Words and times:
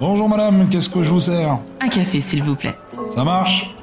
Bonjour 0.00 0.28
madame, 0.28 0.68
qu'est-ce 0.68 0.88
que 0.88 1.02
je 1.02 1.10
vous 1.10 1.20
sers? 1.20 1.58
Un 1.80 1.88
café, 1.88 2.20
s'il 2.20 2.42
vous 2.42 2.54
plaît. 2.54 2.76
Ça 3.14 3.24
marche? 3.24 3.74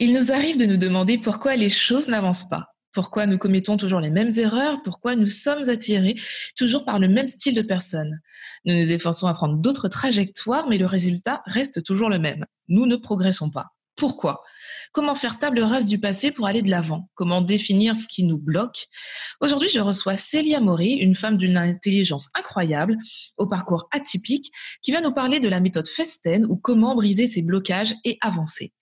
Il 0.00 0.12
nous 0.12 0.32
arrive 0.32 0.58
de 0.58 0.66
nous 0.66 0.76
demander 0.76 1.18
pourquoi 1.18 1.54
les 1.54 1.70
choses 1.70 2.08
n'avancent 2.08 2.48
pas. 2.48 2.74
Pourquoi 2.92 3.26
nous 3.26 3.38
commettons 3.38 3.76
toujours 3.76 4.00
les 4.00 4.10
mêmes 4.10 4.30
erreurs? 4.36 4.82
Pourquoi 4.84 5.16
nous 5.16 5.26
sommes 5.26 5.68
attirés 5.68 6.16
toujours 6.56 6.84
par 6.84 6.98
le 6.98 7.08
même 7.08 7.28
style 7.28 7.54
de 7.54 7.62
personne? 7.62 8.20
Nous 8.64 8.74
nous 8.74 8.92
efforçons 8.92 9.26
à 9.26 9.34
prendre 9.34 9.56
d'autres 9.56 9.88
trajectoires, 9.88 10.68
mais 10.68 10.78
le 10.78 10.86
résultat 10.86 11.42
reste 11.46 11.82
toujours 11.84 12.08
le 12.08 12.18
même. 12.18 12.44
Nous 12.68 12.86
ne 12.86 12.96
progressons 12.96 13.50
pas. 13.50 13.66
Pourquoi. 13.96 14.42
Comment 14.92 15.14
faire 15.14 15.38
table 15.38 15.60
rase 15.60 15.86
du 15.86 15.98
passé 16.00 16.32
pour 16.32 16.46
aller 16.46 16.62
de 16.62 16.70
l'avant? 16.70 17.08
Comment 17.14 17.40
définir 17.40 17.96
ce 17.96 18.08
qui 18.08 18.24
nous 18.24 18.38
bloque? 18.38 18.86
Aujourd'hui, 19.40 19.68
je 19.72 19.78
reçois 19.78 20.16
Célia 20.16 20.58
Maury, 20.58 20.94
une 20.94 21.14
femme 21.14 21.36
d'une 21.36 21.56
intelligence 21.56 22.28
incroyable, 22.34 22.96
au 23.36 23.46
parcours 23.46 23.88
atypique, 23.92 24.50
qui 24.82 24.90
va 24.90 25.00
nous 25.00 25.12
parler 25.12 25.38
de 25.38 25.48
la 25.48 25.60
méthode 25.60 25.88
Festen 25.88 26.44
ou 26.44 26.56
comment 26.56 26.96
briser 26.96 27.28
ses 27.28 27.42
blocages 27.42 27.94
et 28.04 28.18
avancer. 28.20 28.72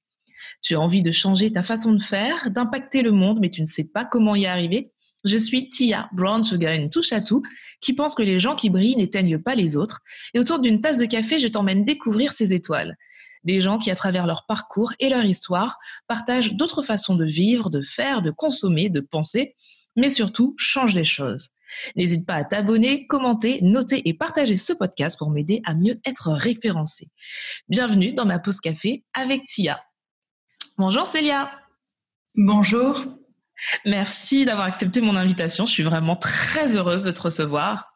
Tu 0.63 0.77
as 0.77 0.81
envie 0.81 1.03
de 1.03 1.13
changer 1.13 1.53
ta 1.53 1.63
façon 1.63 1.93
de 1.93 2.03
faire, 2.03 2.51
d'impacter 2.51 3.03
le 3.03 3.13
monde, 3.13 3.39
mais 3.41 3.51
tu 3.51 3.61
ne 3.61 3.67
sais 3.67 3.91
pas 3.93 4.07
comment 4.07 4.35
y 4.35 4.47
arriver? 4.47 4.93
Je 5.25 5.37
suis 5.37 5.69
Tia, 5.69 6.09
Brown 6.13 6.43
Sugar, 6.43 6.73
une 6.73 6.91
touche 6.91 7.13
à 7.13 7.21
tout, 7.21 7.43
qui 7.81 7.93
pense 7.93 8.15
que 8.15 8.23
les 8.23 8.39
gens 8.39 8.57
qui 8.57 8.71
brillent 8.71 8.97
n'éteignent 8.97 9.39
pas 9.39 9.55
les 9.55 9.77
autres. 9.77 10.01
Et 10.35 10.41
autour 10.41 10.59
d'une 10.59 10.81
tasse 10.81 10.99
de 10.99 11.05
café, 11.05 11.39
je 11.39 11.49
t'emmène 11.49 11.85
découvrir 11.85 12.33
ces 12.33 12.55
étoiles 12.55 12.97
des 13.45 13.61
gens 13.61 13.79
qui, 13.79 13.91
à 13.91 13.95
travers 13.95 14.27
leur 14.27 14.47
parcours 14.47 14.93
et 14.99 15.09
leur 15.09 15.25
histoire, 15.25 15.79
partagent 16.07 16.55
d'autres 16.55 16.83
façons 16.83 17.17
de 17.17 17.25
vivre, 17.25 17.71
de 17.71 17.83
faire, 17.83 18.23
de 18.23 18.31
consommer, 18.31 18.89
de 18.89 19.01
penser, 19.01 19.57
mais 19.97 20.11
surtout 20.11 20.55
changent 20.59 20.95
les 20.95 21.05
choses. 21.05 21.51
N'hésite 21.97 22.27
pas 22.27 22.35
à 22.35 22.45
t'abonner, 22.45 23.07
commenter, 23.07 23.59
noter 23.63 24.09
et 24.09 24.15
partager 24.15 24.57
ce 24.57 24.73
podcast 24.73 25.19
pour 25.19 25.31
m'aider 25.31 25.63
à 25.65 25.75
mieux 25.75 26.01
être 26.05 26.31
référencé. 26.31 27.09
Bienvenue 27.69 28.13
dans 28.13 28.27
ma 28.27 28.39
pause 28.39 28.61
café 28.61 29.05
avec 29.15 29.45
Tia. 29.47 29.83
Bonjour 30.79 31.07
Célia. 31.07 31.51
Bonjour. 32.37 33.05
Merci 33.85 34.45
d'avoir 34.45 34.67
accepté 34.67 35.01
mon 35.01 35.17
invitation. 35.17 35.67
Je 35.67 35.73
suis 35.73 35.83
vraiment 35.83 36.17
très 36.17 36.77
heureuse 36.77 37.05
de 37.05 37.11
te 37.11 37.23
recevoir. 37.23 37.92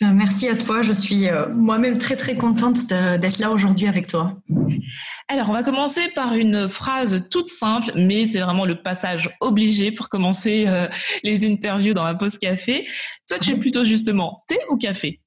Ben, 0.00 0.12
merci 0.12 0.48
à 0.48 0.54
toi. 0.54 0.80
Je 0.82 0.92
suis 0.92 1.28
euh, 1.28 1.48
moi-même 1.52 1.98
très 1.98 2.14
très 2.14 2.36
contente 2.36 2.86
d'être 2.86 3.38
là 3.38 3.50
aujourd'hui 3.50 3.88
avec 3.88 4.06
toi. 4.06 4.36
Alors, 5.26 5.50
on 5.50 5.52
va 5.52 5.64
commencer 5.64 6.08
par 6.10 6.34
une 6.34 6.68
phrase 6.68 7.24
toute 7.30 7.48
simple, 7.48 7.90
mais 7.96 8.26
c'est 8.26 8.38
vraiment 8.38 8.64
le 8.64 8.80
passage 8.80 9.36
obligé 9.40 9.90
pour 9.90 10.08
commencer 10.08 10.66
euh, 10.68 10.88
les 11.24 11.44
interviews 11.50 11.94
dans 11.94 12.04
la 12.04 12.14
pause 12.14 12.38
café. 12.38 12.88
Toi, 13.28 13.40
tu 13.40 13.50
es 13.50 13.56
plutôt 13.56 13.82
justement 13.82 14.44
thé 14.46 14.58
ou 14.70 14.76
café? 14.76 15.20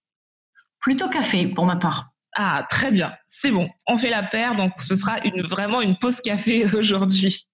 Plutôt 0.79 1.09
café 1.09 1.47
pour 1.47 1.65
ma 1.65 1.75
part. 1.75 2.11
Ah, 2.35 2.65
très 2.69 2.91
bien. 2.91 3.13
C'est 3.27 3.51
bon. 3.51 3.69
On 3.87 3.97
fait 3.97 4.09
la 4.09 4.23
paire, 4.23 4.55
donc 4.55 4.71
ce 4.79 4.95
sera 4.95 5.17
une, 5.25 5.45
vraiment 5.45 5.81
une 5.81 5.97
pause 5.97 6.21
café 6.21 6.65
aujourd'hui. 6.77 7.45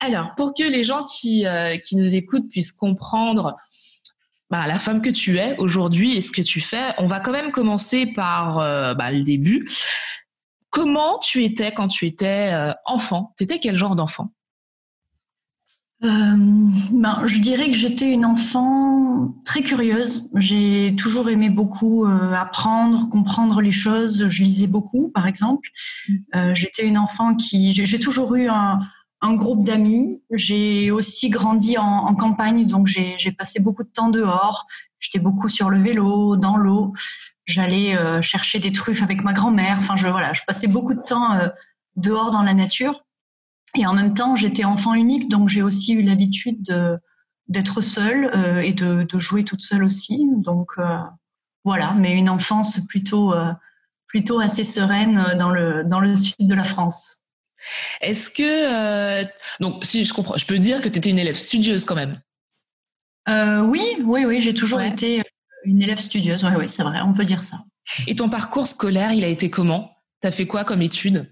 Alors, 0.00 0.34
pour 0.36 0.54
que 0.54 0.62
les 0.62 0.84
gens 0.84 1.04
qui, 1.04 1.46
euh, 1.46 1.76
qui 1.76 1.96
nous 1.96 2.14
écoutent 2.14 2.48
puissent 2.48 2.72
comprendre 2.72 3.56
bah, 4.50 4.66
la 4.66 4.78
femme 4.78 5.02
que 5.02 5.10
tu 5.10 5.38
es 5.38 5.56
aujourd'hui 5.58 6.16
et 6.16 6.20
ce 6.20 6.32
que 6.32 6.42
tu 6.42 6.60
fais. 6.60 6.94
On 6.98 7.06
va 7.06 7.20
quand 7.20 7.32
même 7.32 7.50
commencer 7.50 8.06
par 8.06 8.58
euh, 8.58 8.94
bah, 8.94 9.10
le 9.10 9.22
début. 9.22 9.68
Comment 10.70 11.18
tu 11.18 11.44
étais 11.44 11.72
quand 11.72 11.88
tu 11.88 12.06
étais 12.06 12.50
euh, 12.52 12.72
enfant? 12.86 13.34
Tu 13.36 13.44
étais 13.44 13.58
quel 13.58 13.76
genre 13.76 13.96
d'enfant? 13.96 14.32
Euh, 16.04 16.36
ben, 16.92 17.26
je 17.26 17.40
dirais 17.40 17.66
que 17.66 17.76
j'étais 17.76 18.12
une 18.12 18.24
enfant 18.24 19.34
très 19.44 19.62
curieuse. 19.62 20.30
J'ai 20.36 20.94
toujours 20.96 21.28
aimé 21.28 21.50
beaucoup 21.50 22.06
apprendre, 22.06 23.08
comprendre 23.08 23.60
les 23.60 23.72
choses. 23.72 24.28
Je 24.28 24.42
lisais 24.44 24.68
beaucoup, 24.68 25.10
par 25.10 25.26
exemple. 25.26 25.68
Mmh. 26.08 26.54
j'étais 26.54 26.86
une 26.86 26.98
enfant 26.98 27.34
qui, 27.34 27.72
j'ai 27.72 27.98
toujours 27.98 28.36
eu 28.36 28.46
un, 28.46 28.78
un 29.20 29.34
groupe 29.34 29.64
d'amis. 29.64 30.22
J'ai 30.30 30.90
aussi 30.90 31.30
grandi 31.30 31.76
en, 31.78 32.14
campagne, 32.14 32.66
donc 32.66 32.86
j'ai 32.86 33.32
passé 33.32 33.60
beaucoup 33.60 33.82
de 33.82 33.90
temps 33.90 34.10
dehors. 34.10 34.66
J'étais 34.98 35.18
beaucoup 35.18 35.48
sur 35.48 35.70
le 35.70 35.80
vélo, 35.80 36.36
dans 36.36 36.56
l'eau. 36.56 36.92
J'allais 37.46 37.96
euh, 37.96 38.20
chercher 38.20 38.58
des 38.58 38.72
truffes 38.72 39.02
avec 39.02 39.22
ma 39.22 39.32
grand-mère. 39.32 39.76
Enfin, 39.78 39.96
je 39.96 40.08
voilà, 40.08 40.32
je 40.32 40.42
passais 40.46 40.66
beaucoup 40.66 40.94
de 40.94 41.02
temps 41.02 41.34
euh, 41.34 41.48
dehors 41.96 42.30
dans 42.30 42.42
la 42.42 42.54
nature. 42.54 43.04
Et 43.76 43.86
en 43.86 43.94
même 43.94 44.14
temps, 44.14 44.34
j'étais 44.34 44.64
enfant 44.64 44.94
unique, 44.94 45.28
donc 45.28 45.48
j'ai 45.48 45.62
aussi 45.62 45.92
eu 45.92 46.02
l'habitude 46.02 46.62
d'être 47.48 47.80
seule 47.80 48.30
euh, 48.34 48.60
et 48.60 48.72
de, 48.72 49.02
de, 49.02 49.18
jouer 49.18 49.44
toute 49.44 49.60
seule 49.60 49.84
aussi. 49.84 50.26
Donc 50.36 50.72
voilà, 51.64 51.92
mais 51.94 52.16
une 52.16 52.30
enfance 52.30 52.80
plutôt 52.88 53.34
plutôt 54.06 54.40
assez 54.40 54.64
sereine 54.64 55.34
dans 55.38 55.50
le 55.50 55.84
dans 55.84 56.00
le 56.00 56.16
sud 56.16 56.48
de 56.48 56.54
la 56.54 56.64
France. 56.64 57.18
Est-ce 58.00 58.30
que 58.30 58.42
euh, 58.42 59.24
donc 59.60 59.84
si 59.84 60.04
je 60.04 60.12
comprends, 60.12 60.36
je 60.36 60.46
peux 60.46 60.58
dire 60.58 60.80
que 60.80 60.88
tu 60.88 60.98
étais 60.98 61.10
une 61.10 61.18
élève 61.18 61.36
studieuse 61.36 61.84
quand 61.84 61.94
même. 61.94 62.18
Euh, 63.28 63.60
oui, 63.60 63.96
oui, 64.04 64.24
oui, 64.24 64.40
j'ai 64.40 64.54
toujours 64.54 64.80
été 64.80 65.22
une 65.64 65.82
élève 65.82 65.98
studieuse. 65.98 66.44
Oui, 66.44 66.50
oui, 66.56 66.68
c'est 66.68 66.82
vrai, 66.82 67.00
on 67.02 67.12
peut 67.12 67.24
dire 67.24 67.42
ça. 67.42 67.58
Et 68.06 68.14
ton 68.14 68.28
parcours 68.28 68.66
scolaire, 68.66 69.12
il 69.12 69.24
a 69.24 69.28
été 69.28 69.50
comment? 69.50 69.96
T'as 70.20 70.30
fait 70.30 70.46
quoi 70.46 70.64
comme 70.64 70.82
études 70.82 71.26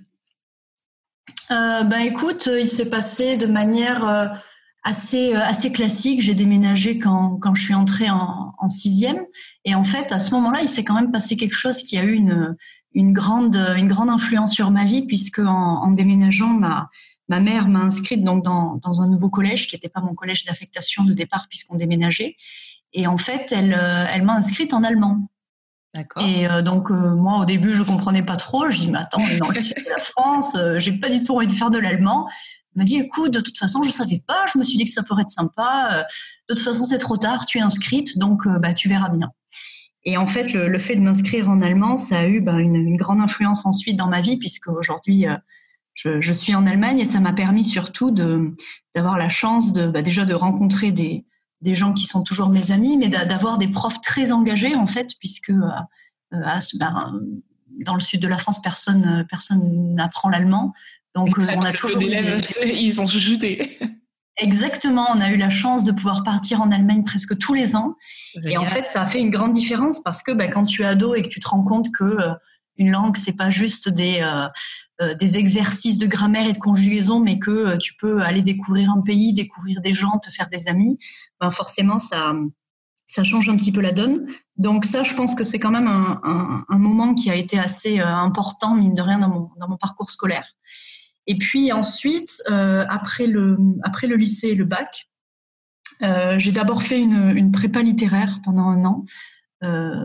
euh, 1.51 1.83
Ben 1.85 2.01
écoute, 2.01 2.49
il 2.53 2.69
s'est 2.69 2.91
passé 2.91 3.37
de 3.37 3.47
manière 3.47 4.43
assez 4.87 5.35
assez 5.35 5.71
classique. 5.73 6.23
J'ai 6.23 6.35
déménagé 6.35 6.99
quand, 6.99 7.37
quand 7.43 7.55
je 7.55 7.63
suis 7.63 7.75
entrée 7.75 8.09
en, 8.09 8.55
en 8.57 8.69
sixième, 8.69 9.21
et 9.65 9.75
en 9.75 9.85
fait 9.85 10.13
à 10.13 10.19
ce 10.19 10.35
moment-là, 10.35 10.61
il 10.63 10.69
s'est 10.69 10.85
quand 10.85 10.95
même 10.95 11.13
passé 11.13 11.37
quelque 11.37 11.57
chose 11.57 11.83
qui 11.83 11.99
a 11.99 12.05
eu 12.05 12.15
une 12.15 12.57
une 12.97 13.13
grande, 13.13 13.57
une 13.77 13.89
grande 13.89 14.09
influence 14.09 14.53
sur 14.53 14.71
ma 14.71 14.85
vie 14.85 15.07
puisque 15.07 15.41
en, 15.41 15.83
en 15.85 15.91
déménageant, 15.91 16.49
ma, 16.49 16.89
ma 17.29 17.41
mère 17.41 17.69
m'a 17.69 17.81
inscrite 17.81 18.25
donc 18.25 18.43
dans, 18.43 18.77
dans 18.77 19.03
un 19.03 19.07
nouveau 19.07 19.29
collège 19.29 19.69
qui 19.69 19.77
n'était 19.77 19.91
pas 19.91 20.01
mon 20.01 20.15
collège 20.15 20.47
d'affectation 20.47 21.05
de 21.05 21.13
départ 21.13 21.47
puisqu'on 21.51 21.77
déménageait. 21.77 22.37
Et 22.95 23.07
en 23.07 23.19
fait, 23.19 23.53
elle, 23.53 23.75
euh, 23.75 24.07
elle 24.11 24.25
m'a 24.25 24.35
inscrite 24.35 24.73
en 24.73 24.83
allemand. 24.83 25.29
Et 26.21 26.47
euh, 26.49 26.63
donc 26.63 26.91
euh, 26.91 27.15
moi 27.15 27.39
au 27.41 27.45
début 27.45 27.75
je 27.75 27.83
comprenais 27.83 28.23
pas 28.23 28.37
trop. 28.37 28.71
Je 28.71 28.79
dis 28.79 28.91
mais 28.91 28.99
attends 28.99 29.23
dans 29.39 29.49
le 29.49 29.61
sud 29.61 29.77
de 29.77 29.91
la 29.91 29.99
France, 29.99 30.57
j'ai 30.77 30.93
pas 30.93 31.11
du 31.11 31.23
tout 31.23 31.35
envie 31.37 31.47
de 31.47 31.53
faire 31.53 31.71
de 31.71 31.79
l'allemand. 31.79 32.29
M'a 32.77 32.85
dit 32.85 32.97
écoute 32.97 33.33
de 33.33 33.41
toute 33.41 33.59
façon 33.59 33.83
je 33.83 33.91
savais 33.91 34.23
pas. 34.27 34.45
Je 34.53 34.59
me 34.59 34.65
suis 34.65 34.79
dit 34.79 34.85
que 34.85 34.91
ça 34.91 35.03
pourrait 35.03 35.23
être 35.23 35.31
sympa. 35.31 36.05
de 36.49 36.55
toute 36.55 36.63
façon 36.63 36.85
c'est 36.85 36.99
trop 36.99 37.17
tard. 37.17 37.47
Tu 37.47 37.59
es 37.59 37.63
inscrite 37.63 38.19
donc 38.19 38.47
bah 38.47 38.75
tu 38.75 38.89
verras 38.89 39.09
bien. 39.09 39.31
Et 40.07 40.17
en 40.17 40.27
fait, 40.29 40.53
le, 40.53 40.79
fait 40.79 40.95
de 40.95 41.01
m'inscrire 41.01 41.51
en 41.51 41.61
allemand, 41.61 41.97
ça 41.97 42.21
a 42.21 42.27
eu 42.27 42.41
ben, 42.41 42.59
une, 42.59 42.97
grande 42.97 43.21
influence 43.21 43.67
ensuite 43.67 43.97
dans 43.97 44.07
ma 44.07 44.21
vie, 44.21 44.37
puisque 44.39 44.69
aujourd'hui, 44.69 45.27
euh, 45.27 45.37
je, 45.95 46.33
suis 46.33 46.55
en 46.55 46.65
Allemagne 46.65 47.01
et 47.01 47.05
ça 47.05 47.19
m'a 47.19 47.33
permis 47.33 47.65
surtout 47.65 48.13
d'avoir 48.13 49.19
la 49.19 49.29
chance 49.29 49.73
de 49.73 49.89
bah, 49.89 50.03
déjà 50.03 50.25
de 50.25 50.33
rencontrer 50.33 50.93
des, 50.93 51.27
des 51.61 51.75
gens 51.75 51.93
qui 51.93 52.07
sont 52.07 52.23
toujours 52.23 52.51
mes 52.51 52.71
amis, 52.71 52.97
mais 52.97 53.09
d'avoir 53.09 53.59
des 53.59 53.67
profs 53.67 54.01
très 54.01 54.31
engagés 54.31 54.77
en 54.77 54.87
fait, 54.87 55.11
puisque 55.19 55.51
euh, 55.51 55.69
euh, 56.35 56.61
ben, 56.79 57.13
dans 57.85 57.95
le 57.95 58.01
sud 58.01 58.21
de 58.21 58.29
la 58.29 58.39
France, 58.39 58.63
personne 58.63 59.27
personne 59.29 59.95
n'apprend 59.95 60.29
l'allemand. 60.29 60.73
Donc 61.17 61.31
on 61.39 61.63
a 61.63 61.73
toujours 61.73 62.03
élèves, 62.03 62.47
ils 62.63 62.93
sont 62.93 63.07
chuchotés. 63.07 63.79
Exactement, 64.39 65.07
on 65.15 65.21
a 65.23 65.31
eu 65.31 65.37
la 65.37 65.49
chance 65.49 65.83
de 65.83 65.93
pouvoir 65.93 66.23
partir 66.23 66.61
en 66.61 66.71
Allemagne 66.71 67.03
presque 67.03 67.39
tous 67.39 67.55
les 67.55 67.75
ans. 67.75 67.97
Et 68.45 68.59
en 68.59 68.67
fait, 68.67 68.87
ça 68.87 69.01
a 69.01 69.07
fait 69.07 69.19
une 69.19 69.31
grande 69.31 69.55
différence 69.55 70.03
parce 70.03 70.23
que 70.23 70.31
bah, 70.31 70.49
quand 70.49 70.67
tu 70.67 70.83
es 70.83 70.85
ado 70.85 71.15
et 71.15 71.23
que 71.23 71.29
tu 71.29 71.41
te 71.41 71.49
rends 71.49 71.65
compte 71.65 71.91
que 71.91 72.05
euh, 72.05 72.35
une 72.77 72.91
langue, 72.91 73.17
c'est 73.17 73.37
pas 73.37 73.49
juste 73.49 73.89
des, 73.89 74.19
euh, 74.21 74.47
euh, 75.01 75.15
des 75.15 75.39
exercices 75.39 75.97
de 75.97 76.07
grammaire 76.07 76.47
et 76.47 76.53
de 76.53 76.59
conjugaison, 76.59 77.19
mais 77.19 77.39
que 77.39 77.79
tu 77.79 77.95
peux 77.99 78.21
aller 78.21 78.43
découvrir 78.43 78.91
un 78.91 79.01
pays, 79.01 79.33
découvrir 79.33 79.81
des 79.81 79.95
gens, 79.95 80.19
te 80.19 80.31
faire 80.31 80.51
des 80.51 80.69
amis, 80.69 80.99
ben 81.41 81.51
forcément, 81.51 81.99
ça, 81.99 82.35
ça 83.07 83.25
change 83.25 83.49
un 83.49 83.57
petit 83.57 83.73
peu 83.73 83.81
la 83.81 83.93
donne. 83.93 84.27
Donc 84.59 84.85
ça, 84.85 85.03
je 85.03 85.15
pense 85.15 85.35
que 85.35 85.45
c'est 85.45 85.59
quand 85.59 85.71
même 85.71 85.87
un, 85.87 86.21
un, 86.23 86.65
un, 86.69 86.79
moment 86.79 87.15
qui 87.15 87.31
a 87.31 87.35
été 87.35 87.59
assez 87.59 88.01
important, 88.01 88.75
mine 88.75 88.93
de 88.93 89.01
rien, 89.01 89.19
dans 89.19 89.31
mon, 89.31 89.49
dans 89.59 89.69
mon 89.69 89.79
parcours 89.79 90.11
scolaire. 90.11 90.47
Et 91.27 91.37
puis 91.37 91.73
ensuite, 91.73 92.43
euh, 92.51 92.85
après, 92.89 93.27
le, 93.27 93.59
après 93.83 94.07
le 94.07 94.17
lycée 94.17 94.49
et 94.49 94.55
le 94.55 94.65
bac, 94.65 95.09
euh, 96.03 96.39
j'ai 96.39 96.53
d'abord 96.53 96.83
fait 96.83 97.01
une, 97.01 97.37
une, 97.37 97.53
prépa 97.53 97.83
littéraire 97.83 98.41
pendant 98.45 98.69
un 98.69 98.85
an. 98.85 99.05
Euh, 99.63 100.05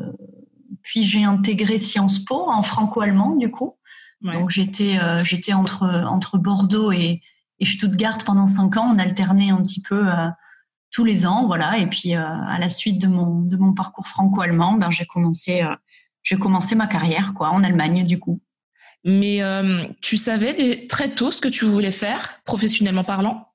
puis 0.82 1.04
j'ai 1.04 1.24
intégré 1.24 1.78
Sciences 1.78 2.20
Po 2.20 2.50
en 2.50 2.64
franco-allemand, 2.64 3.36
du 3.36 3.52
coup. 3.52 3.76
Donc 4.22 4.52
j'étais 4.52 5.00
euh, 5.02 5.24
j'étais 5.24 5.54
entre, 5.54 5.88
entre 6.08 6.38
Bordeaux 6.38 6.92
et, 6.92 7.22
et, 7.60 7.66
Stuttgart 7.66 8.20
pendant 8.24 8.46
cinq 8.46 8.78
ans. 8.78 8.94
On 8.94 9.00
alternait 9.00 9.50
un 9.50 9.62
petit 9.64 9.82
peu 9.82 10.08
euh, 10.08 10.28
tous 10.92 11.04
les 11.04 11.26
ans, 11.26 11.48
voilà. 11.48 11.80
Et 11.80 11.88
puis 11.88 12.16
euh, 12.16 12.24
à 12.24 12.60
la 12.60 12.70
suite 12.70 13.02
de 13.02 13.08
mon, 13.08 13.42
de 13.42 13.58
mon 13.58 13.74
parcours 13.74 14.08
franco-allemand, 14.08 14.74
ben, 14.74 14.92
j'ai 14.92 15.06
commencé, 15.06 15.64
j'ai 16.22 16.38
commencé 16.38 16.76
ma 16.76 16.86
carrière 16.86 17.34
quoi, 17.34 17.50
en 17.50 17.64
Allemagne, 17.64 18.06
du 18.06 18.20
coup. 18.20 18.42
Mais 19.04 19.42
euh, 19.42 19.86
tu 20.02 20.18
savais 20.18 20.86
très 20.88 21.10
tôt 21.10 21.32
ce 21.32 21.42
que 21.42 21.48
tu 21.48 21.66
voulais 21.66 21.92
faire, 21.92 22.42
professionnellement 22.46 23.04
parlant? 23.04 23.48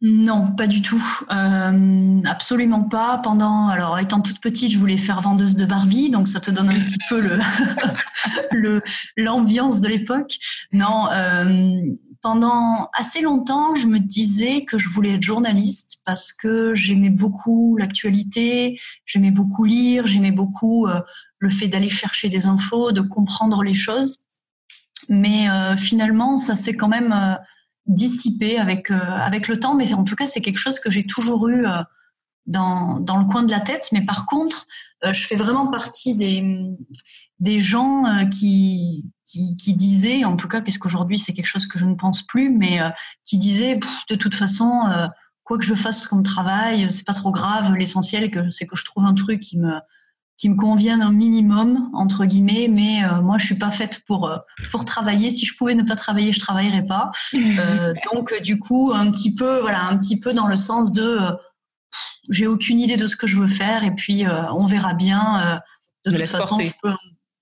Non, 0.00 0.54
pas 0.54 0.66
du 0.66 0.82
tout. 0.82 1.02
Euh, 1.32 2.20
absolument 2.26 2.84
pas. 2.84 3.18
Pendant, 3.18 3.68
alors 3.68 3.98
étant 3.98 4.20
toute 4.20 4.40
petite, 4.40 4.70
je 4.70 4.78
voulais 4.78 4.98
faire 4.98 5.20
vendeuse 5.20 5.56
de 5.56 5.64
Barbie, 5.64 6.10
donc 6.10 6.28
ça 6.28 6.40
te 6.40 6.50
donne 6.50 6.68
un 6.68 6.80
petit 6.80 6.98
peu 7.08 7.20
le 8.52 8.82
l'ambiance 9.16 9.80
de 9.80 9.88
l'époque. 9.88 10.36
Non, 10.72 11.10
euh, 11.10 11.80
pendant 12.22 12.90
assez 12.92 13.22
longtemps, 13.22 13.74
je 13.74 13.86
me 13.86 13.98
disais 13.98 14.64
que 14.64 14.78
je 14.78 14.88
voulais 14.90 15.14
être 15.14 15.22
journaliste 15.22 16.02
parce 16.04 16.32
que 16.32 16.74
j'aimais 16.74 17.10
beaucoup 17.10 17.76
l'actualité, 17.76 18.78
j'aimais 19.06 19.30
beaucoup 19.30 19.64
lire, 19.64 20.06
j'aimais 20.06 20.32
beaucoup 20.32 20.86
le 21.38 21.50
fait 21.50 21.68
d'aller 21.68 21.90
chercher 21.90 22.28
des 22.28 22.46
infos, 22.46 22.92
de 22.92 23.02
comprendre 23.02 23.62
les 23.62 23.74
choses. 23.74 24.23
Mais 25.08 25.48
euh, 25.48 25.76
finalement, 25.76 26.38
ça 26.38 26.56
s'est 26.56 26.76
quand 26.76 26.88
même 26.88 27.12
euh, 27.12 27.34
dissipé 27.86 28.58
avec, 28.58 28.90
avec 28.90 29.48
le 29.48 29.58
temps. 29.58 29.74
Mais 29.74 29.92
en 29.94 30.04
tout 30.04 30.16
cas, 30.16 30.26
c'est 30.26 30.40
quelque 30.40 30.58
chose 30.58 30.80
que 30.80 30.90
j'ai 30.90 31.06
toujours 31.06 31.48
eu 31.48 31.66
dans, 32.46 32.98
dans 33.00 33.18
le 33.18 33.26
coin 33.26 33.42
de 33.42 33.50
la 33.50 33.60
tête. 33.60 33.88
Mais 33.92 34.04
par 34.04 34.26
contre, 34.26 34.66
je 35.02 35.26
fais 35.26 35.36
vraiment 35.36 35.66
partie 35.66 36.14
des, 36.14 36.42
des 37.40 37.58
gens 37.58 38.04
qui, 38.30 39.04
qui, 39.24 39.56
qui 39.56 39.74
disaient, 39.74 40.24
en 40.24 40.36
tout 40.36 40.48
cas, 40.48 40.60
puisqu'aujourd'hui 40.60 41.18
c'est 41.18 41.32
quelque 41.32 41.46
chose 41.46 41.66
que 41.66 41.78
je 41.78 41.84
ne 41.84 41.94
pense 41.94 42.22
plus, 42.22 42.50
mais 42.50 42.80
euh, 42.80 42.90
qui 43.24 43.38
disaient, 43.38 43.78
de 44.10 44.14
toute 44.14 44.34
façon, 44.34 44.86
euh, 44.90 45.06
quoi 45.44 45.58
que 45.58 45.64
je 45.64 45.74
fasse 45.74 46.06
comme 46.06 46.22
travail, 46.22 46.90
c'est 46.90 47.06
pas 47.06 47.12
trop 47.12 47.30
grave. 47.30 47.74
L'essentiel, 47.74 48.30
c'est 48.50 48.66
que 48.66 48.76
je 48.76 48.84
trouve 48.84 49.04
un 49.04 49.14
truc 49.14 49.40
qui 49.40 49.58
me 49.58 49.72
qui 50.36 50.48
me 50.48 50.56
convienne 50.56 51.00
un 51.00 51.12
minimum 51.12 51.90
entre 51.92 52.24
guillemets 52.24 52.68
mais 52.68 53.04
euh, 53.04 53.20
moi 53.20 53.38
je 53.38 53.46
suis 53.46 53.58
pas 53.58 53.70
faite 53.70 54.02
pour 54.06 54.30
pour 54.70 54.84
travailler 54.84 55.30
si 55.30 55.46
je 55.46 55.56
pouvais 55.56 55.74
ne 55.74 55.82
pas 55.82 55.96
travailler 55.96 56.32
je 56.32 56.40
travaillerais 56.40 56.84
pas 56.86 57.10
donc 58.12 58.42
du 58.42 58.58
coup 58.58 58.92
un 58.94 59.10
petit 59.10 59.34
peu 59.34 59.60
voilà 59.60 59.84
un 59.86 59.98
petit 59.98 60.18
peu 60.18 60.32
dans 60.32 60.46
le 60.46 60.56
sens 60.56 60.92
de 60.92 61.18
j'ai 62.30 62.46
aucune 62.46 62.80
idée 62.80 62.96
de 62.96 63.06
ce 63.06 63.16
que 63.16 63.26
je 63.26 63.38
veux 63.38 63.48
faire 63.48 63.84
et 63.84 63.94
puis 63.94 64.24
on 64.26 64.66
verra 64.66 64.94
bien 64.94 65.60
de, 66.04 66.10
toute 66.16 66.28
façon 66.28 66.58
je 66.58 66.72
peux, 66.82 66.94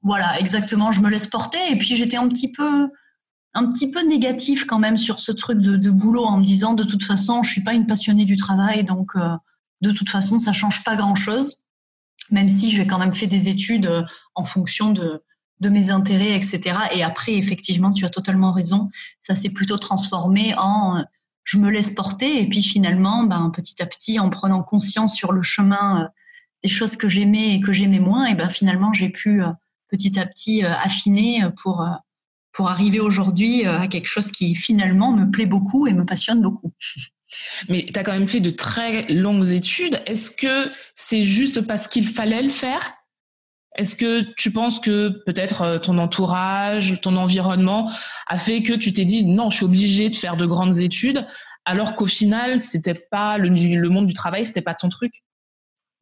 voilà, 0.03 0.39
exactement. 0.41 0.93
Je 0.93 1.01
me 1.01 1.09
laisse 1.09 1.27
porter. 1.27 1.59
Et 1.71 1.79
puis 1.79 1.97
j'étais 1.97 2.17
un 2.17 2.29
petit 2.29 2.51
peu, 2.51 2.89
un 3.55 3.71
petit 3.71 3.91
peu 3.91 4.07
négatif 4.07 4.67
quand 4.67 4.79
même 4.79 4.97
sur 4.97 5.21
ce 5.21 5.33
truc 5.33 5.59
de, 5.59 5.91
boulot 5.91 6.25
en 6.25 6.39
me 6.39 6.45
disant 6.45 6.75
de 6.75 6.85
toute 6.85 7.03
façon, 7.03 7.43
je 7.43 7.51
suis 7.51 7.63
pas 7.63 7.75
une 7.75 7.87
passionnée 7.87 8.25
du 8.25 8.37
travail, 8.37 8.85
donc 8.85 9.13
euh, 9.17 9.37
de 9.81 9.91
toute 9.91 10.09
façon, 10.09 10.39
ça 10.39 10.53
change 10.53 10.85
pas 10.85 10.97
grand 10.97 11.15
chose. 11.15 11.59
Même 12.33 12.49
si 12.49 12.71
j'ai 12.71 12.87
quand 12.87 12.99
même 12.99 13.13
fait 13.13 13.29
des 13.29 13.49
études 13.49 13.87
euh, 13.87 14.03
en 14.35 14.45
fonction 14.45 14.91
de, 14.91 15.23
mes 15.61 15.91
intérêts, 15.91 16.35
etc. 16.35 16.75
Et 16.93 17.05
après, 17.05 17.35
effectivement, 17.35 17.93
tu 17.93 18.05
as 18.05 18.11
totalement 18.11 18.53
raison. 18.53 18.91
Ça 19.21 19.37
s'est 19.37 19.53
plutôt 19.53 19.79
transformé 19.79 20.55
en 20.57 20.97
euh, 20.97 21.03
je 21.45 21.59
me 21.59 21.71
laisse 21.71 21.95
porter. 21.95 22.43
Et 22.43 22.49
puis 22.49 22.65
finalement, 22.65 23.23
ben, 23.23 23.51
petit 23.55 23.81
à 23.81 23.87
petit, 23.87 24.19
en 24.19 24.29
prenant 24.29 24.65
conscience 24.65 25.15
sur 25.15 25.31
le 25.31 25.43
chemin 25.43 26.09
des 26.65 26.69
choses 26.69 26.97
que 26.97 27.09
j'aimais 27.09 27.55
et 27.55 27.61
que 27.61 27.73
j'aimais 27.73 28.01
moins, 28.01 28.27
et 28.27 28.35
ben 28.35 28.49
finalement, 28.49 28.93
j'ai 28.93 29.09
pu 29.09 29.43
petit 29.93 30.19
à 30.19 30.27
petit 30.27 30.65
euh, 30.65 30.73
affiner 30.73 31.43
pour, 31.63 31.83
euh, 31.83 32.65
arriver 32.65 33.01
aujourd'hui 33.01 33.67
euh, 33.67 33.81
à 33.81 33.89
quelque 33.89 34.07
chose 34.07 34.31
qui 34.31 34.55
finalement 34.55 35.13
me 35.13 35.31
plaît 35.31 35.47
beaucoup 35.47 35.87
et 35.87 35.93
me 35.93 36.05
passionne 36.05 36.41
beaucoup. 36.41 36.73
Mais 37.69 37.87
tu 37.87 37.99
as 37.99 38.05
quand 38.05 38.13
même 38.13 38.29
fait 38.29 38.41
de 38.41 38.51
très 38.51 39.05
longues 39.09 39.51
études. 39.51 40.01
Est-ce 40.07 40.31
que 40.31 40.71
c'est 40.95 41.25
juste 41.25 41.63
parce 41.63 41.89
qu'il 41.89 42.07
fallait 42.07 42.43
le 42.43 42.49
faire? 42.49 42.95
Est-ce 43.77 43.95
que 43.95 44.23
tu 44.37 44.51
penses 44.51 44.81
que 44.81 45.09
peut-être 45.25 45.79
ton 45.79 45.97
entourage, 45.99 47.01
ton 47.01 47.17
environnement 47.17 47.91
a 48.27 48.39
fait 48.39 48.63
que 48.63 48.75
tu 48.75 48.93
t'es 48.93 49.07
dit 49.07 49.25
non, 49.25 49.49
je 49.49 49.57
suis 49.59 49.65
obligée 49.65 50.11
de 50.11 50.17
faire 50.17 50.37
de 50.37 50.45
grandes 50.45 50.79
études, 50.79 51.27
alors 51.65 51.95
qu'au 51.95 52.07
final, 52.07 52.61
c'était 52.61 52.95
pas 52.95 53.39
le, 53.39 53.89
monde 53.89 54.07
du 54.07 54.13
travail, 54.13 54.45
c'était 54.45 54.63
pas 54.63 54.75
ton 54.75 54.89
truc? 54.89 55.23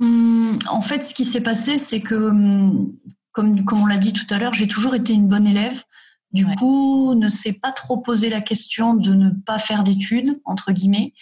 Hum, 0.01 0.59
En 0.69 0.81
fait, 0.81 1.03
ce 1.03 1.15
qui 1.15 1.25
s'est 1.25 1.43
passé, 1.43 1.79
c'est 1.79 2.01
que 2.01 2.15
hum, 2.15 2.93
comme 3.33 3.83
on 3.83 3.87
l'a 3.87 3.99
dit 3.99 4.13
tout 4.13 4.27
à 4.31 4.39
l'heure, 4.39 4.55
j'ai 4.55 4.67
toujours 4.67 4.95
été 4.95 5.13
une 5.13 5.29
bonne 5.29 5.47
élève. 5.47 5.85
Du 6.33 6.47
coup, 6.57 7.15
ne 7.15 7.29
s'est 7.29 7.55
pas 7.55 7.73
trop 7.73 7.99
posé 7.99 8.29
la 8.29 8.41
question 8.41 8.95
de 8.95 9.15
ne 9.15 9.31
pas 9.31 9.59
faire 9.59 9.83
d'études, 9.83 10.41
entre 10.45 10.71
guillemets. 10.71 11.13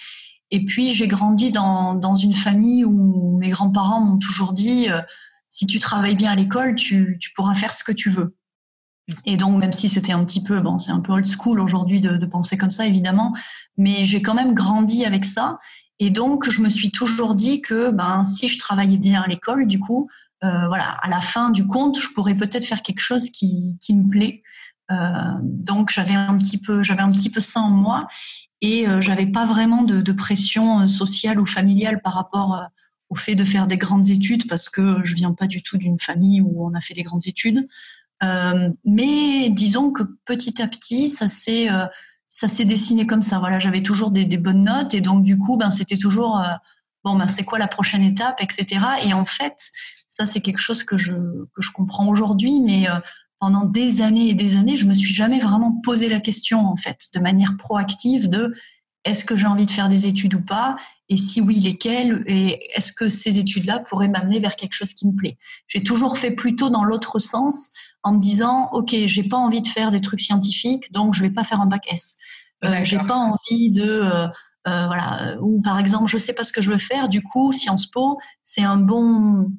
Et 0.50 0.64
puis, 0.64 0.90
j'ai 0.90 1.08
grandi 1.08 1.50
dans, 1.50 1.94
dans 1.94 2.14
une 2.14 2.34
famille 2.34 2.84
où 2.84 3.38
mes 3.38 3.50
grands-parents 3.50 4.00
m'ont 4.00 4.18
toujours 4.18 4.52
dit, 4.52 4.90
euh, 4.90 5.00
si 5.48 5.66
tu 5.66 5.78
travailles 5.78 6.14
bien 6.14 6.32
à 6.32 6.34
l'école, 6.34 6.74
tu, 6.74 7.16
tu 7.20 7.32
pourras 7.32 7.54
faire 7.54 7.72
ce 7.72 7.84
que 7.84 7.92
tu 7.92 8.10
veux. 8.10 8.36
Et 9.24 9.36
donc, 9.38 9.58
même 9.58 9.72
si 9.72 9.88
c'était 9.88 10.12
un 10.12 10.24
petit 10.24 10.42
peu, 10.42 10.60
bon, 10.60 10.78
c'est 10.78 10.92
un 10.92 11.00
peu 11.00 11.12
old 11.12 11.26
school 11.26 11.60
aujourd'hui 11.60 12.00
de, 12.00 12.16
de, 12.16 12.26
penser 12.26 12.58
comme 12.58 12.70
ça, 12.70 12.86
évidemment, 12.86 13.34
mais 13.78 14.04
j'ai 14.04 14.20
quand 14.20 14.34
même 14.34 14.54
grandi 14.54 15.06
avec 15.06 15.24
ça. 15.24 15.58
Et 15.98 16.10
donc, 16.10 16.48
je 16.48 16.60
me 16.60 16.68
suis 16.68 16.90
toujours 16.90 17.34
dit 17.34 17.62
que, 17.62 17.90
ben, 17.90 18.22
si 18.24 18.48
je 18.48 18.58
travaillais 18.58 18.98
bien 18.98 19.22
à 19.22 19.26
l'école, 19.26 19.66
du 19.66 19.80
coup, 19.80 20.08
euh, 20.44 20.68
voilà, 20.68 20.90
à 21.02 21.08
la 21.08 21.20
fin 21.20 21.50
du 21.50 21.66
compte, 21.66 21.98
je 21.98 22.08
pourrais 22.14 22.34
peut-être 22.34 22.64
faire 22.64 22.82
quelque 22.82 23.00
chose 23.00 23.30
qui, 23.30 23.78
qui 23.80 23.94
me 23.94 24.08
plaît. 24.08 24.42
Euh, 24.90 24.94
donc 25.42 25.90
j'avais 25.90 26.14
un 26.14 26.38
petit 26.38 26.58
peu, 26.58 26.82
j'avais 26.82 27.02
un 27.02 27.10
petit 27.10 27.30
peu 27.30 27.40
ça 27.40 27.60
en 27.60 27.70
moi 27.70 28.08
et 28.60 28.88
euh, 28.88 29.00
j'avais 29.00 29.26
pas 29.26 29.44
vraiment 29.44 29.82
de, 29.82 30.12
pression 30.12 30.86
sociale 30.86 31.40
ou 31.40 31.46
familiale 31.46 32.00
par 32.02 32.14
rapport 32.14 32.64
au 33.10 33.16
fait 33.16 33.34
de 33.34 33.44
faire 33.44 33.66
des 33.66 33.76
grandes 33.76 34.08
études 34.08 34.48
parce 34.48 34.68
que 34.68 35.02
je 35.04 35.14
viens 35.14 35.32
pas 35.32 35.46
du 35.46 35.62
tout 35.62 35.78
d'une 35.78 35.98
famille 35.98 36.40
où 36.40 36.66
on 36.66 36.74
a 36.74 36.80
fait 36.80 36.94
des 36.94 37.02
grandes 37.02 37.26
études. 37.26 37.68
Euh, 38.22 38.70
mais 38.84 39.50
disons 39.50 39.92
que 39.92 40.02
petit 40.24 40.60
à 40.60 40.66
petit, 40.66 41.08
ça 41.08 41.28
s'est 41.28 41.68
ça 42.30 42.48
s'est 42.48 42.64
dessiné 42.64 43.06
comme 43.06 43.22
ça. 43.22 43.38
Voilà, 43.38 43.58
j'avais 43.58 43.82
toujours 43.82 44.10
des, 44.10 44.26
bonnes 44.38 44.64
notes 44.64 44.94
et 44.94 45.00
donc 45.00 45.22
du 45.22 45.38
coup, 45.38 45.56
ben 45.56 45.70
c'était 45.70 45.96
toujours 45.96 46.42
bon, 47.04 47.16
ben 47.16 47.26
c'est 47.26 47.44
quoi 47.44 47.58
la 47.58 47.68
prochaine 47.68 48.02
étape, 48.02 48.42
etc. 48.42 48.84
Et 49.04 49.14
en 49.14 49.24
fait, 49.24 49.70
ça, 50.08 50.26
c'est 50.26 50.40
quelque 50.40 50.58
chose 50.58 50.84
que 50.84 50.96
je, 50.96 51.12
que 51.12 51.62
je 51.62 51.70
comprends 51.70 52.08
aujourd'hui, 52.08 52.60
mais 52.60 52.88
euh, 52.88 52.98
pendant 53.40 53.64
des 53.64 54.02
années 54.02 54.28
et 54.28 54.34
des 54.34 54.56
années, 54.56 54.76
je 54.76 54.86
me 54.86 54.94
suis 54.94 55.14
jamais 55.14 55.38
vraiment 55.38 55.80
posé 55.84 56.08
la 56.08 56.20
question, 56.20 56.66
en 56.66 56.76
fait, 56.76 57.08
de 57.14 57.20
manière 57.20 57.56
proactive 57.56 58.28
de 58.28 58.54
est-ce 59.04 59.24
que 59.24 59.36
j'ai 59.36 59.46
envie 59.46 59.66
de 59.66 59.70
faire 59.70 59.88
des 59.88 60.06
études 60.06 60.34
ou 60.34 60.40
pas 60.40 60.76
Et 61.08 61.16
si 61.16 61.40
oui, 61.40 61.60
lesquelles 61.60 62.24
Et 62.26 62.60
est-ce 62.74 62.92
que 62.92 63.08
ces 63.08 63.38
études-là 63.38 63.80
pourraient 63.80 64.08
m'amener 64.08 64.38
vers 64.38 64.56
quelque 64.56 64.74
chose 64.74 64.92
qui 64.92 65.06
me 65.06 65.14
plaît 65.14 65.38
J'ai 65.68 65.82
toujours 65.82 66.18
fait 66.18 66.32
plutôt 66.32 66.68
dans 66.68 66.84
l'autre 66.84 67.18
sens, 67.18 67.70
en 68.02 68.12
me 68.12 68.18
disant, 68.18 68.70
OK, 68.72 68.94
j'ai 69.06 69.22
pas 69.22 69.36
envie 69.36 69.62
de 69.62 69.66
faire 69.66 69.90
des 69.90 70.00
trucs 70.00 70.20
scientifiques, 70.20 70.92
donc 70.92 71.14
je 71.14 71.22
vais 71.22 71.30
pas 71.30 71.44
faire 71.44 71.60
un 71.60 71.66
bac 71.66 71.86
S. 71.90 72.16
Euh, 72.64 72.84
j'ai 72.84 72.98
pas 72.98 73.16
envie 73.16 73.70
de... 73.70 73.82
Euh, 73.82 74.26
euh, 74.66 74.86
voilà, 74.86 75.36
ou 75.40 75.62
par 75.62 75.78
exemple, 75.78 76.10
je 76.10 76.18
sais 76.18 76.34
pas 76.34 76.44
ce 76.44 76.52
que 76.52 76.60
je 76.60 76.70
veux 76.70 76.78
faire, 76.78 77.08
du 77.08 77.22
coup, 77.22 77.52
Sciences 77.52 77.86
Po, 77.86 78.18
c'est 78.42 78.64
un 78.64 78.76
bon, 78.76 79.50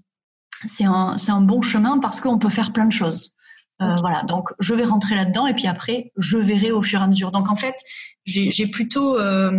c'est 0.65 0.85
un, 0.85 1.15
un, 1.27 1.41
bon 1.41 1.61
chemin 1.61 1.97
parce 1.97 2.21
qu'on 2.21 2.37
peut 2.37 2.49
faire 2.49 2.73
plein 2.73 2.85
de 2.85 2.91
choses. 2.91 3.35
Euh, 3.81 3.95
Voilà, 4.01 4.23
donc 4.23 4.49
je 4.59 4.73
vais 4.73 4.83
rentrer 4.83 5.15
là-dedans 5.15 5.47
et 5.47 5.53
puis 5.53 5.67
après, 5.67 6.11
je 6.17 6.37
verrai 6.37 6.71
au 6.71 6.81
fur 6.81 6.99
et 6.99 7.03
à 7.03 7.07
mesure. 7.07 7.31
Donc 7.31 7.49
en 7.49 7.55
fait, 7.55 7.75
j'ai 8.25 8.67
plutôt, 8.67 9.17
euh, 9.17 9.51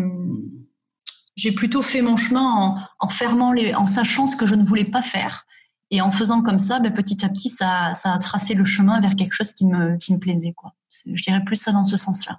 plutôt 1.56 1.82
fait 1.82 2.02
mon 2.02 2.16
chemin 2.16 2.42
en, 2.42 2.78
en, 2.98 3.08
fermant 3.08 3.52
les, 3.52 3.74
en 3.74 3.86
sachant 3.86 4.26
ce 4.26 4.36
que 4.36 4.46
je 4.46 4.54
ne 4.54 4.64
voulais 4.64 4.84
pas 4.84 5.02
faire. 5.02 5.46
Et 5.90 6.00
en 6.00 6.10
faisant 6.10 6.42
comme 6.42 6.58
ça, 6.58 6.78
ben, 6.78 6.92
petit 6.92 7.24
à 7.24 7.28
petit, 7.28 7.48
ça, 7.48 7.94
ça, 7.94 8.12
a 8.12 8.18
tracé 8.18 8.54
le 8.54 8.64
chemin 8.64 9.00
vers 9.00 9.16
quelque 9.16 9.32
chose 9.32 9.52
qui 9.52 9.66
me, 9.66 9.96
qui 9.96 10.12
me 10.12 10.18
plaisait. 10.18 10.52
Quoi. 10.52 10.74
Je 11.06 11.20
dirais 11.22 11.42
plus 11.42 11.56
ça 11.56 11.72
dans 11.72 11.84
ce 11.84 11.96
sens-là. 11.96 12.38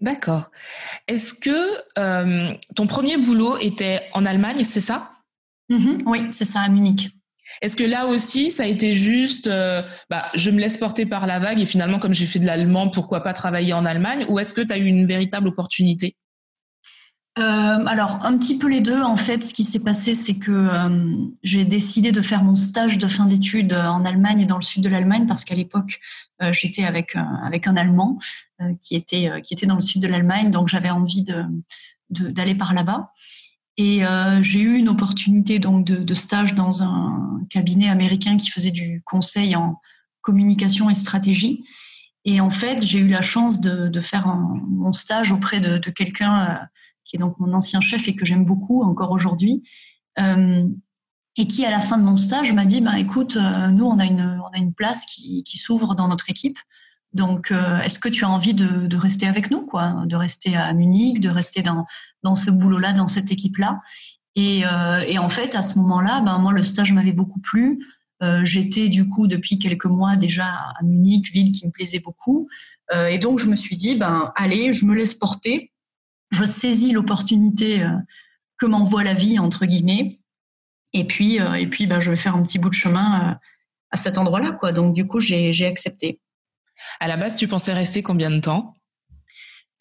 D'accord. 0.00 0.50
Est-ce 1.08 1.32
que 1.32 1.70
euh, 1.98 2.52
ton 2.74 2.86
premier 2.86 3.16
boulot 3.16 3.56
était 3.58 4.02
en 4.12 4.26
Allemagne, 4.26 4.64
c'est 4.64 4.80
ça? 4.80 5.10
Mm-hmm. 5.70 6.02
Oui, 6.06 6.28
c'est 6.32 6.44
ça, 6.44 6.60
à 6.60 6.68
Munich. 6.68 7.16
Est-ce 7.60 7.76
que 7.76 7.84
là 7.84 8.06
aussi, 8.06 8.50
ça 8.50 8.64
a 8.64 8.66
été 8.66 8.94
juste, 8.94 9.46
euh, 9.46 9.82
bah, 10.10 10.26
je 10.34 10.50
me 10.50 10.58
laisse 10.58 10.78
porter 10.78 11.06
par 11.06 11.26
la 11.26 11.38
vague 11.38 11.60
et 11.60 11.66
finalement, 11.66 11.98
comme 11.98 12.14
j'ai 12.14 12.26
fait 12.26 12.38
de 12.38 12.46
l'allemand, 12.46 12.88
pourquoi 12.88 13.22
pas 13.22 13.32
travailler 13.32 13.72
en 13.72 13.84
Allemagne? 13.84 14.24
Ou 14.28 14.38
est-ce 14.38 14.52
que 14.52 14.60
tu 14.60 14.72
as 14.72 14.78
eu 14.78 14.86
une 14.86 15.06
véritable 15.06 15.48
opportunité? 15.48 16.16
Euh, 17.38 17.42
alors, 17.42 18.20
un 18.24 18.36
petit 18.36 18.58
peu 18.58 18.68
les 18.68 18.80
deux. 18.80 19.00
En 19.00 19.16
fait, 19.16 19.42
ce 19.42 19.54
qui 19.54 19.64
s'est 19.64 19.82
passé, 19.82 20.14
c'est 20.14 20.38
que 20.38 20.50
euh, 20.50 21.16
j'ai 21.42 21.64
décidé 21.64 22.12
de 22.12 22.20
faire 22.20 22.44
mon 22.44 22.56
stage 22.56 22.98
de 22.98 23.08
fin 23.08 23.24
d'études 23.24 23.72
en 23.72 24.04
Allemagne 24.04 24.40
et 24.40 24.44
dans 24.44 24.56
le 24.56 24.62
sud 24.62 24.82
de 24.82 24.88
l'Allemagne 24.88 25.26
parce 25.26 25.44
qu'à 25.44 25.54
l'époque, 25.54 25.98
j'étais 26.50 26.84
avec, 26.84 27.14
un 27.16 27.76
Allemand 27.76 28.18
qui, 28.80 28.96
était, 28.96 29.30
qui 29.42 29.54
était 29.54 29.66
dans 29.66 29.76
le 29.76 29.80
sud 29.80 30.02
de 30.02 30.08
l'Allemagne. 30.08 30.50
Donc, 30.50 30.68
j'avais 30.68 30.90
envie 30.90 31.24
d'aller 32.10 32.54
par 32.54 32.74
là-bas. 32.74 33.12
Et 33.78 34.04
euh, 34.04 34.42
j'ai 34.42 34.60
eu 34.60 34.76
une 34.76 34.88
opportunité 34.88 35.58
donc 35.58 35.84
de, 35.84 36.14
stage 36.14 36.54
dans 36.54 36.82
un 36.82 37.40
cabinet 37.48 37.88
américain 37.88 38.36
qui 38.36 38.50
faisait 38.50 38.70
du 38.70 39.02
conseil 39.04 39.56
en 39.56 39.80
communication 40.20 40.90
et 40.90 40.94
stratégie. 40.94 41.64
Et 42.24 42.40
en 42.40 42.50
fait, 42.50 42.84
j'ai 42.84 42.98
eu 42.98 43.08
la 43.08 43.22
chance 43.22 43.60
de, 43.60 44.00
faire 44.00 44.28
un, 44.28 44.60
mon 44.68 44.92
stage 44.92 45.32
auprès 45.32 45.60
de, 45.60 45.78
quelqu'un 45.90 46.44
euh, 46.44 46.54
qui 47.04 47.16
est 47.16 47.18
donc 47.18 47.38
mon 47.40 47.52
ancien 47.52 47.80
chef 47.80 48.06
et 48.08 48.14
que 48.14 48.24
j'aime 48.24 48.44
beaucoup 48.44 48.82
encore 48.82 49.10
aujourd'hui. 49.10 49.62
Euh, 50.18 50.66
et 51.36 51.46
qui, 51.46 51.64
à 51.64 51.70
la 51.70 51.80
fin 51.80 51.96
de 51.96 52.04
mon 52.04 52.18
stage, 52.18 52.52
m'a 52.52 52.66
dit 52.66 52.82
bah, 52.82 52.98
écoute, 52.98 53.38
nous, 53.70 53.86
on 53.86 53.98
a, 53.98 54.04
une, 54.04 54.38
on 54.44 54.54
a 54.54 54.58
une 54.58 54.74
place 54.74 55.06
qui, 55.06 55.42
qui 55.44 55.56
s'ouvre 55.56 55.94
dans 55.94 56.08
notre 56.08 56.28
équipe. 56.28 56.58
Donc, 57.14 57.50
euh, 57.50 57.78
est-ce 57.80 57.98
que 57.98 58.08
tu 58.08 58.24
as 58.24 58.30
envie 58.30 58.54
de, 58.54 58.96
rester 58.96 59.26
avec 59.26 59.50
nous, 59.50 59.62
quoi, 59.62 60.04
de 60.06 60.16
rester 60.16 60.56
à 60.56 60.72
Munich, 60.72 61.20
de 61.20 61.28
rester 61.28 61.62
dans 61.62 61.86
dans 62.22 62.34
ce 62.34 62.50
boulot-là, 62.50 62.92
dans 62.92 63.06
cette 63.06 63.30
équipe-là? 63.30 63.80
Et, 64.34 64.62
et, 65.08 65.18
en 65.18 65.28
fait, 65.28 65.54
à 65.54 65.62
ce 65.62 65.78
moment-là, 65.78 66.22
ben 66.22 66.38
moi, 66.38 66.52
le 66.52 66.62
stage 66.62 66.92
m'avait 66.94 67.12
beaucoup 67.12 67.40
plu. 67.40 67.84
J'étais 68.44 68.88
du 68.88 69.06
coup 69.06 69.26
depuis 69.26 69.58
quelques 69.58 69.84
mois 69.84 70.16
déjà 70.16 70.46
à 70.46 70.82
Munich, 70.82 71.30
ville 71.32 71.52
qui 71.52 71.66
me 71.66 71.70
plaisait 71.70 71.98
beaucoup. 71.98 72.48
et 73.10 73.18
donc, 73.18 73.40
je 73.40 73.50
me 73.50 73.56
suis 73.56 73.76
dit, 73.76 73.94
ben 73.94 74.32
allez, 74.34 74.72
je 74.72 74.86
me 74.86 74.94
laisse 74.94 75.14
porter. 75.14 75.70
Je 76.30 76.46
saisis 76.46 76.92
l'opportunité 76.92 77.86
que 78.56 78.64
m'envoie 78.64 79.04
la 79.04 79.12
vie 79.12 79.38
entre 79.38 79.66
guillemets. 79.66 80.20
Et 80.94 81.04
puis, 81.06 81.36
et 81.36 81.66
puis, 81.66 81.86
ben, 81.86 82.00
je 82.00 82.10
vais 82.10 82.16
faire 82.16 82.34
un 82.34 82.42
petit 82.42 82.58
bout 82.58 82.70
de 82.70 82.74
chemin 82.74 83.38
à 83.92 83.96
cet 83.98 84.16
endroit-là, 84.16 84.52
quoi. 84.52 84.72
Donc, 84.72 84.94
du 84.94 85.06
coup, 85.06 85.20
j'ai 85.20 85.66
accepté. 85.66 86.21
À 87.00 87.08
la 87.08 87.16
base, 87.16 87.36
tu 87.36 87.48
pensais 87.48 87.72
rester 87.72 88.02
combien 88.02 88.30
de 88.30 88.40
temps? 88.40 88.76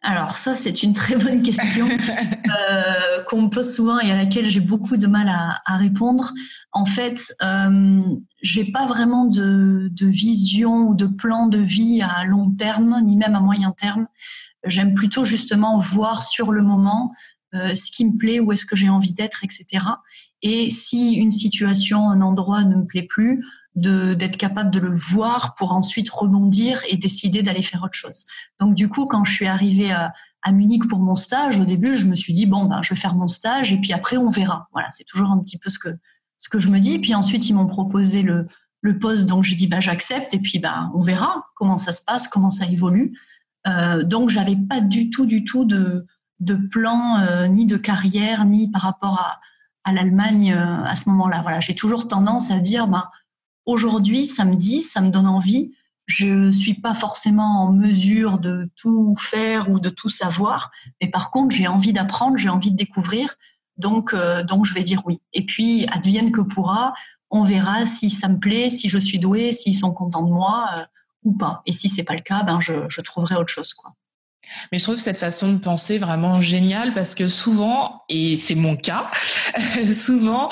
Alors 0.04 0.36
ça, 0.36 0.56
c'est 0.56 0.82
une 0.82 0.94
très 0.94 1.16
bonne 1.16 1.44
question 1.44 1.88
euh, 1.90 3.24
qu'on 3.28 3.44
me 3.44 3.50
pose 3.50 3.76
souvent 3.76 4.00
et 4.00 4.12
à 4.12 4.16
laquelle 4.16 4.50
j'ai 4.50 4.60
beaucoup 4.60 4.98
de 4.98 5.06
mal 5.06 5.30
à, 5.30 5.78
répondre. 5.78 6.32
En 6.72 6.86
fait, 6.86 7.34
euh, 7.44 8.02
j'ai 8.42 8.66
pas 8.66 8.88
vraiment 8.88 9.26
de, 9.26 9.92
vision 10.02 10.88
ou 10.88 10.96
de 10.96 11.06
plan 11.06 11.48
de 11.48 11.60
vie 11.60 12.02
à 12.02 12.26
long 12.26 12.50
terme, 12.50 13.00
ni 13.04 13.16
même 13.16 13.36
à 13.36 13.42
moyen 13.42 13.72
terme. 13.72 14.08
J'aime 14.66 14.96
plutôt 14.96 15.24
justement 15.24 15.78
voir 15.78 16.24
sur 16.24 16.52
le 16.52 16.64
moment 16.64 17.14
euh, 17.54 17.76
ce 17.76 17.92
qui 17.92 18.06
me 18.06 18.18
plaît, 18.18 18.40
où 18.40 18.52
est-ce 18.52 18.66
que 18.66 18.76
j'ai 18.76 18.90
envie 18.90 19.14
d'être, 19.14 19.44
etc. 19.44 19.86
Et 20.42 20.72
si 20.72 21.14
une 21.14 21.32
situation, 21.32 22.10
un 22.10 22.22
endroit 22.22 22.64
ne 22.64 22.78
me 22.78 22.86
plaît 22.86 23.06
plus, 23.08 23.44
d'être 23.76 24.38
capable 24.38 24.70
de 24.70 24.80
le 24.80 24.94
voir 24.94 25.54
pour 25.54 25.72
ensuite 25.72 26.10
rebondir 26.10 26.82
et 26.90 26.98
décider 26.98 27.42
d'aller 27.42 27.64
faire 27.64 27.84
autre 27.84 27.94
chose. 27.94 28.26
Donc 28.60 28.76
du 28.76 28.90
coup, 28.90 29.06
quand 29.06 29.24
je 29.24 29.34
suis 29.34 29.48
arrivée 29.48 29.92
à, 29.92 30.14
Munich 30.52 30.88
pour 30.88 31.00
mon 31.00 31.16
stage, 31.16 31.60
au 31.60 31.66
début, 31.66 31.96
je 31.96 32.08
me 32.08 32.16
suis 32.16 32.34
dit 32.34 32.48
bon 32.48 32.66
ben 32.66 32.82
je 32.82 32.94
vais 32.94 33.00
faire 33.00 33.16
mon 33.16 33.28
stage 33.28 33.72
et 33.72 33.78
puis 33.78 33.94
après 33.94 34.18
on 34.18 34.32
verra. 34.32 34.68
Voilà, 34.72 34.88
c'est 34.90 35.04
toujours 35.04 35.30
un 35.30 35.40
petit 35.40 35.60
peu 35.60 35.70
ce 35.70 35.78
que 35.78 35.90
ce 36.40 36.50
que 36.50 36.60
je 36.60 36.70
me 36.70 36.80
dis. 36.80 36.98
Puis 36.98 37.14
ensuite 37.14 37.48
ils 37.48 37.54
m'ont 37.54 37.68
proposé 37.68 38.24
le 38.24 38.48
le 38.82 38.98
poste, 38.98 39.28
donc 39.28 39.44
j'ai 39.44 39.56
dit 39.56 39.68
bah 39.68 39.80
j'accepte 39.80 40.34
et 40.34 40.40
puis 40.40 40.58
ben 40.58 40.92
on 40.96 41.00
verra 41.00 41.46
comment 41.56 41.78
ça 41.78 41.92
se 41.92 42.04
passe, 42.04 42.28
comment 42.28 42.50
ça 42.50 42.66
évolue. 42.66 43.14
Euh, 43.68 44.02
donc 44.02 44.30
j'avais 44.30 44.56
pas 44.56 44.82
du 44.82 45.12
tout 45.12 45.28
du 45.28 45.46
tout 45.46 45.64
de 45.66 46.08
de 46.40 46.56
plan 46.56 47.20
euh, 47.20 47.46
ni 47.46 47.68
de 47.68 47.78
carrière 47.78 48.44
ni 48.46 48.72
par 48.72 48.82
rapport 48.82 49.20
à 49.20 49.40
à 49.84 49.94
l'Allemagne 49.94 50.54
euh, 50.54 50.84
à 50.86 50.96
ce 50.96 51.10
moment-là. 51.10 51.42
Voilà, 51.42 51.60
j'ai 51.60 51.76
toujours 51.76 52.08
tendance 52.08 52.52
à 52.52 52.60
dire 52.60 52.88
bah 52.88 53.12
Aujourd'hui, 53.66 54.26
ça 54.26 54.46
me 54.46 54.56
dit, 54.56 54.82
ça 54.82 55.02
me 55.02 55.10
donne 55.10 55.28
envie. 55.28 55.72
Je 56.08 56.28
ne 56.28 56.50
suis 56.50 56.74
pas 56.74 56.94
forcément 56.94 57.64
en 57.64 57.72
mesure 57.72 58.40
de 58.40 58.70
tout 58.76 59.16
faire 59.18 59.70
ou 59.70 59.80
de 59.80 59.90
tout 59.90 60.10
savoir, 60.10 60.72
mais 61.02 61.10
par 61.10 61.32
contre, 61.32 61.56
j'ai 61.56 61.68
envie 61.68 61.94
d'apprendre, 61.94 62.38
j'ai 62.38 62.50
envie 62.50 62.72
de 62.72 62.76
découvrir. 62.76 63.36
Donc, 63.78 64.14
euh, 64.14 64.44
donc, 64.44 64.66
je 64.66 64.74
vais 64.74 64.84
dire 64.84 65.02
oui. 65.06 65.22
Et 65.34 65.46
puis, 65.46 65.86
advienne 65.90 66.32
que 66.32 66.42
pourra, 66.42 66.94
on 67.30 67.44
verra 67.44 67.86
si 67.86 68.10
ça 68.10 68.28
me 68.28 68.40
plaît, 68.40 68.70
si 68.70 68.90
je 68.90 68.98
suis 68.98 69.20
douée, 69.20 69.52
s'ils 69.52 69.76
sont 69.76 69.94
contents 69.94 70.24
de 70.24 70.32
moi 70.32 70.68
euh, 70.78 70.84
ou 71.24 71.34
pas. 71.34 71.62
Et 71.66 71.72
si 71.72 71.88
c'est 71.88 72.04
pas 72.04 72.16
le 72.16 72.22
cas, 72.22 72.44
ben 72.44 72.60
je, 72.60 72.74
je 72.90 73.02
trouverai 73.02 73.36
autre 73.36 73.50
chose, 73.50 73.74
quoi. 73.74 73.94
Mais 74.72 74.78
je 74.78 74.84
trouve 74.84 74.98
cette 74.98 75.18
façon 75.18 75.54
de 75.54 75.58
penser 75.58 75.98
vraiment 75.98 76.42
géniale 76.42 76.94
parce 76.94 77.16
que 77.16 77.28
souvent, 77.28 78.04
et 78.10 78.38
c'est 78.38 78.56
mon 78.56 78.76
cas, 78.76 79.10
souvent, 79.94 80.50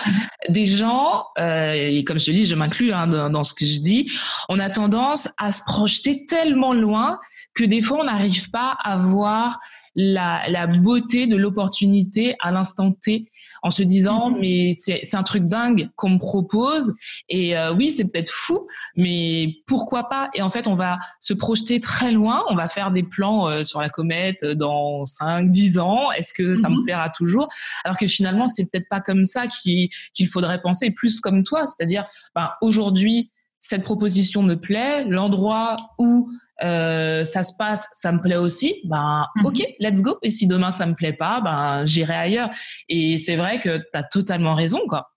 des 0.47 0.65
gens, 0.65 1.25
euh, 1.37 1.73
et 1.73 2.03
comme 2.03 2.19
je 2.19 2.25
te 2.25 2.31
dis, 2.31 2.45
je 2.45 2.55
m'inclus 2.55 2.93
hein, 2.93 3.07
dans, 3.07 3.43
ce 3.43 3.53
que 3.53 3.65
je 3.65 3.79
dis, 3.79 4.11
on 4.47 4.59
a 4.59 4.69
tendance 4.69 5.29
à 5.37 5.51
se 5.51 5.63
projeter 5.63 6.25
tellement 6.25 6.73
loin 6.73 7.19
que 7.53 7.63
des 7.63 7.81
fois, 7.81 7.99
on 8.01 8.05
n'arrive 8.05 8.49
pas 8.51 8.77
à 8.83 8.97
voir 8.97 9.59
la, 9.95 10.41
la 10.49 10.67
beauté 10.67 11.27
de 11.27 11.35
l'opportunité 11.35 12.35
à 12.41 12.51
l'instant 12.51 12.91
T 12.91 13.29
en 13.61 13.71
se 13.71 13.83
disant 13.83 14.31
mm-hmm. 14.31 14.39
mais 14.39 14.73
c'est 14.73 15.15
un 15.15 15.23
truc 15.23 15.45
dingue 15.45 15.89
qu'on 15.95 16.11
me 16.11 16.19
propose. 16.19 16.95
Et 17.27 17.57
euh, 17.57 17.73
oui 17.73 17.91
c'est 17.91 18.05
peut-être 18.05 18.31
fou 18.31 18.67
mais 18.95 19.55
pourquoi 19.67 20.09
pas? 20.09 20.29
Et 20.33 20.41
en 20.41 20.49
fait 20.49 20.67
on 20.67 20.75
va 20.75 20.99
se 21.19 21.33
projeter 21.33 21.79
très 21.79 22.11
loin. 22.11 22.43
On 22.49 22.55
va 22.55 22.69
faire 22.69 22.91
des 22.91 23.03
plans 23.03 23.47
euh, 23.47 23.63
sur 23.63 23.81
la 23.81 23.89
comète 23.89 24.45
dans 24.45 25.05
5 25.05 25.49
10 25.51 25.79
ans. 25.79 26.11
Est-ce 26.11 26.33
que 26.33 26.55
ça 26.55 26.69
me 26.69 26.75
mm-hmm. 26.75 26.83
plaira 26.85 27.09
toujours? 27.09 27.47
Alors 27.83 27.97
que 27.97 28.07
finalement 28.07 28.47
c'est 28.47 28.65
peut-être 28.65 28.89
pas 28.89 29.01
comme 29.01 29.25
ça 29.25 29.47
qu'il 29.47 29.89
faudrait 30.31 30.61
penser 30.61 30.91
plus 30.91 31.19
comme 31.19 31.43
toi. 31.43 31.65
C'est-à-dire 31.67 32.05
ben, 32.35 32.51
aujourd'hui 32.61 33.31
cette 33.59 33.83
proposition 33.83 34.41
me 34.43 34.55
plaît. 34.55 35.03
L'endroit 35.05 35.75
où 35.97 36.31
euh, 36.63 37.23
ça 37.23 37.43
se 37.43 37.53
passe, 37.57 37.87
ça 37.93 38.11
me 38.11 38.21
plaît 38.21 38.35
aussi, 38.35 38.75
ben 38.85 39.25
ok, 39.43 39.63
let's 39.79 40.01
go. 40.01 40.17
Et 40.21 40.31
si 40.31 40.47
demain 40.47 40.71
ça 40.71 40.85
me 40.85 40.93
plaît 40.93 41.13
pas, 41.13 41.41
ben 41.41 41.85
j'irai 41.85 42.15
ailleurs. 42.15 42.49
Et 42.87 43.17
c'est 43.17 43.35
vrai 43.35 43.59
que 43.59 43.77
tu 43.77 43.85
as 43.93 44.03
totalement 44.03 44.55
raison, 44.55 44.79
quoi. 44.87 45.11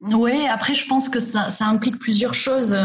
Oui, 0.00 0.46
après 0.46 0.74
je 0.74 0.86
pense 0.86 1.08
que 1.08 1.20
ça, 1.20 1.50
ça 1.50 1.66
implique 1.66 1.98
plusieurs 1.98 2.34
choses. 2.34 2.76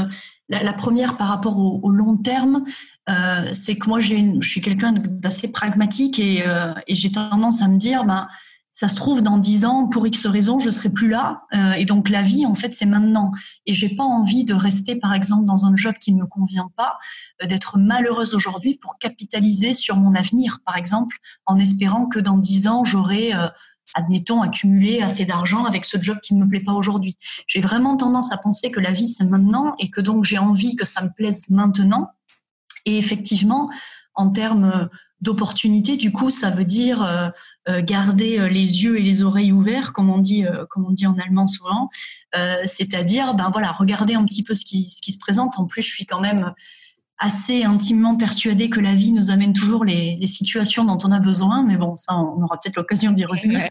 La, 0.49 0.73
première 0.73 1.17
par 1.17 1.29
rapport 1.29 1.57
au, 1.57 1.89
long 1.89 2.17
terme, 2.17 2.63
euh, 3.09 3.47
c'est 3.53 3.75
que 3.75 3.87
moi 3.87 3.99
j'ai 3.99 4.33
je 4.39 4.49
suis 4.49 4.61
quelqu'un 4.61 4.93
d'assez 4.93 5.51
pragmatique 5.51 6.19
et, 6.19 6.43
euh, 6.45 6.73
et 6.85 6.95
j'ai 6.95 7.11
tendance 7.11 7.61
à 7.61 7.67
me 7.67 7.77
dire, 7.77 8.03
ben 8.03 8.27
ça 8.73 8.87
se 8.87 8.95
trouve 8.95 9.21
dans 9.21 9.37
dix 9.37 9.65
ans, 9.65 9.87
pour 9.87 10.05
X 10.07 10.25
raisons, 10.25 10.57
je 10.57 10.71
serai 10.71 10.89
plus 10.89 11.07
là. 11.07 11.43
Euh, 11.53 11.73
et 11.73 11.85
donc 11.85 12.09
la 12.09 12.23
vie, 12.23 12.47
en 12.47 12.55
fait, 12.55 12.73
c'est 12.73 12.87
maintenant. 12.87 13.31
Et 13.67 13.73
j'ai 13.73 13.95
pas 13.95 14.03
envie 14.03 14.45
de 14.45 14.55
rester, 14.55 14.95
par 14.95 15.13
exemple, 15.13 15.45
dans 15.45 15.65
un 15.65 15.75
job 15.75 15.93
qui 15.99 16.11
ne 16.11 16.21
me 16.21 16.25
convient 16.25 16.71
pas, 16.75 16.97
euh, 17.43 17.45
d'être 17.45 17.77
malheureuse 17.77 18.33
aujourd'hui 18.33 18.79
pour 18.81 18.97
capitaliser 18.97 19.73
sur 19.73 19.95
mon 19.95 20.15
avenir, 20.15 20.59
par 20.65 20.75
exemple, 20.75 21.17
en 21.45 21.59
espérant 21.59 22.07
que 22.07 22.19
dans 22.19 22.39
dix 22.39 22.67
ans, 22.67 22.83
j'aurai, 22.83 23.35
euh, 23.35 23.47
admettons, 23.93 24.41
accumulé 24.41 25.03
assez 25.03 25.25
d'argent 25.25 25.65
avec 25.65 25.85
ce 25.85 26.01
job 26.01 26.17
qui 26.23 26.33
ne 26.33 26.43
me 26.43 26.49
plaît 26.49 26.63
pas 26.63 26.73
aujourd'hui. 26.73 27.19
J'ai 27.45 27.61
vraiment 27.61 27.95
tendance 27.95 28.33
à 28.33 28.37
penser 28.37 28.71
que 28.71 28.79
la 28.79 28.91
vie, 28.91 29.07
c'est 29.07 29.25
maintenant 29.25 29.75
et 29.77 29.91
que 29.91 30.01
donc 30.01 30.23
j'ai 30.23 30.39
envie 30.39 30.75
que 30.75 30.85
ça 30.85 31.03
me 31.03 31.09
plaise 31.15 31.47
maintenant. 31.51 32.09
Et 32.85 32.97
effectivement, 32.97 33.69
en 34.15 34.29
termes 34.29 34.89
d'opportunités, 35.21 35.97
du 35.97 36.11
coup, 36.11 36.31
ça 36.31 36.49
veut 36.49 36.65
dire 36.65 37.31
euh, 37.69 37.81
garder 37.81 38.39
euh, 38.39 38.49
les 38.49 38.83
yeux 38.83 38.99
et 38.99 39.01
les 39.01 39.23
oreilles 39.23 39.53
ouverts, 39.53 39.93
comme 39.93 40.09
on 40.09 40.17
dit, 40.17 40.45
euh, 40.45 40.65
comme 40.69 40.85
on 40.85 40.91
dit 40.91 41.07
en 41.07 41.17
allemand 41.17 41.47
souvent. 41.47 41.89
C'est-à-dire, 42.65 43.35
ben 43.35 43.51
voilà, 43.51 43.71
regarder 43.71 44.15
un 44.15 44.25
petit 44.25 44.43
peu 44.43 44.55
ce 44.55 44.65
qui, 44.65 44.89
ce 44.89 45.03
qui 45.03 45.11
se 45.11 45.19
présente. 45.19 45.59
En 45.59 45.67
plus, 45.67 45.83
je 45.83 45.93
suis 45.93 46.07
quand 46.07 46.19
même 46.19 46.51
assez 47.19 47.63
intimement 47.63 48.17
persuadée 48.17 48.71
que 48.71 48.79
la 48.79 48.95
vie 48.95 49.11
nous 49.11 49.29
amène 49.29 49.53
toujours 49.53 49.85
les, 49.85 50.17
les 50.19 50.27
situations 50.27 50.83
dont 50.83 50.97
on 51.03 51.11
a 51.11 51.19
besoin, 51.19 51.63
mais 51.63 51.77
bon, 51.77 51.95
ça, 51.95 52.15
on 52.15 52.41
aura 52.41 52.59
peut-être 52.59 52.75
l'occasion 52.75 53.11
d'y 53.11 53.23
revenir. 53.23 53.69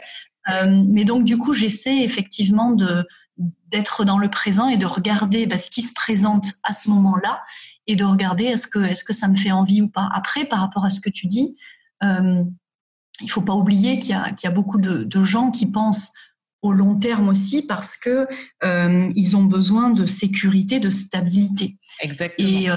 mais 0.64 1.04
donc, 1.04 1.24
du 1.24 1.36
coup, 1.36 1.52
j'essaie 1.52 2.04
effectivement 2.04 2.70
de 2.70 3.04
d'être 3.38 4.04
dans 4.04 4.18
le 4.18 4.28
présent 4.28 4.68
et 4.68 4.76
de 4.76 4.86
regarder 4.86 5.46
ben, 5.46 5.58
ce 5.58 5.70
qui 5.70 5.82
se 5.82 5.94
présente 5.94 6.46
à 6.62 6.72
ce 6.72 6.90
moment-là 6.90 7.40
et 7.86 7.96
de 7.96 8.04
regarder 8.04 8.44
est-ce 8.44 8.66
que 8.66 8.78
est-ce 8.78 9.04
que 9.04 9.12
ça 9.12 9.28
me 9.28 9.36
fait 9.36 9.52
envie 9.52 9.82
ou 9.82 9.88
pas. 9.88 10.08
Après, 10.14 10.44
par 10.44 10.60
rapport 10.60 10.84
à 10.84 10.90
ce 10.90 11.00
que 11.00 11.10
tu 11.10 11.26
dis, 11.26 11.56
euh, 12.02 12.44
il 13.20 13.30
faut 13.30 13.42
pas 13.42 13.54
oublier 13.54 13.98
qu'il 13.98 14.10
y, 14.10 14.46
a 14.46 14.50
beaucoup 14.50 14.78
de, 14.78 15.24
gens 15.24 15.50
qui 15.50 15.70
pensent 15.70 16.12
au 16.60 16.72
long 16.72 16.98
terme 16.98 17.28
aussi 17.28 17.66
parce 17.66 17.96
que 17.96 18.26
euh, 18.64 19.12
ils 19.14 19.36
ont 19.36 19.44
besoin 19.44 19.90
de 19.90 20.06
sécurité, 20.06 20.80
de 20.80 20.90
stabilité. 20.90 21.76
Exactement. 22.00 22.48
Et, 22.48 22.70
euh, 22.70 22.76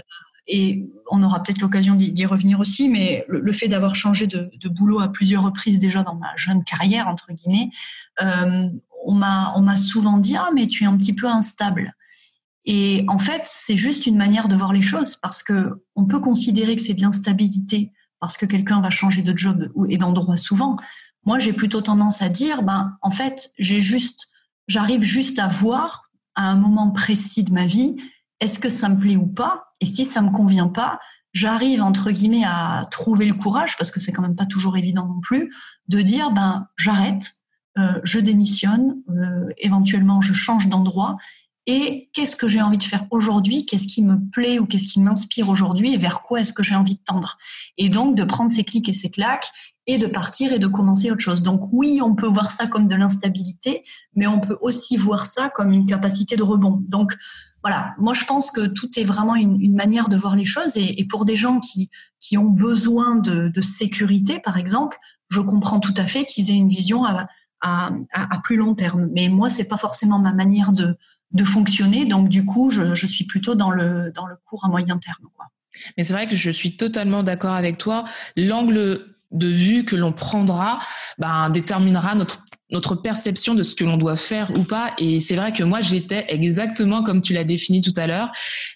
on 1.10 1.24
aura 1.24 1.42
peut-être 1.42 1.60
l'occasion 1.62 1.96
d'y 1.96 2.26
revenir 2.28 2.60
aussi, 2.60 2.88
mais 2.88 3.26
le, 3.28 3.52
fait 3.52 3.68
d'avoir 3.68 3.96
changé 3.96 4.28
de, 4.28 4.70
boulot 4.70 5.00
à 5.00 5.08
plusieurs 5.12 5.44
reprises 5.44 5.80
déjà 5.80 6.04
dans 6.04 6.16
ma 6.16 6.36
jeune 6.36 6.64
carrière 6.64 7.08
entre 7.08 7.34
guillemets, 7.34 7.70
euh, 8.22 8.70
on 9.06 9.14
m'a 9.14 9.78
souvent 9.78 10.18
dit 10.18 10.36
ah 10.36 10.50
mais 10.54 10.68
tu 10.68 10.84
es 10.84 10.88
un 10.88 10.98
petit 10.98 11.14
peu 11.14 11.28
instable. 11.28 11.94
Et 12.66 13.06
en 13.08 13.20
fait, 13.20 13.44
c'est 13.46 13.78
juste 13.78 14.08
une 14.08 14.18
manière 14.18 14.48
de 14.48 14.56
voir 14.56 14.74
les 14.74 14.82
choses 14.82 15.16
parce 15.18 15.44
que 15.44 15.84
on 15.96 16.06
peut 16.06 16.20
considérer 16.20 16.76
que 16.76 16.82
c'est 16.82 16.96
de 16.96 17.02
l'instabilité 17.02 17.92
parce 18.20 18.38
que 18.38 18.46
quelqu'un 18.46 18.82
va 18.82 18.90
changer 18.90 19.22
de 19.22 19.38
job 19.38 19.72
et 19.88 19.98
d'endroit 19.98 20.38
souvent. 20.38 20.78
Moi, 21.26 21.38
j'ai 21.38 21.54
plutôt 21.54 21.82
tendance 21.82 22.22
à 22.22 22.30
dire, 22.30 22.64
ben, 22.64 22.98
en 23.02 23.12
fait, 23.12 23.52
j'ai 23.60 23.82
juste, 23.82 24.28
j'arrive 24.68 25.02
juste 25.02 25.38
à 25.38 25.48
voir 25.48 26.04
à 26.36 26.50
un 26.50 26.56
moment 26.56 26.92
précis 26.92 27.44
de 27.44 27.54
ma 27.54 27.66
vie, 27.66 27.96
est-ce 28.40 28.60
que 28.60 28.70
ça 28.70 28.90
me 28.90 28.98
plaît 28.98 29.16
ou 29.16 29.28
pas? 29.28 29.66
Et 29.80 29.86
si 29.86 30.06
ça 30.06 30.22
me 30.22 30.32
convient 30.32 30.68
pas, 30.68 31.00
j'arrive 31.34 31.82
entre 31.82 32.12
guillemets 32.12 32.44
à 32.46 32.88
trouver 32.92 33.26
le 33.26 33.34
courage, 33.34 33.78
parce 33.78 33.92
que 33.92 34.00
c'est 34.00 34.12
quand 34.12 34.22
même 34.22 34.36
pas 34.36 34.46
toujours 34.46 34.78
évident 34.78 35.06
non 35.06 35.20
plus, 35.22 35.54
de 35.88 36.02
dire, 36.02 36.32
ben, 36.32 36.68
j'arrête, 36.78 37.34
euh, 37.78 38.00
je 38.04 38.20
démissionne, 38.20 38.96
euh, 39.10 39.50
éventuellement 39.58 40.22
je 40.22 40.34
change 40.34 40.68
d'endroit 40.68 41.18
et 41.68 42.10
qu'est-ce 42.14 42.36
que 42.36 42.48
j'ai 42.48 42.62
envie 42.62 42.78
de 42.78 42.84
faire 42.84 43.06
aujourd'hui, 43.10 43.66
qu'est-ce 43.66 43.88
qui 43.88 44.04
me 44.04 44.18
plaît 44.30 44.60
ou 44.60 44.66
qu'est-ce 44.66 44.88
qui 44.88 45.02
m'inspire 45.02 45.50
aujourd'hui 45.50 45.94
et 45.94 45.98
vers 45.98 46.22
quoi 46.22 46.42
est-ce 46.42 46.54
que 46.54 46.62
j'ai 46.62 46.76
envie 46.76 46.96
de 46.96 47.02
tendre? 47.04 47.38
Et 47.78 47.90
donc 47.90 48.16
de 48.16 48.24
prendre 48.24 48.52
ces 48.52 48.64
clics 48.64 48.88
et 48.88 48.94
ces 48.94 49.10
claques 49.10 49.50
et 49.88 49.98
de 49.98 50.06
partir 50.06 50.54
et 50.54 50.60
de 50.60 50.68
commencer 50.68 51.10
autre 51.12 51.22
chose. 51.22 51.42
Donc 51.42 51.70
oui, 51.72 52.00
on 52.04 52.16
peut 52.16 52.28
voir 52.28 52.52
ça 52.52 52.68
comme 52.68 52.88
de 52.88 52.96
l'instabilité, 52.96 53.84
mais 54.16 54.28
on 54.28 54.40
peut 54.40 54.58
aussi 54.62 54.96
voir 54.96 55.26
ça 55.26 55.50
comme 55.50 55.72
une 55.72 55.88
capacité 55.88 56.36
de 56.36 56.44
rebond. 56.44 56.84
Donc 56.88 57.14
voilà, 57.64 57.96
moi 57.98 58.14
je 58.14 58.26
pense 58.26 58.52
que 58.52 58.68
tout 58.68 59.00
est 59.00 59.04
vraiment 59.04 59.36
une, 59.36 59.76
manière 59.76 60.08
de 60.08 60.18
voir 60.18 60.36
les 60.36 60.46
choses 60.46 60.78
et, 60.78 61.04
pour 61.10 61.26
des 61.26 61.36
gens 61.36 61.60
qui, 61.60 61.90
qui 62.20 62.38
ont 62.38 62.50
besoin 62.50 63.16
de, 63.16 63.52
sécurité, 63.62 64.40
par 64.40 64.58
exemple, 64.58 64.98
je 65.30 65.42
comprends 65.42 65.80
tout 65.80 65.94
à 65.98 66.06
fait 66.06 66.26
qu'ils 66.26 66.52
aient 66.52 66.56
une 66.56 66.70
vision 66.70 67.06
à, 67.06 67.28
à, 67.62 67.92
plus 68.44 68.58
long 68.58 68.76
terme. 68.76 69.10
Mais 69.14 69.30
moi, 69.30 69.50
c'est 69.50 69.68
pas 69.68 69.78
forcément 69.78 70.20
ma 70.20 70.34
manière 70.34 70.72
de, 70.72 70.98
fonctionner, 71.44 72.06
donc 72.06 72.30
du 72.30 72.46
coup, 72.46 72.70
je, 72.70 73.06
suis 73.06 73.26
plutôt 73.26 73.56
dans 73.56 73.72
le, 73.72 74.12
dans 74.14 74.26
le 74.26 74.36
court 74.46 74.64
à 74.64 74.70
moyen 74.70 74.98
terme. 74.98 75.26
Mais 75.98 76.04
c'est 76.04 76.14
vrai 76.14 76.28
que 76.28 76.36
je 76.36 76.50
suis 76.50 76.78
totalement 76.78 77.24
d'accord 77.24 77.54
avec 77.54 77.78
toi. 77.78 78.06
L'angle 78.38 79.06
de 79.32 79.48
vue 79.48 79.84
que 79.84 79.96
l'on 79.96 80.14
prendra 80.14 80.80
ben, 81.18 81.50
déterminera 81.50 82.16
notre 82.16 82.46
notre 82.72 82.96
perception 82.96 83.54
de 83.54 83.64
ce 83.64 83.76
que 83.76 83.84
l'on 83.84 83.98
doit 83.98 84.16
faire 84.16 84.50
ou 84.58 84.64
pas. 84.64 84.94
Et 84.98 85.20
c'est 85.20 85.36
vrai 85.36 85.52
que 85.52 85.64
moi, 85.64 85.82
j'étais 85.82 86.26
exactement 86.30 87.04
comme 87.04 87.22
tu 87.22 87.34
l'as 87.34 87.44
défini 87.44 87.82
tout 87.82 87.94
à 87.96 88.08
l'heure. 88.08 88.32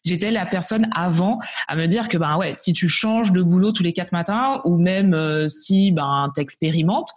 J'étais 0.05 0.31
la 0.31 0.46
personne 0.46 0.88
avant 0.96 1.38
à 1.67 1.75
me 1.75 1.88
dire 1.88 2.08
que 2.08 2.17
ben 2.17 2.38
ouais, 2.38 2.53
si 2.55 2.74
tu 2.74 2.88
changes 2.88 3.31
de 3.31 3.41
boulot 3.41 3.72
tous 3.72 3.84
les 3.84 3.93
quatre 3.93 4.12
matins 4.12 4.62
ou 4.63 4.77
même 4.77 5.13
euh, 5.13 5.48
si 5.48 5.91
ben 5.91 6.31
t'expérimentes, 6.36 7.10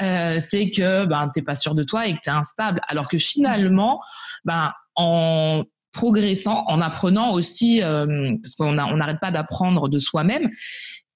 euh, 0.00 0.38
c'est 0.40 0.70
que 0.70 1.04
ben 1.04 1.30
t'es 1.34 1.42
pas 1.42 1.56
sûr 1.56 1.74
de 1.74 1.82
toi 1.82 2.06
et 2.06 2.14
que 2.14 2.20
t'es 2.22 2.30
instable. 2.30 2.80
Alors 2.88 3.08
que 3.08 3.18
finalement, 3.18 4.00
ben 4.44 4.72
en 4.96 5.64
progressant, 5.92 6.64
en 6.66 6.80
apprenant 6.80 7.32
aussi, 7.32 7.82
euh, 7.82 8.34
parce 8.42 8.56
qu'on 8.56 8.72
n'arrête 8.72 9.20
pas 9.20 9.30
d'apprendre 9.30 9.88
de 9.88 9.98
soi-même, 9.98 10.50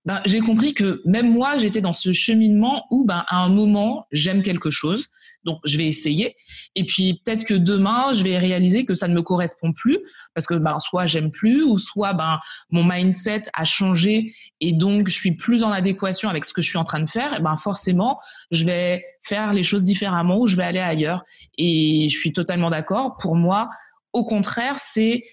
ben, 0.05 0.21
j'ai 0.25 0.41
compris 0.41 0.75
que 0.75 1.03
même 1.05 1.31
moi, 1.31 1.57
j'étais 1.57 1.81
dans 1.81 1.93
ce 1.93 2.13
cheminement 2.13 2.87
où, 2.91 3.05
ben, 3.05 3.25
à 3.29 3.43
un 3.43 3.49
moment, 3.49 4.07
j'aime 4.11 4.43
quelque 4.43 4.71
chose, 4.71 5.09
donc 5.45 5.61
je 5.65 5.79
vais 5.79 5.87
essayer. 5.87 6.37
Et 6.75 6.85
puis 6.85 7.21
peut-être 7.25 7.45
que 7.45 7.55
demain, 7.55 8.13
je 8.13 8.23
vais 8.23 8.39
réaliser 8.39 8.85
que 8.85 8.95
ça 8.95 9.09
ne 9.09 9.15
me 9.15 9.23
correspond 9.23 9.73
plus 9.73 9.99
parce 10.35 10.47
que 10.47 10.55
ben, 10.55 10.79
soit 10.79 11.07
j'aime 11.07 11.31
plus, 11.31 11.63
ou 11.63 11.79
soit 11.79 12.13
ben, 12.13 12.39
mon 12.71 12.85
mindset 12.85 13.43
a 13.55 13.65
changé 13.65 14.35
et 14.61 14.73
donc 14.73 15.09
je 15.09 15.15
suis 15.15 15.37
plus 15.37 15.63
en 15.63 15.71
adéquation 15.71 16.29
avec 16.29 16.45
ce 16.45 16.53
que 16.53 16.63
je 16.63 16.69
suis 16.69 16.79
en 16.79 16.85
train 16.85 17.01
de 17.01 17.09
faire. 17.09 17.39
Et 17.39 17.41
ben 17.41 17.57
forcément, 17.57 18.19
je 18.51 18.65
vais 18.65 19.03
faire 19.23 19.53
les 19.53 19.65
choses 19.65 19.85
différemment 19.85 20.39
ou 20.39 20.47
je 20.47 20.57
vais 20.57 20.65
aller 20.65 20.81
ailleurs. 20.81 21.25
Et 21.57 22.09
je 22.11 22.17
suis 22.17 22.33
totalement 22.33 22.71
d'accord. 22.71 23.17
Pour 23.19 23.37
moi, 23.37 23.71
au 24.13 24.25
contraire, 24.25 24.77
c'est 24.79 25.25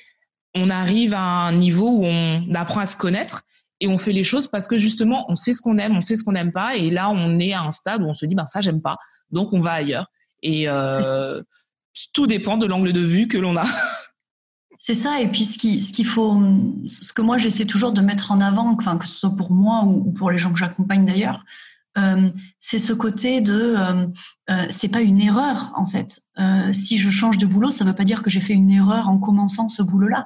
on 0.54 0.70
arrive 0.70 1.14
à 1.14 1.20
un 1.20 1.52
niveau 1.52 1.90
où 1.90 2.06
on 2.06 2.54
apprend 2.56 2.80
à 2.80 2.86
se 2.86 2.96
connaître 2.96 3.44
et 3.80 3.88
on 3.88 3.98
fait 3.98 4.14
les 4.14 4.24
choses 4.24 4.48
parce 4.48 4.68
que 4.68 4.78
justement 4.78 5.26
on 5.30 5.36
sait 5.36 5.54
ce 5.54 5.62
qu'on 5.62 5.78
aime, 5.78 5.98
on 5.98 6.02
sait 6.02 6.16
ce 6.16 6.24
qu'on 6.24 6.32
n'aime 6.32 6.52
pas. 6.52 6.76
Et 6.76 6.90
là 6.90 7.10
on 7.10 7.40
est 7.40 7.54
à 7.54 7.62
un 7.62 7.72
stade 7.72 8.02
où 8.02 8.06
on 8.06 8.14
se 8.14 8.26
dit 8.26 8.36
ben 8.36 8.46
ça 8.46 8.62
j'aime 8.62 8.82
pas. 8.82 8.98
Donc 9.32 9.54
on 9.54 9.60
va 9.60 9.72
ailleurs. 9.72 10.08
Et 10.44 10.70
euh, 10.70 11.42
tout 12.14 12.28
dépend 12.28 12.58
de 12.58 12.66
l'angle 12.66 12.94
de 12.94 13.02
vue 13.02 13.28
que 13.28 13.38
l'on 13.38 13.56
a. 13.56 13.66
C'est 14.78 14.94
ça. 14.94 15.22
Et 15.22 15.32
puis 15.32 15.46
ce 15.46 15.58
qui 15.58 15.82
ce 15.82 15.94
qu'il 15.94 16.06
faut 16.06 16.38
ce 16.88 17.14
que 17.14 17.22
moi 17.22 17.38
j'essaie 17.38 17.66
toujours 17.66 17.92
de 17.92 18.02
mettre 18.02 18.32
en 18.32 18.42
avant 18.42 18.74
enfin 18.74 18.98
que 18.98 19.08
ce 19.08 19.14
soit 19.14 19.36
pour 19.36 19.52
moi 19.52 19.84
ou 19.86 20.12
pour 20.12 20.32
les 20.32 20.38
gens 20.38 20.52
que 20.52 20.60
j'accompagne 20.60 21.06
d'ailleurs 21.06 21.44
euh, 21.98 22.30
c'est 22.60 22.80
ce 22.80 22.94
côté 22.94 23.42
de 23.42 23.76
euh, 23.78 24.08
euh, 24.50 24.66
c'est 24.70 24.90
pas 24.90 25.02
une 25.02 25.20
erreur 25.20 25.72
en 25.76 25.86
fait. 25.88 26.22
si 26.72 26.98
je 26.98 27.10
change 27.10 27.38
de 27.38 27.46
boulot, 27.46 27.72
ça 27.72 27.86
veut 27.86 27.94
pas 27.94 28.04
dire 28.04 28.22
que 28.22 28.30
j'ai 28.30 28.42
fait 28.42 28.54
une 28.54 28.72
erreur 28.72 29.08
en 29.08 29.18
commençant 29.18 29.70
ce 29.70 29.82
boulot-là. 29.82 30.26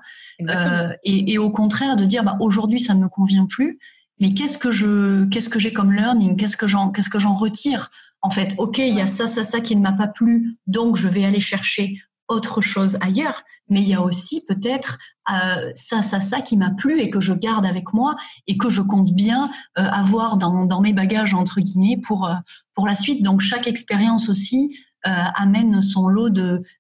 Et, 1.04 1.34
et, 1.34 1.38
au 1.38 1.52
contraire 1.52 1.96
de 1.96 2.06
dire 2.06 2.24
bah, 2.24 2.38
aujourd'hui 2.40 2.80
ça 2.80 2.94
ne 2.96 3.02
me 3.02 3.10
convient 3.10 3.46
plus, 3.46 3.80
mais 4.20 4.34
qu'est-ce 4.34 4.58
que 4.58 4.72
je 4.72 5.26
qu'est-ce 5.26 5.50
que 5.50 5.60
j'ai 5.60 5.74
comme 5.74 5.94
learning, 5.94 6.38
qu'est-ce 6.38 6.58
que 6.58 6.68
j'en 6.68 6.90
qu'est-ce 6.90 7.10
que 7.10 7.20
j'en 7.20 7.36
retire? 7.36 7.90
En 8.22 8.32
fait. 8.32 8.54
Ok, 8.58 8.80
il 8.80 8.94
y 8.94 9.02
a 9.02 9.08
ça 9.08 9.28
ça 9.28 9.44
ça 9.44 9.62
qui 9.62 9.76
ne 9.76 9.82
m'a 9.82 9.94
pas 9.94 10.08
plu, 10.08 10.58
donc 10.68 10.98
je 10.98 11.08
vais 11.08 11.24
aller 11.24 11.40
chercher 11.40 12.02
autre 12.30 12.62
chose 12.62 12.98
ailleurs, 13.02 13.44
mais 13.68 13.82
il 13.82 13.88
y 13.88 13.96
a 13.96 14.02
aussi 14.02 14.46
peut-être 14.48 15.00
euh, 15.32 15.72
ça, 15.76 16.02
ça, 16.02 16.20
ça 16.20 16.42
qui 16.42 16.58
m'a 16.58 16.70
plu 16.70 17.02
et 17.02 17.10
que 17.10 17.20
je 17.20 17.34
garde 17.34 17.66
avec 17.66 17.94
moi 17.94 18.16
et 18.48 18.58
que 18.58 18.70
je 18.70 18.82
compte 18.82 19.12
bien 19.12 19.50
euh, 19.78 19.84
avoir 19.84 20.38
dans, 20.38 20.82
mes 20.82 20.94
bagages 20.94 21.34
entre 21.34 21.60
guillemets 21.60 22.00
pour 22.02 22.28
euh, 22.28 22.36
pour 22.74 22.88
la 22.88 22.96
suite. 22.96 23.24
Donc 23.24 23.42
chaque 23.42 23.68
expérience 23.68 24.30
aussi 24.30 24.78
amène 25.04 25.82
son 25.82 26.10
lot 26.10 26.30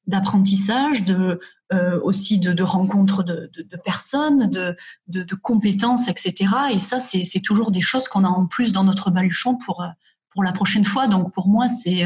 d'apprentissage, 0.06 1.06
de 1.06 1.39
aussi 2.03 2.38
de, 2.38 2.51
de 2.51 2.63
rencontres 2.63 3.24
de, 3.24 3.50
de, 3.55 3.62
de 3.62 3.77
personnes, 3.77 4.50
de, 4.50 4.75
de, 5.07 5.35
compétences, 5.35 6.09
etc. 6.09 6.53
Et 6.74 6.79
ça, 6.79 7.00
c'est 7.00 7.40
toujours 7.40 7.72
des 7.72 7.79
choses 7.79 8.09
qu'on 8.09 8.25
a 8.25 8.27
en 8.27 8.46
plus 8.46 8.74
dans 8.74 8.83
notre 8.83 9.09
baluchon 9.09 9.57
pour 9.66 9.85
pour 10.31 10.44
la 10.44 10.51
prochaine 10.51 10.83
fois. 10.83 11.07
Donc 11.07 11.33
pour 11.33 11.48
moi, 11.48 11.70
c'est 11.70 12.03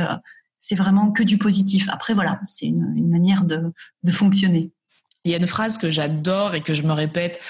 c'est 0.64 0.76
vraiment 0.76 1.12
que 1.12 1.24
du 1.24 1.38
positif. 1.38 1.90
Après, 1.90 2.14
voilà, 2.14 2.40
c'est 2.48 2.68
une, 2.68 3.10
manière 3.10 3.44
de, 3.44 3.74
fonctionner. 4.12 4.72
Il 5.26 5.32
y 5.32 5.36
a 5.36 5.38
une 5.38 5.48
phrase 5.48 5.78
que 5.78 5.92
j'adore 5.92 6.56
et 6.56 6.64
que 6.64 6.72
je 6.72 6.84
me 6.84 6.94
répète 6.94 7.42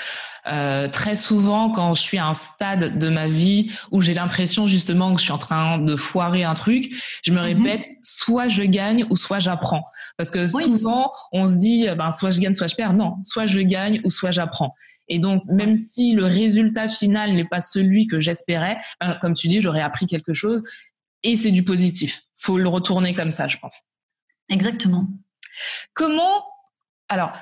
euh, 0.47 0.87
très 0.87 1.15
souvent 1.15 1.69
quand 1.69 1.93
je 1.93 2.01
suis 2.01 2.17
à 2.17 2.25
un 2.25 2.33
stade 2.33 2.97
de 2.97 3.09
ma 3.09 3.27
vie 3.27 3.71
où 3.91 4.01
j'ai 4.01 4.15
l'impression 4.15 4.65
justement 4.65 5.13
que 5.13 5.19
je 5.19 5.25
suis 5.25 5.31
en 5.31 5.37
train 5.37 5.77
de 5.77 5.95
foirer 5.95 6.43
un 6.43 6.55
truc, 6.55 6.91
je 7.23 7.31
me 7.31 7.37
mhm. 7.37 7.43
répète 7.43 7.87
soit 8.01 8.47
je 8.47 8.63
gagne 8.63 9.05
ou 9.11 9.15
soit 9.15 9.39
j'apprends. 9.39 9.85
Parce 10.17 10.31
que 10.31 10.47
souvent 10.47 11.11
on 11.31 11.45
se 11.45 11.53
dit 11.53 11.85
ben 11.95 12.09
soit 12.09 12.31
je 12.31 12.39
gagne 12.39 12.55
soit 12.55 12.67
je 12.67 12.75
perds. 12.75 12.93
Non, 12.93 13.17
soit 13.23 13.45
je 13.45 13.59
gagne 13.59 14.01
ou 14.03 14.09
soit 14.09 14.31
j'apprends. 14.31 14.73
Et 15.07 15.19
donc 15.19 15.43
même 15.45 15.75
si 15.75 16.13
le 16.13 16.25
résultat 16.25 16.89
final 16.89 17.35
n'est 17.35 17.45
pas 17.45 17.61
celui 17.61 18.07
que 18.07 18.19
j'espérais, 18.19 18.79
ben, 18.99 19.19
comme 19.21 19.35
tu 19.35 19.47
dis, 19.47 19.61
j'aurais 19.61 19.81
appris 19.81 20.07
quelque 20.07 20.33
chose 20.33 20.63
et 21.21 21.35
c'est 21.35 21.51
du 21.51 21.63
positif. 21.63 22.23
Faut 22.43 22.57
le 22.57 22.67
retourner 22.67 23.15
comme 23.15 23.31
ça, 23.31 23.47
je 23.47 23.57
pense. 23.57 23.83
Exactement. 24.49 25.07
Comment 25.93 26.45
alors 27.07 27.33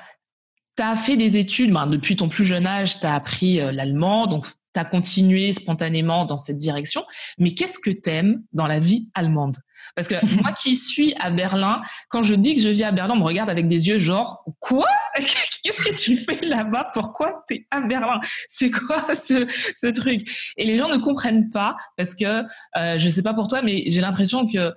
tu 0.76 0.82
as 0.82 0.96
fait 0.96 1.16
des 1.16 1.36
études, 1.36 1.72
ben, 1.72 1.86
depuis 1.86 2.16
ton 2.16 2.28
plus 2.28 2.44
jeune 2.44 2.66
âge, 2.66 3.00
tu 3.00 3.06
as 3.06 3.14
appris 3.14 3.60
euh, 3.60 3.72
l'allemand, 3.72 4.26
donc 4.26 4.46
tu 4.46 4.80
as 4.80 4.84
continué 4.84 5.52
spontanément 5.52 6.24
dans 6.24 6.36
cette 6.36 6.56
direction. 6.56 7.04
Mais 7.38 7.52
qu'est-ce 7.52 7.78
que 7.78 7.90
tu 7.90 8.08
aimes 8.10 8.42
dans 8.52 8.66
la 8.66 8.78
vie 8.78 9.10
allemande? 9.14 9.56
Parce 9.94 10.08
que 10.08 10.14
moi 10.40 10.52
qui 10.52 10.76
suis 10.76 11.14
à 11.18 11.30
Berlin, 11.30 11.82
quand 12.08 12.22
je 12.22 12.34
dis 12.34 12.56
que 12.56 12.62
je 12.62 12.68
vis 12.68 12.84
à 12.84 12.92
Berlin, 12.92 13.14
on 13.14 13.18
me 13.18 13.24
regarde 13.24 13.50
avec 13.50 13.68
des 13.68 13.88
yeux 13.88 13.98
genre 13.98 14.44
quoi? 14.60 14.86
Qu'est-ce 15.62 15.82
que 15.82 15.94
tu 15.94 16.16
fais 16.16 16.44
là-bas? 16.44 16.90
Pourquoi 16.92 17.44
tu 17.48 17.54
es 17.54 17.66
à 17.70 17.80
Berlin? 17.80 18.20
C'est 18.48 18.70
quoi 18.70 19.14
ce, 19.14 19.46
ce 19.74 19.86
truc? 19.86 20.52
Et 20.56 20.66
les 20.66 20.78
gens 20.78 20.88
ne 20.88 20.98
comprennent 20.98 21.50
pas 21.50 21.76
parce 21.96 22.14
que 22.14 22.42
euh, 22.76 22.98
je 22.98 23.08
sais 23.08 23.22
pas 23.22 23.34
pour 23.34 23.48
toi, 23.48 23.62
mais 23.62 23.84
j'ai 23.86 24.00
l'impression 24.00 24.46
que, 24.46 24.74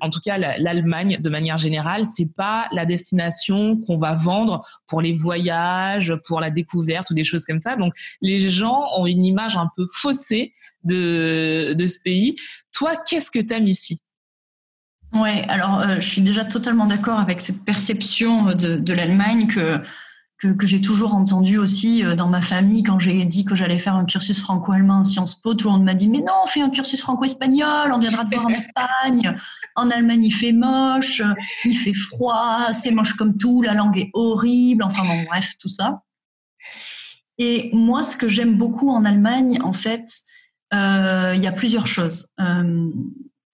en 0.00 0.10
tout 0.10 0.20
cas, 0.20 0.38
l'Allemagne, 0.38 1.18
de 1.20 1.30
manière 1.30 1.58
générale, 1.58 2.06
c'est 2.06 2.34
pas 2.34 2.68
la 2.72 2.86
destination 2.86 3.76
qu'on 3.78 3.98
va 3.98 4.14
vendre 4.14 4.64
pour 4.86 5.00
les 5.00 5.12
voyages, 5.12 6.14
pour 6.26 6.40
la 6.40 6.50
découverte 6.50 7.10
ou 7.10 7.14
des 7.14 7.24
choses 7.24 7.44
comme 7.44 7.60
ça. 7.60 7.76
Donc, 7.76 7.94
les 8.20 8.50
gens 8.50 8.82
ont 8.96 9.06
une 9.06 9.24
image 9.24 9.56
un 9.56 9.68
peu 9.76 9.86
faussée 9.92 10.52
de, 10.84 11.74
de 11.76 11.86
ce 11.86 11.98
pays. 12.02 12.36
Toi, 12.72 12.96
qu'est-ce 13.06 13.30
que 13.30 13.38
tu 13.38 13.54
aimes 13.54 13.66
ici? 13.66 14.01
Ouais, 15.14 15.44
alors 15.48 15.80
euh, 15.80 15.96
je 15.96 16.08
suis 16.08 16.22
déjà 16.22 16.44
totalement 16.44 16.86
d'accord 16.86 17.18
avec 17.18 17.40
cette 17.40 17.64
perception 17.64 18.54
de, 18.54 18.76
de 18.76 18.94
l'Allemagne 18.94 19.46
que 19.46 19.82
que, 20.58 20.66
j'ai 20.66 20.80
toujours 20.80 21.14
entendu 21.14 21.58
aussi 21.58 22.04
euh, 22.04 22.16
dans 22.16 22.26
ma 22.26 22.42
famille 22.42 22.82
quand 22.82 22.98
j'ai 22.98 23.24
dit 23.24 23.44
que 23.44 23.54
j'allais 23.54 23.78
faire 23.78 23.94
un 23.94 24.04
cursus 24.04 24.40
franco-allemand 24.40 25.00
en 25.00 25.04
Sciences 25.04 25.36
Po. 25.36 25.54
Tout 25.54 25.68
le 25.68 25.74
monde 25.74 25.84
m'a 25.84 25.94
dit 25.94 26.08
mais 26.08 26.20
non, 26.20 26.46
fais 26.46 26.62
un 26.62 26.70
cursus 26.70 27.00
franco-espagnol, 27.00 27.92
on 27.92 27.98
viendra 27.98 28.24
te 28.24 28.34
voir 28.34 28.46
en 28.46 28.48
Espagne. 28.52 29.36
En 29.76 29.90
Allemagne, 29.90 30.24
il 30.24 30.32
fait 30.32 30.52
moche, 30.52 31.22
il 31.64 31.74
fait 31.74 31.94
froid, 31.94 32.72
c'est 32.72 32.90
moche 32.90 33.14
comme 33.14 33.36
tout, 33.36 33.62
la 33.62 33.74
langue 33.74 33.98
est 33.98 34.10
horrible. 34.14 34.82
Enfin 34.82 35.02
bon, 35.04 35.22
bref, 35.24 35.54
tout 35.60 35.68
ça. 35.68 36.02
Et 37.38 37.70
moi, 37.72 38.02
ce 38.02 38.16
que 38.16 38.28
j'aime 38.28 38.56
beaucoup 38.56 38.90
en 38.90 39.04
Allemagne, 39.04 39.58
en 39.62 39.72
fait, 39.72 40.06
euh, 40.74 41.32
il 41.34 41.42
y 41.42 41.46
a 41.46 41.52
plusieurs 41.52 41.86
choses. 41.86 42.28
Euh, 42.40 42.90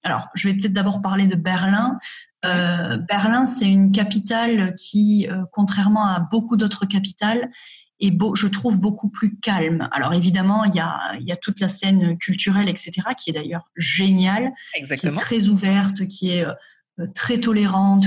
alors, 0.09 0.29
je 0.35 0.49
vais 0.49 0.55
peut-être 0.55 0.73
d'abord 0.73 1.03
parler 1.03 1.27
de 1.27 1.35
Berlin. 1.35 1.99
Euh, 2.47 2.97
Berlin, 2.97 3.45
c'est 3.45 3.69
une 3.69 3.93
capitale 3.93 4.75
qui, 4.75 5.29
euh, 5.31 5.45
contrairement 5.53 6.07
à 6.07 6.21
beaucoup 6.21 6.57
d'autres 6.57 6.87
capitales, 6.87 7.51
est 8.01 8.11
beau, 8.11 8.35
je 8.35 8.47
trouve 8.47 8.81
beaucoup 8.81 9.11
plus 9.11 9.39
calme. 9.39 9.87
Alors 9.93 10.15
évidemment, 10.15 10.65
il 10.65 10.75
y 10.75 10.81
a, 10.81 10.99
il 11.21 11.27
y 11.27 11.33
a 11.33 11.37
toute 11.37 11.61
la 11.61 11.69
scène 11.69 12.17
culturelle, 12.17 12.71
etc., 12.71 13.03
qui 13.19 13.29
est 13.29 13.33
d'ailleurs 13.35 13.69
géniale, 13.77 14.53
qui 14.99 15.07
est 15.07 15.15
très 15.15 15.49
ouverte, 15.49 16.07
qui 16.07 16.31
est 16.31 16.47
euh, 16.47 16.55
très 17.15 17.39
tolérante. 17.39 18.07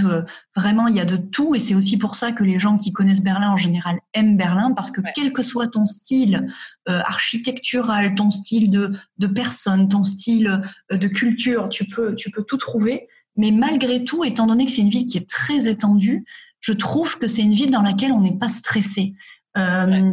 Vraiment, 0.55 0.87
il 0.87 0.95
y 0.95 0.99
a 0.99 1.05
de 1.05 1.17
tout, 1.17 1.55
et 1.55 1.59
c'est 1.59 1.75
aussi 1.75 1.97
pour 1.97 2.15
ça 2.15 2.31
que 2.31 2.43
les 2.43 2.59
gens 2.59 2.77
qui 2.77 2.91
connaissent 2.91 3.23
Berlin 3.23 3.51
en 3.51 3.57
général 3.57 3.99
aiment 4.13 4.37
Berlin, 4.37 4.71
parce 4.71 4.91
que 4.91 5.01
quel 5.15 5.33
que 5.33 5.43
soit 5.43 5.67
ton 5.67 5.85
style 5.85 6.47
architectural, 6.87 8.15
ton 8.15 8.31
style 8.31 8.69
de, 8.69 8.91
de 9.17 9.27
personne, 9.27 9.87
ton 9.87 10.03
style 10.03 10.61
de 10.91 11.07
culture, 11.07 11.69
tu 11.69 11.85
peux, 11.85 12.15
tu 12.15 12.31
peux 12.31 12.43
tout 12.43 12.57
trouver. 12.57 13.07
Mais 13.37 13.51
malgré 13.51 14.03
tout, 14.03 14.23
étant 14.23 14.47
donné 14.47 14.65
que 14.65 14.71
c'est 14.71 14.81
une 14.81 14.89
ville 14.89 15.05
qui 15.05 15.17
est 15.17 15.29
très 15.29 15.69
étendue, 15.69 16.25
je 16.59 16.73
trouve 16.73 17.17
que 17.17 17.27
c'est 17.27 17.41
une 17.41 17.53
ville 17.53 17.71
dans 17.71 17.81
laquelle 17.81 18.11
on 18.11 18.21
n'est 18.21 18.37
pas 18.37 18.49
stressé. 18.49 19.13
Euh, 19.57 20.11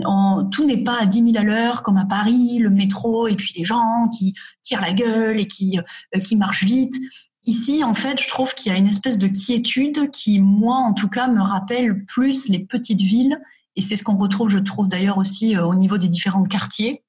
tout 0.50 0.64
n'est 0.64 0.82
pas 0.82 1.00
à 1.00 1.06
10 1.06 1.32
000 1.32 1.36
à 1.36 1.44
l'heure 1.44 1.82
comme 1.82 1.96
à 1.96 2.06
Paris, 2.06 2.58
le 2.58 2.70
métro 2.70 3.28
et 3.28 3.36
puis 3.36 3.52
les 3.56 3.62
gens 3.62 4.08
qui 4.08 4.34
tirent 4.62 4.80
la 4.80 4.92
gueule 4.92 5.38
et 5.38 5.46
qui, 5.46 5.78
euh, 5.78 6.20
qui 6.20 6.36
marchent 6.36 6.64
vite. 6.64 6.96
Ici, 7.44 7.82
en 7.82 7.94
fait, 7.94 8.20
je 8.20 8.28
trouve 8.28 8.54
qu'il 8.54 8.72
y 8.72 8.74
a 8.74 8.78
une 8.78 8.88
espèce 8.88 9.18
de 9.18 9.28
quiétude 9.28 10.10
qui, 10.10 10.38
moi, 10.38 10.76
en 10.76 10.92
tout 10.92 11.08
cas, 11.08 11.28
me 11.28 11.40
rappelle 11.40 12.04
plus 12.04 12.48
les 12.48 12.58
petites 12.58 13.00
villes. 13.00 13.40
Et 13.76 13.80
c'est 13.80 13.96
ce 13.96 14.02
qu'on 14.02 14.16
retrouve, 14.16 14.48
je 14.48 14.58
trouve 14.58 14.88
d'ailleurs 14.88 15.18
aussi 15.18 15.56
au 15.56 15.74
niveau 15.74 15.98
des 15.98 16.08
différents 16.08 16.44
quartiers. 16.44 17.02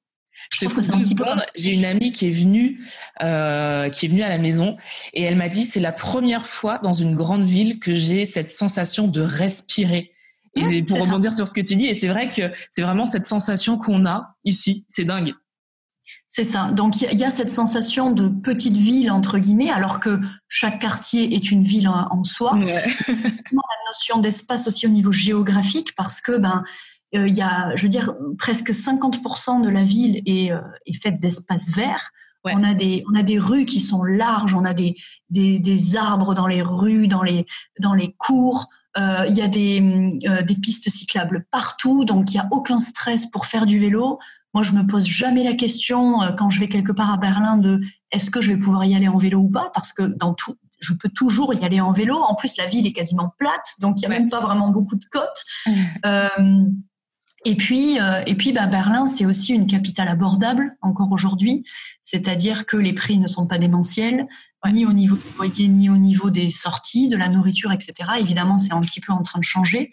Je, 0.52 0.66
trouve 0.66 0.78
que 0.78 0.82
c'est 0.82 0.94
un 0.94 1.00
petit 1.00 1.16
peu. 1.16 1.26
J'ai 1.58 1.74
une 1.74 1.86
amie 1.86 2.12
qui 2.12 2.28
est 2.28 2.32
venue, 2.32 2.82
euh, 3.22 3.90
qui 3.90 4.06
est 4.06 4.10
venue 4.10 4.24
à 4.24 4.30
la 4.30 4.38
maison 4.38 4.78
et 5.14 5.24
elle 5.24 5.36
m'a 5.36 5.50
dit 5.50 5.66
c'est 5.66 5.80
la 5.80 5.92
première 5.92 6.46
fois 6.46 6.80
dans 6.80 6.94
une 6.94 7.14
grande 7.16 7.44
ville 7.44 7.80
que 7.80 7.94
j'ai 7.94 8.26
cette 8.26 8.50
sensation 8.50 9.08
de 9.08 9.22
respirer. 9.22 10.12
Et 10.56 10.82
pour 10.84 11.00
rebondir 11.00 11.32
sur 11.32 11.48
ce 11.48 11.54
que 11.54 11.62
tu 11.62 11.76
dis, 11.76 11.86
et 11.86 11.96
c'est 11.96 12.08
vrai 12.08 12.30
que 12.30 12.52
c'est 12.72 12.82
vraiment 12.82 13.06
cette 13.06 13.26
sensation 13.26 13.78
qu'on 13.78 14.06
a 14.06 14.36
ici, 14.44 14.86
c'est 14.90 15.06
dingue. 15.06 15.34
C'est 16.28 16.44
ça. 16.44 16.72
Donc 16.72 17.02
il 17.02 17.20
y, 17.20 17.24
a 17.24 17.32
cette 17.32 17.50
sensation 17.50 18.12
de 18.12 18.30
petite 18.30 18.78
ville 18.78 19.12
entre 19.12 19.40
guillemets, 19.40 19.72
alors 19.72 20.00
que 20.00 20.20
chaque 20.48 20.80
quartier 20.80 21.36
est 21.36 21.52
une 21.52 21.64
ville 21.64 21.88
en, 21.88 22.24
soi. 22.24 22.56
Ouais. 22.56 22.86
la 23.08 23.88
notion 23.88 24.20
d'espace 24.20 24.68
aussi 24.68 24.86
au 24.86 24.92
niveau 24.92 25.12
géographique, 25.12 25.96
parce 25.96 26.22
que 26.22 26.38
ben 26.38 26.64
euh, 27.16 27.28
il 27.28 27.34
y 27.34 27.42
a, 27.42 27.76
je 27.76 27.84
veux 27.84 27.90
dire, 27.90 28.14
presque 28.38 28.72
50% 28.72 29.64
de 29.64 29.70
la 29.70 29.84
ville 29.84 30.22
est, 30.26 30.52
euh, 30.52 30.62
est 30.86 31.02
faite 31.02 31.20
d'espaces 31.20 31.72
verts. 31.72 32.12
On, 32.46 32.64
a 32.64 32.74
des, 32.74 33.04
on 33.12 33.20
a 33.20 33.22
des 33.22 33.38
rues 33.38 33.66
qui 33.66 33.80
sont 33.80 34.04
larges, 34.04 34.54
on 34.54 34.64
a 34.64 34.74
des, 34.74 34.96
des, 35.30 35.60
des 35.60 35.98
arbres 35.98 36.34
dans 36.34 36.48
les 36.48 36.62
rues, 36.62 37.08
dans 37.08 37.22
les, 37.22 37.46
dans 37.80 37.94
les 37.94 38.14
cours. 38.14 38.68
Euh, 38.98 39.26
il 39.28 39.36
y 39.36 39.42
a 39.42 39.48
des, 39.48 40.18
des 40.48 40.56
pistes 40.56 40.90
cyclables 40.90 41.46
partout, 41.52 42.06
donc 42.06 42.32
il 42.32 42.36
n'y 42.36 42.40
a 42.40 42.48
aucun 42.52 42.80
stress 42.80 43.26
pour 43.26 43.46
faire 43.46 43.66
du 43.66 43.78
vélo. 43.78 44.20
Moi, 44.54 44.64
je 44.64 44.74
me 44.74 44.86
pose 44.86 45.06
jamais 45.06 45.44
la 45.44 45.54
question 45.54 46.20
quand 46.38 46.50
je 46.50 46.60
vais 46.60 46.68
quelque 46.68 46.92
part 46.92 47.12
à 47.14 47.18
Berlin 47.18 47.58
de 47.58 47.80
est-ce 48.12 48.32
que 48.32 48.42
je 48.42 48.52
vais 48.52 48.60
pouvoir 48.60 48.84
y 48.86 48.96
aller 48.96 49.08
en 49.08 49.18
vélo 49.18 49.40
ou 49.40 49.50
pas, 49.50 49.72
parce 49.74 49.94
que 49.94 50.04
dans 50.04 50.34
tout, 50.34 50.56
je 50.80 50.94
peux 50.94 51.10
toujours 51.10 51.54
y 51.54 51.64
aller 51.64 51.82
en 51.82 51.92
vélo. 51.92 52.18
En 52.18 52.36
plus, 52.36 52.58
la 52.58 52.66
ville 52.66 52.88
est 52.88 52.94
quasiment 52.94 53.34
plate, 53.38 53.76
donc 53.80 54.02
il 54.02 54.08
n'y 54.08 54.16
a 54.16 54.20
même 54.20 54.30
pas 54.30 54.40
vraiment 54.40 54.70
beaucoup 54.70 54.96
de 54.96 55.06
côtes. 55.12 55.46
euh, 56.06 56.64
et 57.46 57.56
puis, 57.56 58.00
euh, 58.00 58.22
et 58.26 58.36
puis 58.36 58.52
bah, 58.52 58.68
Berlin, 58.68 59.08
c'est 59.08 59.26
aussi 59.26 59.54
une 59.54 59.68
capitale 59.68 60.10
abordable 60.10 60.76
encore 60.82 61.12
aujourd'hui, 61.12 61.64
c'est-à-dire 62.04 62.66
que 62.66 62.76
les 62.76 62.94
prix 62.94 63.18
ne 63.18 63.28
sont 63.28 63.48
pas 63.48 63.58
démentiels, 63.58 64.28
ni 64.70 64.86
au 64.86 64.92
niveau 64.92 65.16
des 65.16 65.38
loyers, 65.38 65.68
ni 65.70 65.90
au 65.90 65.98
niveau 65.98 66.30
des 66.30 66.50
sorties, 66.50 67.08
de 67.08 67.16
la 67.16 67.30
nourriture, 67.30 67.72
etc. 67.72 67.94
Évidemment, 68.20 68.58
c'est 68.58 68.74
un 68.74 68.82
petit 68.82 69.00
peu 69.00 69.14
en 69.14 69.22
train 69.22 69.40
de 69.40 69.46
changer, 69.46 69.92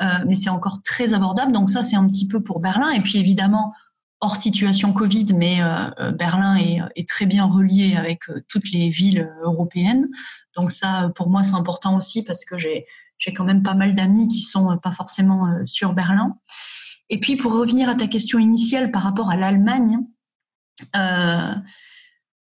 euh, 0.00 0.06
mais 0.26 0.34
c'est 0.34 0.48
encore 0.48 0.80
très 0.82 1.12
abordable. 1.12 1.52
Donc 1.52 1.68
ça, 1.68 1.82
c'est 1.82 1.96
un 1.96 2.06
petit 2.06 2.28
peu 2.28 2.42
pour 2.42 2.60
Berlin. 2.60 2.90
Et 2.90 3.00
puis 3.00 3.18
évidemment, 3.18 3.74
hors 4.20 4.36
situation 4.36 4.92
Covid, 4.92 5.26
mais 5.34 5.58
euh, 5.60 6.10
Berlin 6.12 6.56
est, 6.56 6.80
est, 6.96 7.08
très 7.08 7.26
bien 7.26 7.44
relié 7.44 7.96
avec 7.96 8.20
toutes 8.48 8.70
les 8.70 8.88
villes 8.88 9.30
européennes. 9.42 10.08
Donc 10.54 10.72
ça, 10.72 11.10
pour 11.14 11.28
moi, 11.28 11.42
c'est 11.42 11.54
important 11.54 11.96
aussi 11.96 12.24
parce 12.24 12.44
que 12.44 12.56
j'ai 12.56 12.86
quand 13.34 13.44
même 13.44 13.62
pas 13.62 13.74
mal 13.74 13.94
d'amis 13.94 14.28
qui 14.28 14.40
sont 14.40 14.78
pas 14.78 14.92
forcément 14.92 15.46
sur 15.66 15.92
Berlin. 15.92 16.38
Et 17.08 17.20
puis, 17.20 17.36
pour 17.36 17.52
revenir 17.52 17.88
à 17.88 17.94
ta 17.94 18.06
question 18.06 18.38
initiale 18.38 18.90
par 18.90 19.02
rapport 19.02 19.30
à 19.30 19.36
l'Allemagne, 19.36 19.98
euh, 20.96 21.54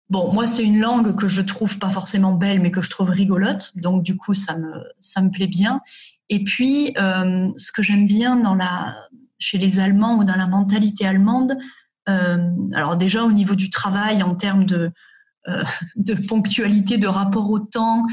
bon, 0.10 0.34
moi, 0.34 0.48
c'est 0.48 0.64
une 0.64 0.80
langue 0.80 1.16
que 1.16 1.28
je 1.28 1.42
trouve 1.42 1.78
pas 1.78 1.90
forcément 1.90 2.34
belle, 2.34 2.60
mais 2.60 2.72
que 2.72 2.82
je 2.82 2.90
trouve 2.90 3.10
rigolote. 3.10 3.72
Donc, 3.76 4.04
du 4.04 4.18
coup, 4.18 4.34
ça 4.34 4.58
me, 4.58 4.72
ça 5.00 5.22
me 5.22 5.30
plaît 5.30 5.48
bien. 5.48 5.82
Et 6.30 6.44
puis, 6.44 6.94
euh, 6.98 7.52
ce 7.58 7.72
que 7.72 7.84
j'aime 7.84 8.08
bien 8.08 8.38
dans 8.38 8.56
la, 8.56 8.96
chez 9.46 9.58
les 9.58 9.80
Allemands 9.80 10.18
ou 10.18 10.24
dans 10.24 10.36
la 10.36 10.48
mentalité 10.48 11.06
allemande, 11.06 11.58
euh, 12.10 12.38
alors 12.74 12.98
déjà 12.98 13.24
au 13.24 13.32
niveau 13.32 13.56
du 13.56 13.70
travail, 13.70 14.24
en 14.24 14.36
termes 14.36 14.66
de, 14.66 14.92
de 15.96 16.16
ponctualité, 16.16 16.98
de 16.98 17.08
rapport 17.08 17.52
au 17.52 17.60
temps, 17.60 18.08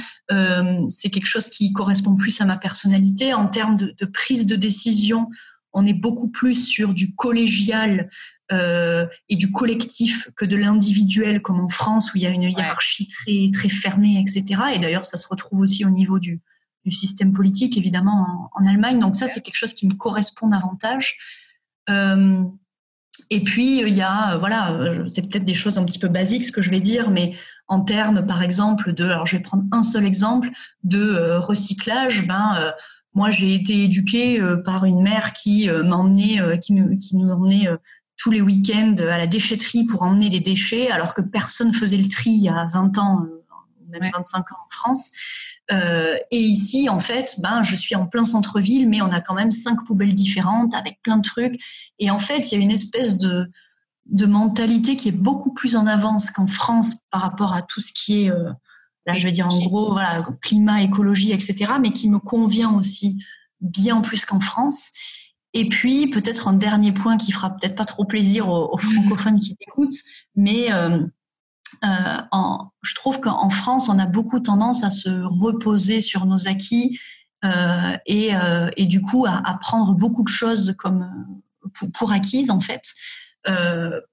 c'est 0.89 1.09
quelque 1.09 1.27
chose 1.27 1.49
qui 1.49 1.73
correspond 1.73 2.15
plus 2.15 2.39
à 2.43 2.45
ma 2.45 2.59
personnalité. 2.59 3.33
En 3.33 3.49
termes 3.49 3.77
de, 3.77 3.95
de 3.99 4.05
prise 4.05 4.45
de 4.45 4.55
décision, 4.55 5.29
on 5.73 5.87
est 5.87 5.95
beaucoup 5.95 6.29
plus 6.29 6.55
sur 6.55 6.95
du 6.95 7.15
collégial 7.15 8.11
euh, 8.53 9.07
et 9.29 9.37
du 9.37 9.51
collectif 9.51 10.29
que 10.37 10.45
de 10.45 10.57
l'individuel, 10.57 11.41
comme 11.41 11.61
en 11.61 11.69
France 11.69 12.13
où 12.13 12.19
il 12.19 12.23
y 12.23 12.27
a 12.27 12.31
une 12.31 12.43
hiérarchie 12.43 13.09
très 13.09 13.51
très 13.53 13.69
fermée, 13.71 14.21
etc. 14.21 14.63
Et 14.75 14.79
d'ailleurs, 14.79 15.05
ça 15.05 15.17
se 15.17 15.27
retrouve 15.27 15.61
aussi 15.61 15.85
au 15.85 15.91
niveau 15.91 16.19
du, 16.19 16.41
système 16.91 17.33
politique, 17.33 17.77
évidemment, 17.77 18.51
en, 18.55 18.67
Allemagne. 18.67 18.99
Donc 18.99 19.17
ça, 19.17 19.27
c'est 19.27 19.41
quelque 19.41 19.57
chose 19.57 19.75
qui 19.75 19.87
me 19.87 19.95
correspond 19.95 20.49
davantage. 20.49 21.19
Euh, 21.91 22.43
et 23.31 23.43
puis 23.45 23.81
il 23.81 23.95
y 23.95 24.03
a, 24.03 24.37
voilà, 24.39 24.79
c'est 25.09 25.29
peut-être 25.29 25.45
des 25.45 25.55
choses 25.55 25.79
un 25.79 25.85
petit 25.85 25.99
peu 25.99 26.09
basiques 26.09 26.45
ce 26.45 26.53
que 26.53 26.63
je 26.63 26.71
vais 26.71 26.81
dire, 26.81 27.11
mais 27.11 27.35
en 27.67 27.81
termes, 27.81 28.27
par 28.27 28.43
exemple, 28.43 28.93
de, 28.93 29.05
alors 29.05 29.27
je 29.27 29.37
vais 29.37 29.43
prendre 29.43 29.65
un 29.73 29.83
seul 29.83 30.05
exemple 30.05 30.51
de 30.85 30.99
euh, 30.99 31.41
recyclage, 31.41 32.27
ben 32.27 32.75
moi, 33.15 33.31
j'ai 33.31 33.55
été 33.55 33.85
éduquée 33.85 34.41
euh, 34.41 34.57
par 34.57 34.85
une 34.85 35.03
mère 35.03 35.33
qui 35.33 35.69
euh, 35.69 35.83
m'emmenait, 35.83 36.41
euh, 36.41 36.57
qui, 36.57 36.73
nous, 36.73 36.99
qui 36.99 37.17
nous 37.17 37.31
emmenait 37.31 37.69
tous 38.17 38.31
les 38.31 38.41
week-ends 38.41 38.95
à 39.01 39.19
la 39.19 39.27
déchetterie 39.27 39.85
pour 39.85 40.03
emmener 40.03 40.29
les 40.29 40.41
déchets, 40.41 40.91
alors 40.91 41.13
que 41.13 41.21
personne 41.21 41.73
faisait 41.73 41.97
le 41.97 42.09
tri 42.09 42.31
il 42.31 42.43
y 42.43 42.49
a 42.49 42.67
20 42.67 42.99
ans, 42.99 43.27
même 43.89 44.11
25 44.15 44.53
ans 44.53 44.57
en 44.65 44.71
France. 44.71 45.13
Euh, 45.73 46.17
et 46.31 46.41
ici, 46.41 46.89
en 46.89 47.01
fait, 47.01 47.37
ben, 47.41 47.63
je 47.63 47.75
suis 47.77 47.95
en 47.95 48.07
plein 48.07 48.27
centre-ville, 48.27 48.89
mais 48.89 49.03
on 49.03 49.11
a 49.11 49.21
quand 49.21 49.35
même 49.35 49.53
cinq 49.53 49.85
poubelles 49.85 50.15
différentes 50.15 50.75
avec 50.75 51.01
plein 51.03 51.17
de 51.17 51.23
trucs. 51.23 51.61
Et 51.99 52.11
en 52.11 52.19
fait, 52.19 52.51
il 52.51 52.59
y 52.59 52.61
a 52.61 52.65
une 52.65 52.71
espèce 52.71 53.17
de, 53.19 53.51
de 54.07 54.27
mentalité 54.27 54.97
qui 54.97 55.09
est 55.09 55.13
beaucoup 55.13 55.53
plus 55.53 55.77
en 55.77 55.87
avance 55.87 56.31
qu'en 56.31 56.47
France 56.47 57.01
par 57.11 57.23
rapport 57.23 57.55
à 57.55 57.63
tout 57.63 57.81
ce 57.81 57.93
qui 57.93 58.25
est 58.25 58.33
Là, 59.07 59.17
je 59.17 59.25
vais 59.25 59.33
dire 59.33 59.49
en 59.49 59.59
gros, 59.59 59.93
voilà, 59.93 60.25
climat, 60.41 60.83
écologie, 60.83 61.33
etc., 61.33 61.73
mais 61.81 61.91
qui 61.91 62.09
me 62.09 62.19
convient 62.19 62.73
aussi 62.73 63.23
bien 63.61 64.01
plus 64.01 64.25
qu'en 64.25 64.41
France. 64.41 64.91
Et 65.55 65.69
puis, 65.69 66.09
peut-être 66.09 66.49
un 66.49 66.53
dernier 66.53 66.93
point 66.93 67.17
qui 67.17 67.33
fera 67.33 67.51
peut-être 67.51 67.75
pas 67.75 67.85
trop 67.85 68.05
plaisir 68.05 68.49
aux, 68.49 68.79
francophones 68.79 69.39
qui 69.39 69.57
écoutent, 69.61 69.99
mais 70.37 70.73
euh, 70.73 71.05
euh, 71.85 72.57
je 72.83 72.95
trouve 72.95 73.21
qu'en 73.21 73.51
France, 73.51 73.89
on 73.89 73.99
a 73.99 74.07
beaucoup 74.07 74.41
tendance 74.41 74.85
à 74.85 74.91
se 74.91 75.09
reposer 75.25 76.01
sur 76.01 76.27
nos 76.27 76.49
acquis 76.49 76.99
euh, 77.45 77.97
et, 78.07 78.31
et, 78.77 78.87
du 78.87 79.03
coup 79.03 79.27
à, 79.27 79.59
prendre 79.61 79.95
beaucoup 79.95 80.23
de 80.23 80.29
choses 80.29 80.75
comme 80.79 81.11
pour, 81.95 82.13
acquises 82.13 82.51
en 82.51 82.61
fait. 82.61 82.83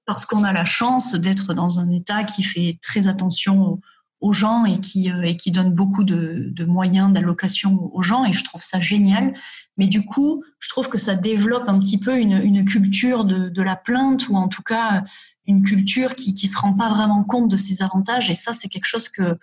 parce 0.04 0.26
qu'on 0.26 0.42
a 0.42 0.52
la 0.52 0.64
chance 0.64 1.14
d'être 1.14 1.54
dans 1.54 1.78
un 1.78 1.90
État 1.90 2.24
qui 2.24 2.42
fait 2.42 2.78
très 2.82 3.06
attention 3.06 3.80
aux 4.20 4.32
gens 4.32 4.64
et 4.64 4.78
qui, 4.78 5.10
euh, 5.10 5.32
donne 5.46 5.72
beaucoup 5.72 6.04
de, 6.04 6.64
moyens 6.64 7.12
d'allocation 7.12 7.90
aux 7.94 8.02
gens 8.02 8.24
et 8.24 8.32
je 8.32 8.44
trouve 8.44 8.62
ça 8.62 8.80
génial. 8.80 9.34
Mais 9.76 9.86
du 9.86 10.04
coup, 10.04 10.44
je 10.58 10.68
trouve 10.68 10.88
que 10.88 10.98
ça 10.98 11.14
développe 11.14 11.68
un 11.68 11.78
petit 11.78 11.98
peu 11.98 12.16
une, 12.18 12.64
culture 12.64 13.24
de, 13.24 13.62
la 13.62 13.76
plainte 13.76 14.28
ou 14.28 14.36
en 14.36 14.48
tout 14.48 14.62
cas 14.62 15.04
une 15.46 15.62
culture 15.62 16.14
qui 16.14 16.34
qui 16.34 16.46
se 16.46 16.58
rend 16.58 16.74
pas 16.74 16.88
vraiment 16.88 17.24
compte 17.24 17.48
de 17.48 17.56
ses 17.56 17.82
avantages 17.82 18.30
et 18.30 18.34
ça 18.34 18.52
c'est 18.52 18.68
quelque 18.68 18.86
chose 18.86 19.08
que 19.08 19.38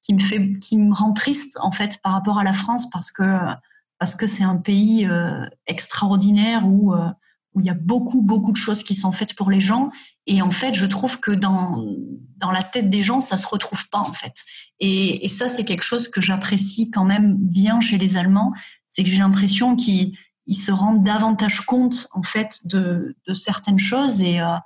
qui 0.00 0.14
me 0.14 0.20
fait 0.20 0.58
qui 0.60 0.76
me 0.76 0.94
rend 0.94 1.12
triste 1.12 1.58
en 1.60 1.72
fait 1.72 2.00
par 2.02 2.12
rapport 2.12 2.38
à 2.38 2.44
la 2.44 2.52
France 2.52 2.88
parce 2.90 3.10
que 3.10 3.38
parce 3.98 4.14
que 4.14 4.26
c'est 4.26 4.44
un 4.44 4.56
pays 4.56 5.06
euh, 5.06 5.46
extraordinaire 5.66 6.66
où 6.66 6.94
euh, 6.94 7.08
où 7.54 7.60
il 7.60 7.66
y 7.66 7.70
a 7.70 7.74
beaucoup, 7.74 8.22
beaucoup 8.22 8.52
de 8.52 8.56
choses 8.56 8.82
qui 8.82 8.94
sont 8.94 9.12
faites 9.12 9.34
pour 9.34 9.50
les 9.50 9.60
gens. 9.60 9.90
Et 10.26 10.40
en 10.40 10.50
fait, 10.50 10.74
je 10.74 10.86
trouve 10.86 11.20
que 11.20 11.30
dans, 11.30 11.84
dans 12.38 12.50
la 12.50 12.62
tête 12.62 12.88
des 12.88 13.02
gens, 13.02 13.20
ça 13.20 13.36
se 13.36 13.46
retrouve 13.46 13.88
pas, 13.90 13.98
en 13.98 14.12
fait. 14.12 14.34
Et, 14.80 15.24
et 15.24 15.28
ça, 15.28 15.48
c'est 15.48 15.64
quelque 15.64 15.82
chose 15.82 16.08
que 16.08 16.20
j'apprécie 16.20 16.90
quand 16.90 17.04
même 17.04 17.36
bien 17.36 17.80
chez 17.80 17.98
les 17.98 18.16
Allemands. 18.16 18.52
C'est 18.88 19.04
que 19.04 19.10
j'ai 19.10 19.18
l'impression 19.18 19.76
qu'ils 19.76 20.16
ils 20.46 20.54
se 20.54 20.72
rendent 20.72 21.04
davantage 21.04 21.60
compte, 21.60 22.08
en 22.12 22.22
fait, 22.22 22.60
de, 22.64 23.16
de 23.28 23.34
certaines 23.34 23.78
choses 23.78 24.20
et, 24.20 24.40
euh, 24.40 24.56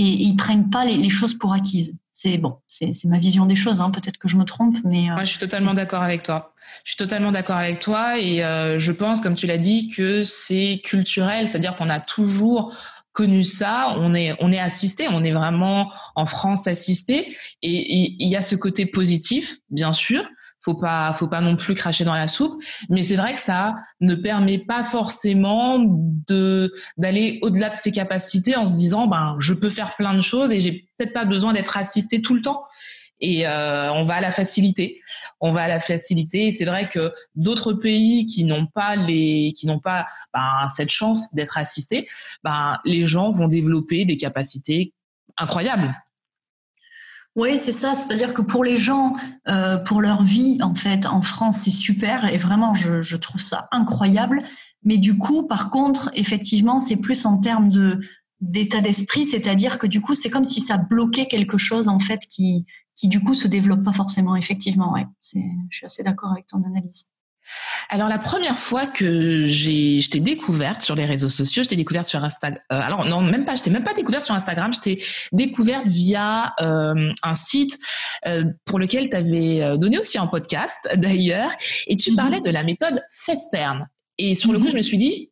et, 0.00 0.22
ils 0.22 0.36
prennent 0.36 0.70
pas 0.70 0.84
les, 0.84 1.08
choses 1.08 1.34
pour 1.34 1.52
acquises 1.52 1.96
c'est 2.12 2.36
bon, 2.36 2.58
c'est 2.68 2.92
ma 3.06 3.18
vision 3.18 3.46
des 3.46 3.54
choses. 3.54 3.80
Hein. 3.80 3.90
Peut-être 3.90 4.18
que 4.18 4.28
je 4.28 4.36
me 4.36 4.44
trompe, 4.44 4.76
mais 4.84 5.10
euh, 5.10 5.14
je 5.20 5.24
suis 5.24 5.38
totalement 5.38 5.72
d'accord 5.72 6.02
avec 6.02 6.22
toi. 6.22 6.54
Je 6.84 6.90
suis 6.90 6.98
totalement 6.98 7.30
d'accord 7.30 7.56
avec 7.56 7.78
toi 7.78 8.18
et 8.18 8.44
euh, 8.44 8.78
je 8.78 8.92
pense, 8.92 9.22
comme 9.22 9.36
tu 9.36 9.46
l'as 9.46 9.56
dit, 9.56 9.88
que 9.88 10.22
c'est 10.22 10.82
culturel, 10.84 11.48
c'est-à-dire 11.48 11.76
qu'on 11.76 11.88
a 11.88 11.98
toujours 11.98 12.76
connu 13.12 13.42
ça, 13.42 13.94
on 13.96 14.14
est 14.14 14.36
on 14.40 14.52
est 14.52 14.58
assisté, 14.58 15.08
on 15.08 15.24
est 15.24 15.32
vraiment 15.32 15.90
en 16.14 16.26
France 16.26 16.66
assisté 16.66 17.34
et 17.62 18.16
il 18.18 18.28
y 18.28 18.36
a 18.36 18.42
ce 18.42 18.54
côté 18.54 18.84
positif, 18.84 19.56
bien 19.70 19.94
sûr, 19.94 20.22
faut 20.60 20.74
pas 20.74 21.12
faut 21.12 21.28
pas 21.28 21.40
non 21.40 21.56
plus 21.56 21.74
cracher 21.74 22.04
dans 22.04 22.14
la 22.14 22.28
soupe. 22.28 22.62
Mais 22.88 23.02
c'est 23.02 23.16
vrai 23.16 23.34
que 23.34 23.40
ça 23.40 23.74
ne 24.00 24.14
permet 24.14 24.58
pas 24.58 24.84
forcément 24.84 25.78
de 25.78 26.72
d'aller 26.96 27.38
au-delà 27.42 27.70
de 27.70 27.76
ses 27.76 27.92
capacités 27.92 28.56
en 28.56 28.66
se 28.66 28.74
disant 28.74 29.06
ben 29.06 29.36
je 29.38 29.54
peux 29.54 29.70
faire 29.70 29.96
plein 29.96 30.14
de 30.14 30.20
choses 30.20 30.52
et 30.52 30.60
j'ai 30.60 30.86
peut-être 30.96 31.12
pas 31.12 31.24
besoin 31.24 31.52
d'être 31.52 31.76
assisté 31.76 32.22
tout 32.22 32.34
le 32.34 32.42
temps. 32.42 32.64
Et 33.22 33.46
euh, 33.46 33.92
on 33.92 34.02
va 34.02 34.14
à 34.14 34.20
la 34.22 34.32
facilité. 34.32 35.00
On 35.40 35.52
va 35.52 35.64
à 35.64 35.68
la 35.68 35.80
facilité 35.80 36.46
et 36.46 36.52
c'est 36.52 36.64
vrai 36.64 36.88
que 36.88 37.12
d'autres 37.34 37.74
pays 37.74 38.24
qui 38.24 38.44
n'ont 38.44 38.66
pas 38.66 38.96
les 38.96 39.52
qui 39.56 39.66
n'ont 39.66 39.80
pas 39.80 40.06
ben, 40.32 40.68
cette 40.68 40.90
chance 40.90 41.34
d'être 41.34 41.58
assistés 41.58 42.08
ben 42.44 42.78
les 42.84 43.06
gens 43.06 43.30
vont 43.30 43.48
développer 43.48 44.04
des 44.04 44.16
capacités 44.16 44.94
incroyables 45.36 45.94
Oui, 47.36 47.58
c'est 47.58 47.72
ça. 47.72 47.94
C'est-à-dire 47.94 48.34
que 48.34 48.42
pour 48.42 48.64
les 48.64 48.76
gens, 48.76 49.12
euh, 49.48 49.76
pour 49.78 50.00
leur 50.00 50.22
vie, 50.22 50.58
en 50.62 50.74
fait, 50.74 51.06
en 51.06 51.22
France, 51.22 51.58
c'est 51.58 51.70
super 51.70 52.24
et 52.24 52.36
vraiment, 52.36 52.74
je, 52.74 53.00
je, 53.02 53.16
trouve 53.16 53.40
ça 53.40 53.68
incroyable. 53.70 54.42
Mais 54.82 54.98
du 54.98 55.16
coup, 55.16 55.46
par 55.46 55.70
contre, 55.70 56.10
effectivement, 56.14 56.78
c'est 56.78 56.96
plus 56.96 57.26
en 57.26 57.38
termes 57.38 57.70
de 57.70 58.00
d'état 58.40 58.80
d'esprit, 58.80 59.26
c'est-à-dire 59.26 59.78
que 59.78 59.86
du 59.86 60.00
coup, 60.00 60.14
c'est 60.14 60.30
comme 60.30 60.46
si 60.46 60.60
ça 60.60 60.78
bloquait 60.78 61.26
quelque 61.26 61.58
chose 61.58 61.88
en 61.88 61.98
fait 61.98 62.20
qui 62.26 62.64
qui 62.94 63.06
du 63.08 63.20
coup 63.20 63.34
se 63.34 63.48
développe 63.48 63.84
pas 63.84 63.92
forcément. 63.92 64.34
Effectivement, 64.36 64.92
ouais. 64.92 65.06
je 65.22 65.40
suis 65.76 65.86
assez 65.86 66.02
d'accord 66.02 66.32
avec 66.32 66.46
ton 66.46 66.62
analyse. 66.64 67.10
Alors 67.88 68.08
la 68.08 68.18
première 68.18 68.58
fois 68.58 68.86
que 68.86 69.46
j'ai, 69.46 70.00
je 70.00 70.10
t'ai 70.10 70.20
découverte 70.20 70.82
sur 70.82 70.94
les 70.94 71.06
réseaux 71.06 71.28
sociaux, 71.28 71.62
je 71.62 71.68
t'ai 71.68 71.76
découverte 71.76 72.06
sur 72.06 72.22
Instagram. 72.22 72.60
Euh, 72.72 72.80
alors 72.80 73.04
non, 73.04 73.22
même 73.22 73.44
pas, 73.44 73.56
je 73.56 73.62
t'ai 73.62 73.70
même 73.70 73.84
pas 73.84 73.94
découverte 73.94 74.24
sur 74.24 74.34
Instagram, 74.34 74.72
je 74.72 74.80
t'ai 74.80 75.04
découverte 75.32 75.86
via 75.86 76.54
euh, 76.60 77.12
un 77.22 77.34
site 77.34 77.78
euh, 78.26 78.44
pour 78.64 78.78
lequel 78.78 79.08
tu 79.08 79.16
avais 79.16 79.78
donné 79.78 79.98
aussi 79.98 80.18
un 80.18 80.26
podcast 80.26 80.88
d'ailleurs, 80.96 81.50
et 81.86 81.96
tu 81.96 82.10
mhm. 82.10 82.16
parlais 82.16 82.40
de 82.40 82.50
la 82.50 82.62
méthode 82.62 83.02
Festern. 83.10 83.88
Et 84.18 84.34
sur 84.34 84.52
le 84.52 84.58
coup, 84.58 84.66
mhm. 84.66 84.72
je 84.72 84.76
me 84.76 84.82
suis 84.82 84.98
dit, 84.98 85.29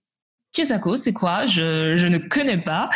Kesako, 0.53 0.97
c'est 0.97 1.13
quoi? 1.13 1.47
Je, 1.47 1.97
je, 1.97 2.07
ne 2.07 2.19
connais 2.19 2.59
pas. 2.59 2.91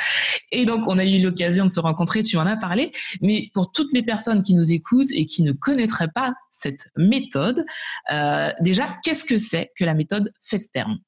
Et 0.51 0.65
donc, 0.65 0.85
on 0.87 0.99
a 0.99 1.05
eu 1.05 1.21
l'occasion 1.21 1.67
de 1.67 1.71
se 1.71 1.81
rencontrer, 1.81 2.23
tu 2.23 2.37
en 2.37 2.47
as 2.47 2.57
parlé. 2.57 2.93
Mais 3.21 3.51
pour 3.55 3.71
toutes 3.71 3.93
les 3.93 4.03
personnes 4.03 4.43
qui 4.43 4.55
nous 4.55 4.73
écoutent 4.73 5.11
et 5.13 5.27
qui 5.27 5.43
ne 5.43 5.53
connaîtraient 5.53 6.11
pas 6.15 6.35
cette 6.51 6.89
méthode, 6.97 7.65
euh, 8.13 8.51
déjà, 8.61 8.97
qu'est-ce 9.05 9.25
que 9.25 9.39
c'est 9.39 9.71
que 9.77 9.85
la 9.85 9.95
méthode 9.95 10.33
Festern? 10.41 10.99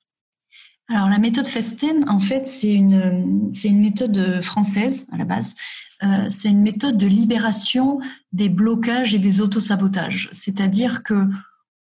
Alors 0.90 1.08
la 1.08 1.18
méthode 1.18 1.46
Festen, 1.46 2.04
en 2.08 2.18
fait, 2.18 2.46
c'est 2.46 2.74
une 2.74 3.48
c'est 3.54 3.68
une 3.68 3.80
méthode 3.80 4.42
française 4.42 5.06
à 5.12 5.16
la 5.16 5.24
base. 5.24 5.54
Euh, 6.02 6.28
c'est 6.28 6.50
une 6.50 6.60
méthode 6.60 6.98
de 6.98 7.06
libération 7.06 8.00
des 8.32 8.50
blocages 8.50 9.14
et 9.14 9.18
des 9.18 9.40
autosabotages. 9.40 10.28
C'est-à-dire 10.32 11.02
que 11.02 11.26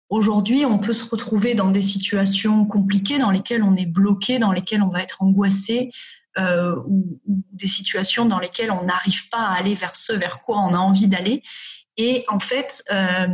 Aujourd'hui, 0.10 0.66
on 0.66 0.78
peut 0.78 0.94
se 0.94 1.10
retrouver 1.10 1.56
dans 1.56 1.72
des 1.72 1.82
situations 1.82 2.66
compliquées 2.66 3.18
dans 3.18 3.32
lesquelles 3.32 3.64
on 3.64 3.76
est 3.76 3.88
bloqué, 3.88 4.38
dans 4.38 4.52
lesquelles 4.52 4.84
on 4.84 4.90
va 4.90 5.02
être 5.02 5.22
angoissé, 5.22 5.90
euh, 6.38 6.76
ou, 6.88 7.20
des 7.26 7.68
situations 7.68 8.26
dans 8.26 8.40
lesquelles 8.40 8.72
on 8.72 8.84
n'arrive 8.84 9.30
pas 9.30 9.40
à 9.40 9.54
aller 9.54 9.74
vers 9.74 9.96
ce 9.96 10.14
vers 10.14 10.42
quoi 10.42 10.60
on 10.60 10.74
a 10.74 10.78
envie 10.78 11.08
d'aller. 11.08 11.42
Et 11.98 12.26
en 12.28 12.40
fait, 12.40 12.84
euh, 12.92 13.28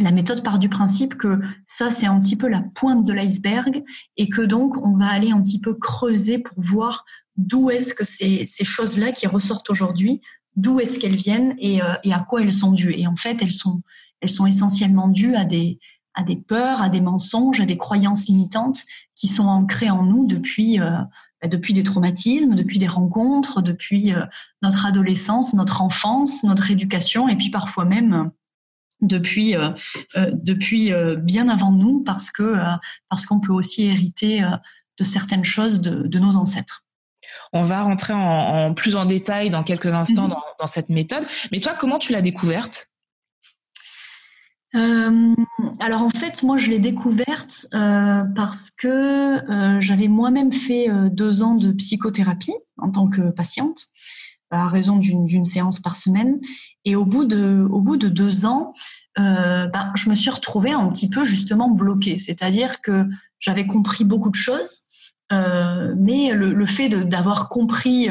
la 0.00 0.10
méthode 0.10 0.42
part 0.42 0.58
du 0.58 0.68
principe 0.68 1.14
que 1.14 1.38
ça, 1.64 1.90
c'est 1.90 2.06
un 2.06 2.20
petit 2.20 2.36
peu 2.36 2.48
la 2.48 2.62
pointe 2.74 3.04
de 3.04 3.12
l'iceberg 3.12 3.82
et 4.16 4.28
que 4.28 4.42
donc 4.42 4.76
on 4.84 4.96
va 4.96 5.06
aller 5.06 5.30
un 5.30 5.40
petit 5.42 5.60
peu 5.60 5.74
creuser 5.74 6.38
pour 6.38 6.60
voir 6.60 7.04
d'où 7.36 7.70
est-ce 7.70 7.94
que 7.94 8.04
ces, 8.04 8.44
ces 8.46 8.64
choses-là 8.64 9.12
qui 9.12 9.26
ressortent 9.26 9.70
aujourd'hui, 9.70 10.20
d'où 10.56 10.80
est-ce 10.80 10.98
qu'elles 10.98 11.14
viennent 11.14 11.54
et, 11.58 11.82
euh, 11.82 11.94
et, 12.02 12.12
à 12.12 12.18
quoi 12.18 12.42
elles 12.42 12.52
sont 12.52 12.72
dues. 12.72 12.94
Et 12.96 13.06
en 13.06 13.16
fait, 13.16 13.42
elles 13.42 13.52
sont, 13.52 13.82
elles 14.20 14.30
sont 14.30 14.46
essentiellement 14.46 15.08
dues 15.08 15.34
à 15.34 15.44
des, 15.44 15.78
à 16.18 16.24
des 16.24 16.36
peurs, 16.36 16.82
à 16.82 16.88
des 16.88 17.00
mensonges, 17.00 17.60
à 17.60 17.64
des 17.64 17.78
croyances 17.78 18.26
limitantes 18.26 18.82
qui 19.14 19.28
sont 19.28 19.46
ancrées 19.46 19.88
en 19.88 20.02
nous 20.02 20.26
depuis, 20.26 20.80
euh, 20.80 20.90
bah, 21.40 21.48
depuis 21.48 21.72
des 21.72 21.84
traumatismes, 21.84 22.56
depuis 22.56 22.80
des 22.80 22.88
rencontres, 22.88 23.62
depuis 23.62 24.12
euh, 24.12 24.24
notre 24.60 24.84
adolescence, 24.84 25.54
notre 25.54 25.80
enfance, 25.80 26.42
notre 26.42 26.72
éducation, 26.72 27.28
et 27.28 27.36
puis 27.36 27.50
parfois 27.50 27.84
même 27.84 28.32
depuis, 29.00 29.54
euh, 29.54 29.70
depuis 30.32 30.90
bien 31.18 31.48
avant 31.48 31.70
nous, 31.70 32.02
parce 32.02 32.32
que 32.32 32.56
parce 33.08 33.26
qu'on 33.26 33.38
peut 33.38 33.52
aussi 33.52 33.86
hériter 33.86 34.44
de 34.98 35.04
certaines 35.04 35.44
choses 35.44 35.80
de, 35.80 36.08
de, 36.08 36.18
nos 36.18 36.34
ancêtres. 36.34 36.84
On 37.52 37.62
va 37.62 37.82
rentrer 37.82 38.12
en, 38.12 38.74
plus 38.74 38.96
en 38.96 39.04
détail 39.04 39.50
dans 39.50 39.62
quelques 39.62 39.86
instants 39.86 40.26
dans, 40.26 40.42
dans 40.58 40.66
cette 40.66 40.88
méthode. 40.88 41.24
Mais 41.52 41.60
toi, 41.60 41.74
comment 41.78 42.00
tu 42.00 42.10
l'as 42.10 42.22
découverte? 42.22 42.88
Euh, 44.74 45.34
alors 45.80 46.02
en 46.02 46.10
fait, 46.10 46.42
moi 46.42 46.56
je 46.56 46.70
l'ai 46.70 46.78
découverte 46.78 47.66
euh, 47.74 48.22
parce 48.34 48.70
que 48.70 48.86
euh, 48.88 49.80
j'avais 49.80 50.08
moi-même 50.08 50.52
fait 50.52 50.88
deux 51.10 51.42
ans 51.42 51.54
de 51.54 51.72
psychothérapie 51.72 52.54
en 52.76 52.90
tant 52.90 53.08
que 53.08 53.30
patiente, 53.30 53.86
à 54.50 54.68
raison 54.68 54.96
d'une 54.96 55.44
séance 55.44 55.80
par 55.80 55.96
semaine. 55.96 56.38
Et 56.84 56.96
au 56.96 57.04
bout 57.04 57.24
de, 57.24 57.66
au 57.70 57.80
bout 57.80 57.96
de 57.96 58.08
deux 58.08 58.46
ans, 58.46 58.74
ben, 59.16 59.92
je 59.96 60.10
me 60.10 60.14
suis 60.14 60.30
retrouvée 60.30 60.72
un 60.72 60.88
petit 60.88 61.10
peu 61.10 61.24
justement 61.24 61.70
bloquée. 61.70 62.18
C'est-à-dire 62.18 62.80
que 62.80 63.06
j'avais 63.40 63.66
compris 63.66 64.04
beaucoup 64.04 64.30
de 64.30 64.36
choses, 64.36 64.82
mais 65.30 66.32
le, 66.32 66.54
le 66.54 66.66
fait 66.66 66.88
d'avoir 66.88 67.48
compris 67.48 68.08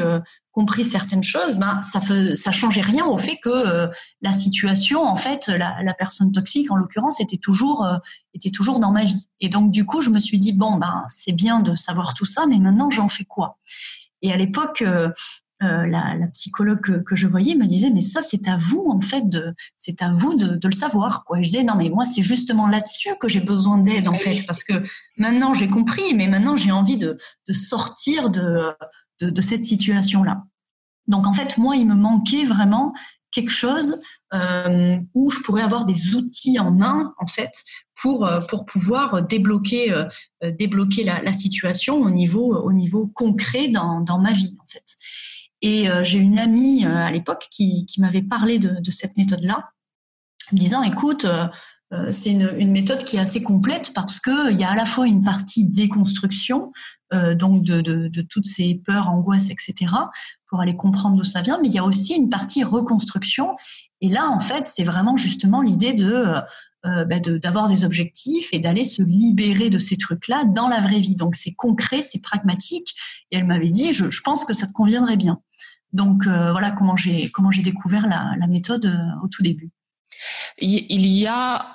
compris 0.58 0.84
certaines 0.84 1.22
choses, 1.22 1.54
ben 1.54 1.80
ça 1.82 2.00
ça 2.34 2.50
changeait 2.50 2.80
rien 2.80 3.06
au 3.06 3.16
fait 3.16 3.38
que 3.40 3.48
euh, 3.48 3.86
la 4.22 4.32
situation, 4.32 5.04
en 5.04 5.14
fait, 5.14 5.46
la, 5.46 5.94
personne 5.94 6.32
toxique 6.32 6.72
en 6.72 6.74
l'occurrence 6.74 7.20
était 7.20 7.36
toujours 7.36 7.84
euh, 7.84 7.96
était 8.34 8.50
toujours 8.50 8.80
dans 8.80 8.90
ma 8.90 9.04
vie. 9.04 9.28
Et 9.38 9.48
donc 9.48 9.70
du 9.70 9.86
coup, 9.86 10.00
je 10.00 10.10
me 10.10 10.18
suis 10.18 10.40
dit 10.40 10.52
bon 10.52 10.74
ben 10.74 11.04
c'est 11.08 11.30
bien 11.30 11.60
de 11.60 11.76
savoir 11.76 12.12
tout 12.14 12.24
ça, 12.24 12.46
mais 12.46 12.58
maintenant 12.58 12.90
j'en 12.90 13.08
fais 13.08 13.24
quoi? 13.24 13.58
Et 14.22 14.32
à 14.32 14.36
l'époque. 14.36 14.82
Euh, 14.82 15.10
la, 15.88 16.28
psychologue 16.34 16.80
que, 16.80 17.16
je 17.16 17.26
voyais 17.26 17.56
me 17.56 17.66
disait 17.66 17.90
mais 17.90 18.00
ça 18.00 18.22
c'est 18.22 18.46
à 18.46 18.56
vous 18.56 18.86
en 18.88 19.00
fait 19.00 19.28
de 19.28 19.52
c'est 19.76 20.02
à 20.02 20.10
vous 20.12 20.34
de, 20.34 20.68
le 20.68 20.72
savoir 20.72 21.24
quoi. 21.24 21.38
je 21.38 21.48
disais 21.48 21.64
non 21.64 21.74
mais 21.74 21.88
moi 21.88 22.04
c'est 22.04 22.22
justement 22.22 22.68
là-dessus 22.68 23.08
que 23.20 23.26
j'ai 23.26 23.40
besoin 23.40 23.76
d'aide 23.78 24.06
en 24.06 24.14
fait 24.14 24.46
parce 24.46 24.62
que 24.62 24.74
maintenant 25.16 25.54
j'ai 25.54 25.66
compris 25.66 26.14
mais 26.14 26.28
maintenant 26.28 26.54
j'ai 26.54 26.70
envie 26.70 26.96
de, 26.96 27.18
de 27.48 27.52
sortir 27.52 28.30
de 28.30 28.72
de, 29.20 29.40
cette 29.40 29.62
situation-là. 29.62 30.44
Donc 31.06 31.26
en 31.26 31.32
fait, 31.32 31.58
moi, 31.58 31.76
il 31.76 31.86
me 31.86 31.94
manquait 31.94 32.44
vraiment 32.44 32.94
quelque 33.30 33.50
chose 33.50 34.00
euh, 34.34 34.98
où 35.14 35.30
je 35.30 35.40
pourrais 35.40 35.62
avoir 35.62 35.84
des 35.84 36.14
outils 36.14 36.58
en 36.58 36.70
main 36.70 37.14
en 37.18 37.26
fait 37.26 37.52
pour 38.00 38.26
euh, 38.26 38.40
pour 38.40 38.64
pouvoir 38.64 39.22
débloquer 39.22 39.92
euh, 39.92 40.04
débloquer 40.58 41.04
la, 41.04 41.32
situation 41.32 41.96
au 41.96 42.10
niveau 42.10 42.56
au 42.56 42.72
niveau 42.72 43.06
concret 43.06 43.68
dans, 43.68 44.00
dans 44.00 44.18
ma 44.18 44.32
vie 44.32 44.56
en 44.60 44.66
fait. 44.66 44.84
Et 45.60 45.88
j'ai 46.04 46.18
une 46.18 46.38
amie 46.38 46.84
à 46.84 47.10
l'époque 47.10 47.48
qui, 47.50 47.84
qui 47.86 48.00
m'avait 48.00 48.22
parlé 48.22 48.60
de, 48.60 48.80
de 48.80 48.90
cette 48.92 49.16
méthode 49.16 49.42
là, 49.42 49.70
me 50.52 50.58
disant 50.58 50.84
écoute 50.84 51.26
c'est 52.10 52.32
une, 52.32 52.52
une, 52.58 52.70
méthode 52.70 53.02
qui 53.02 53.16
est 53.16 53.20
assez 53.20 53.42
complète 53.42 53.92
parce 53.94 54.20
qu'il 54.20 54.56
y 54.56 54.64
a 54.64 54.70
à 54.70 54.76
la 54.76 54.84
fois 54.84 55.06
une 55.06 55.22
partie 55.22 55.68
déconstruction, 55.68 56.70
euh, 57.14 57.34
donc 57.34 57.64
de, 57.64 57.80
de, 57.80 58.08
de, 58.08 58.20
toutes 58.22 58.44
ces 58.44 58.82
peurs, 58.84 59.08
angoisses, 59.08 59.50
etc., 59.50 59.94
pour 60.46 60.60
aller 60.60 60.76
comprendre 60.76 61.16
d'où 61.16 61.24
ça 61.24 61.40
vient, 61.40 61.58
mais 61.60 61.68
il 61.68 61.74
y 61.74 61.78
a 61.78 61.84
aussi 61.84 62.14
une 62.14 62.28
partie 62.28 62.64
reconstruction. 62.64 63.56
Et 64.02 64.08
là, 64.08 64.28
en 64.28 64.40
fait, 64.40 64.66
c'est 64.66 64.84
vraiment 64.84 65.16
justement 65.16 65.62
l'idée 65.62 65.94
de 65.94 66.34
euh, 66.86 67.04
bah 67.04 67.18
d'avoir 67.18 67.68
des 67.68 67.84
objectifs 67.84 68.50
et 68.52 68.60
d'aller 68.60 68.84
se 68.84 69.02
libérer 69.02 69.68
de 69.68 69.78
ces 69.78 69.96
trucs-là 69.96 70.44
dans 70.44 70.68
la 70.68 70.80
vraie 70.80 71.00
vie. 71.00 71.16
Donc 71.16 71.34
c'est 71.34 71.52
concret, 71.52 72.02
c'est 72.02 72.22
pragmatique. 72.22 72.94
Et 73.30 73.38
elle 73.38 73.46
m'avait 73.46 73.70
dit, 73.70 73.92
je, 73.92 74.10
je, 74.10 74.22
pense 74.22 74.44
que 74.44 74.52
ça 74.52 74.66
te 74.66 74.72
conviendrait 74.72 75.16
bien. 75.16 75.40
Donc 75.92 76.26
euh, 76.26 76.52
voilà 76.52 76.70
comment 76.70 76.96
j'ai 76.96 77.30
comment 77.30 77.50
j'ai 77.50 77.62
découvert 77.62 78.06
la, 78.06 78.34
la 78.38 78.46
méthode 78.46 78.86
euh, 78.86 79.24
au 79.24 79.28
tout 79.28 79.42
début. 79.42 79.70
Il 80.60 81.06
y 81.06 81.26
a 81.26 81.72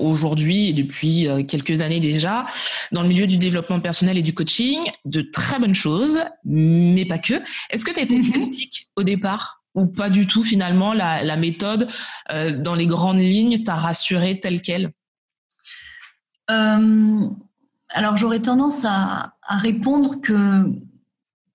aujourd'hui, 0.00 0.72
depuis 0.72 1.28
euh, 1.28 1.42
quelques 1.42 1.82
années 1.82 2.00
déjà, 2.00 2.46
dans 2.92 3.02
le 3.02 3.08
milieu 3.08 3.26
du 3.26 3.36
développement 3.36 3.80
personnel 3.80 4.16
et 4.16 4.22
du 4.22 4.34
coaching, 4.34 4.80
de 5.04 5.20
très 5.20 5.58
bonnes 5.58 5.74
choses, 5.74 6.20
mais 6.44 7.04
pas 7.04 7.18
que. 7.18 7.34
Est-ce 7.70 7.84
que 7.84 7.90
tu 7.90 7.98
as 7.98 8.02
été 8.02 8.16
mhm. 8.16 8.24
sceptique 8.24 8.88
au 8.96 9.02
départ 9.02 9.62
ou 9.74 9.86
pas 9.86 10.08
du 10.08 10.26
tout 10.26 10.42
finalement 10.42 10.92
la, 10.92 11.36
méthode 11.36 11.88
euh, 12.30 12.56
dans 12.56 12.74
les 12.74 12.86
grandes 12.86 13.18
lignes 13.18 13.62
t'a 13.62 13.74
rassuré 13.74 14.40
telle 14.40 14.62
qu'elle? 14.62 14.92
Euh, 16.50 17.28
Alors 17.88 18.16
j'aurais 18.16 18.40
tendance 18.40 18.84
à, 18.84 19.34
répondre 19.48 20.20
que 20.20 20.70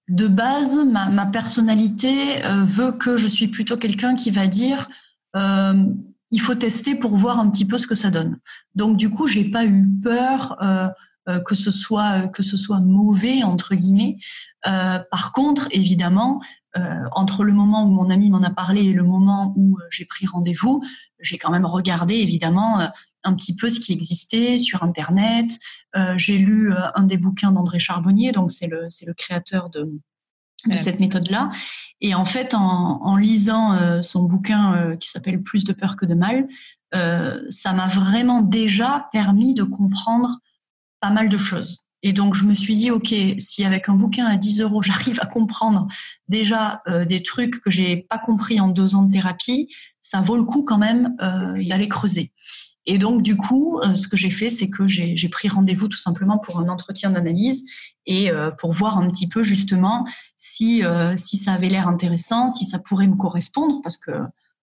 de 0.09 0.27
base, 0.27 0.83
ma, 0.85 1.25
personnalité 1.27 2.41
veut 2.65 2.91
que 2.91 3.15
je 3.15 3.27
suis 3.27 3.47
plutôt 3.47 3.77
quelqu'un 3.77 4.15
qui 4.15 4.31
va 4.31 4.47
dire 4.47 4.89
il 6.31 6.41
faut 6.41 6.55
tester 6.55 6.95
pour 6.95 7.15
voir 7.15 7.39
un 7.39 7.49
petit 7.49 7.65
peu 7.65 7.77
ce 7.77 7.87
que 7.87 7.95
ça 7.95 8.11
donne. 8.11 8.39
Donc 8.75 8.97
du 8.97 9.09
coup, 9.09 9.27
j'ai 9.27 9.49
pas 9.49 9.65
eu 9.65 9.87
peur 10.01 10.57
euh, 10.61 10.87
euh 11.27 11.39
que 11.41 11.55
ce 11.55 11.71
soit 11.71 12.23
euh, 12.23 12.27
que 12.27 12.43
ce 12.43 12.57
soit 12.57 12.79
mauvais 12.79 13.43
entre 13.43 13.75
guillemets. 13.75 14.17
Euh, 14.67 14.99
par 15.11 15.31
contre, 15.31 15.67
évidemment, 15.71 16.41
euh, 16.77 16.81
entre 17.13 17.43
le 17.43 17.53
moment 17.53 17.85
où 17.85 17.89
mon 17.89 18.09
ami 18.09 18.29
m'en 18.29 18.43
a 18.43 18.51
parlé 18.51 18.81
et 18.81 18.93
le 18.93 19.03
moment 19.03 19.53
où 19.55 19.77
euh, 19.77 19.83
j'ai 19.89 20.05
pris 20.05 20.27
rendez-vous, 20.27 20.83
j'ai 21.19 21.37
quand 21.37 21.51
même 21.51 21.65
regardé 21.65 22.15
évidemment 22.15 22.89
un 23.23 23.35
petit 23.35 23.55
peu 23.55 23.69
ce 23.69 23.79
qui 23.79 23.91
existait 23.93 24.59
sur 24.59 24.83
Internet. 24.83 25.49
j'ai 26.15 26.37
lu 26.37 26.71
un 26.95 27.03
des 27.03 27.17
bouquins 27.17 27.51
d'André 27.51 27.79
Charbonnier, 27.79 28.31
donc 28.31 28.51
c'est 28.51 28.67
le 28.67 28.85
c'est 28.89 29.05
le 29.05 29.13
créateur 29.13 29.69
de 29.69 29.91
de 30.67 30.75
cette 30.75 30.99
méthode-là. 30.99 31.51
Et 32.01 32.15
en 32.15 32.25
fait, 32.25 32.53
en, 32.53 33.01
en 33.01 33.15
lisant 33.15 33.73
euh, 33.73 34.01
son 34.01 34.23
bouquin 34.23 34.73
euh, 34.73 34.95
qui 34.95 35.09
s'appelle 35.09 35.41
Plus 35.41 35.63
de 35.63 35.73
peur 35.73 35.95
que 35.95 36.05
de 36.05 36.13
mal, 36.13 36.47
euh, 36.95 37.41
ça 37.49 37.73
m'a 37.73 37.87
vraiment 37.87 38.41
déjà 38.41 39.09
permis 39.11 39.53
de 39.53 39.63
comprendre 39.63 40.39
pas 41.01 41.11
mal 41.11 41.29
de 41.29 41.37
choses. 41.37 41.88
Et 42.01 42.13
donc, 42.13 42.33
je 42.33 42.45
me 42.45 42.53
suis 42.53 42.75
dit, 42.75 42.91
OK, 42.91 43.13
si 43.39 43.65
avec 43.65 43.89
un 43.89 43.93
bouquin 43.93 44.25
à 44.25 44.37
10 44.37 44.61
euros, 44.61 44.81
j'arrive 44.83 45.19
à 45.21 45.25
comprendre 45.25 45.87
déjà 46.27 46.81
euh, 46.87 47.05
des 47.05 47.21
trucs 47.23 47.61
que 47.61 47.71
j'ai 47.71 47.97
pas 48.09 48.19
compris 48.19 48.59
en 48.59 48.69
deux 48.69 48.95
ans 48.95 49.03
de 49.03 49.11
thérapie, 49.11 49.69
ça 50.01 50.21
vaut 50.21 50.37
le 50.37 50.45
coup 50.45 50.63
quand 50.63 50.77
même 50.77 51.15
euh, 51.21 51.63
d'aller 51.67 51.89
creuser. 51.89 52.31
Et 52.85 52.97
donc, 52.97 53.21
du 53.21 53.35
coup, 53.35 53.79
euh, 53.79 53.93
ce 53.95 54.07
que 54.07 54.17
j'ai 54.17 54.31
fait, 54.31 54.49
c'est 54.49 54.69
que 54.69 54.87
j'ai 54.87 55.29
pris 55.29 55.49
rendez-vous 55.49 55.87
tout 55.87 55.97
simplement 55.97 56.39
pour 56.39 56.59
un 56.59 56.69
entretien 56.69 57.11
d'analyse 57.11 57.65
et 58.07 58.31
pour 58.57 58.73
voir 58.73 58.97
un 58.97 59.07
petit 59.07 59.29
peu 59.29 59.43
justement 59.43 60.07
si, 60.35 60.81
si 61.15 61.37
ça 61.37 61.53
avait 61.53 61.69
l'air 61.69 61.87
intéressant, 61.87 62.49
si 62.49 62.65
ça 62.65 62.79
pourrait 62.79 63.05
me 63.05 63.15
correspondre, 63.15 63.81
parce 63.83 63.97
que 63.97 64.11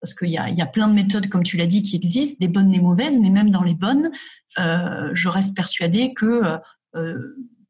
parce 0.01 0.15
qu'il 0.15 0.31
y 0.31 0.39
a, 0.39 0.49
y 0.49 0.61
a 0.61 0.67
plein 0.67 0.87
de 0.87 0.95
méthodes, 0.95 1.29
comme 1.29 1.43
tu 1.43 1.57
l'as 1.57 1.67
dit, 1.67 1.83
qui 1.83 1.97
existent, 1.97 2.37
des 2.41 2.47
bonnes, 2.47 2.71
des 2.71 2.81
mauvaises, 2.81 3.21
mais 3.21 3.31
même 3.31 3.51
dans 3.51 3.65
les 3.65 3.75
bonnes, 3.75 4.13
je 4.57 5.29
reste 5.29 5.57
persuadée 5.57 6.13
que 6.15 6.27
euh, 6.27 6.59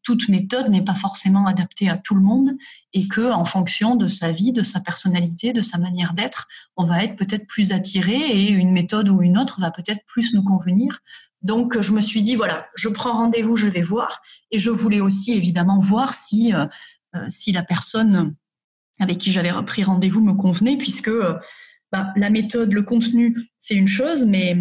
toute 0.03 0.29
méthode 0.29 0.69
n'est 0.69 0.85
pas 0.85 0.95
forcément 0.95 1.47
adaptée 1.47 1.89
à 1.89 1.97
tout 1.97 2.15
le 2.15 2.21
monde 2.21 2.53
et 2.93 3.07
que 3.07 3.31
en 3.33 3.45
fonction 3.45 3.95
de 3.95 4.09
sa 4.09 4.33
vie, 4.33 4.53
de 4.53 4.63
sa 4.63 4.81
personnalité, 4.81 5.53
de 5.53 5.61
sa 5.61 5.79
manière 5.79 6.13
d'être, 6.13 6.49
on 6.77 6.85
va 6.85 7.05
être 7.05 7.17
peut-être 7.17 7.47
plus 7.47 7.73
attiré 7.73 8.17
et 8.17 8.51
une 8.51 8.73
méthode 8.73 9.09
ou 9.09 9.23
une 9.23 9.39
autre 9.39 9.61
va 9.61 9.71
peut-être 9.71 10.05
plus 10.07 10.35
nous 10.35 10.43
convenir. 10.43 11.01
Donc 11.43 11.81
je 11.81 11.93
me 11.93 12.01
suis 12.01 12.23
dit 12.23 12.35
voilà, 12.35 12.67
je 12.75 12.89
prends 12.89 13.13
rendez-vous, 13.13 13.57
je 13.57 13.69
vais 13.69 13.83
voir 13.83 14.23
et 14.51 14.59
je 14.59 14.71
voulais 14.71 15.01
aussi 15.01 15.35
évidemment 15.35 15.79
voir 15.79 16.15
si 16.15 16.53
euh, 16.53 16.67
euh, 17.15 17.27
si 17.29 17.53
la 17.53 17.63
personne 17.63 18.37
avec 18.99 19.19
qui 19.19 19.33
j'avais 19.33 19.51
repris 19.51 19.85
rendez-vous 19.85 20.23
me 20.23 20.35
convenait 20.35 20.77
puisque 20.77 21.11
bah, 21.93 22.13
la 22.17 22.31
méthode, 22.31 22.73
le 22.73 22.83
contenu, 22.83 23.37
c'est 23.59 23.75
une 23.75 23.89
chose, 23.89 24.25
mais 24.25 24.57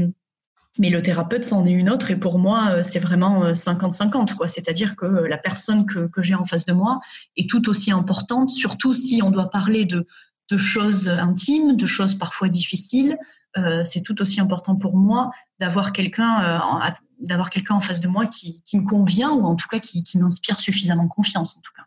mais 0.79 0.89
le 0.89 1.01
thérapeute, 1.01 1.43
c'en 1.43 1.65
est 1.65 1.71
une 1.71 1.89
autre. 1.89 2.11
Et 2.11 2.15
pour 2.15 2.39
moi, 2.39 2.69
euh, 2.71 2.83
c'est 2.83 2.99
vraiment 2.99 3.51
50-50. 3.51 4.41
Euh, 4.41 4.47
C'est-à-dire 4.47 4.95
que 4.95 5.05
la 5.05 5.37
personne 5.37 5.85
que, 5.85 6.07
que 6.07 6.21
j'ai 6.21 6.35
en 6.35 6.45
face 6.45 6.65
de 6.65 6.73
moi 6.73 7.01
est 7.37 7.49
tout 7.49 7.69
aussi 7.69 7.91
importante, 7.91 8.49
surtout 8.49 8.93
si 8.93 9.21
on 9.21 9.31
doit 9.31 9.49
parler 9.49 9.85
de, 9.85 10.05
de 10.49 10.57
choses 10.57 11.07
intimes, 11.07 11.75
de 11.75 11.85
choses 11.85 12.15
parfois 12.15 12.49
difficiles. 12.49 13.17
Euh, 13.57 13.83
c'est 13.83 14.01
tout 14.01 14.21
aussi 14.21 14.39
important 14.39 14.75
pour 14.75 14.95
moi 14.95 15.31
d'avoir 15.59 15.91
quelqu'un 15.91 16.41
euh, 16.41 16.89
d'avoir 17.19 17.49
quelqu'un 17.49 17.75
en 17.75 17.81
face 17.81 17.99
de 17.99 18.07
moi 18.07 18.25
qui, 18.25 18.63
qui, 18.63 18.79
me 18.79 18.85
convient 18.85 19.31
ou 19.31 19.43
en 19.45 19.55
tout 19.55 19.67
cas 19.67 19.79
qui, 19.79 20.03
qui 20.03 20.17
m'inspire 20.17 20.59
suffisamment 20.59 21.07
confiance 21.07 21.57
en 21.57 21.61
tout 21.61 21.73
cas. 21.75 21.83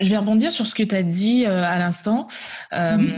Je 0.00 0.10
vais 0.10 0.18
rebondir 0.18 0.52
sur 0.52 0.66
ce 0.66 0.74
que 0.74 0.82
tu 0.82 0.94
as 0.94 1.02
dit 1.02 1.46
à 1.46 1.78
l'instant. 1.78 2.26
Euh, 2.72 3.12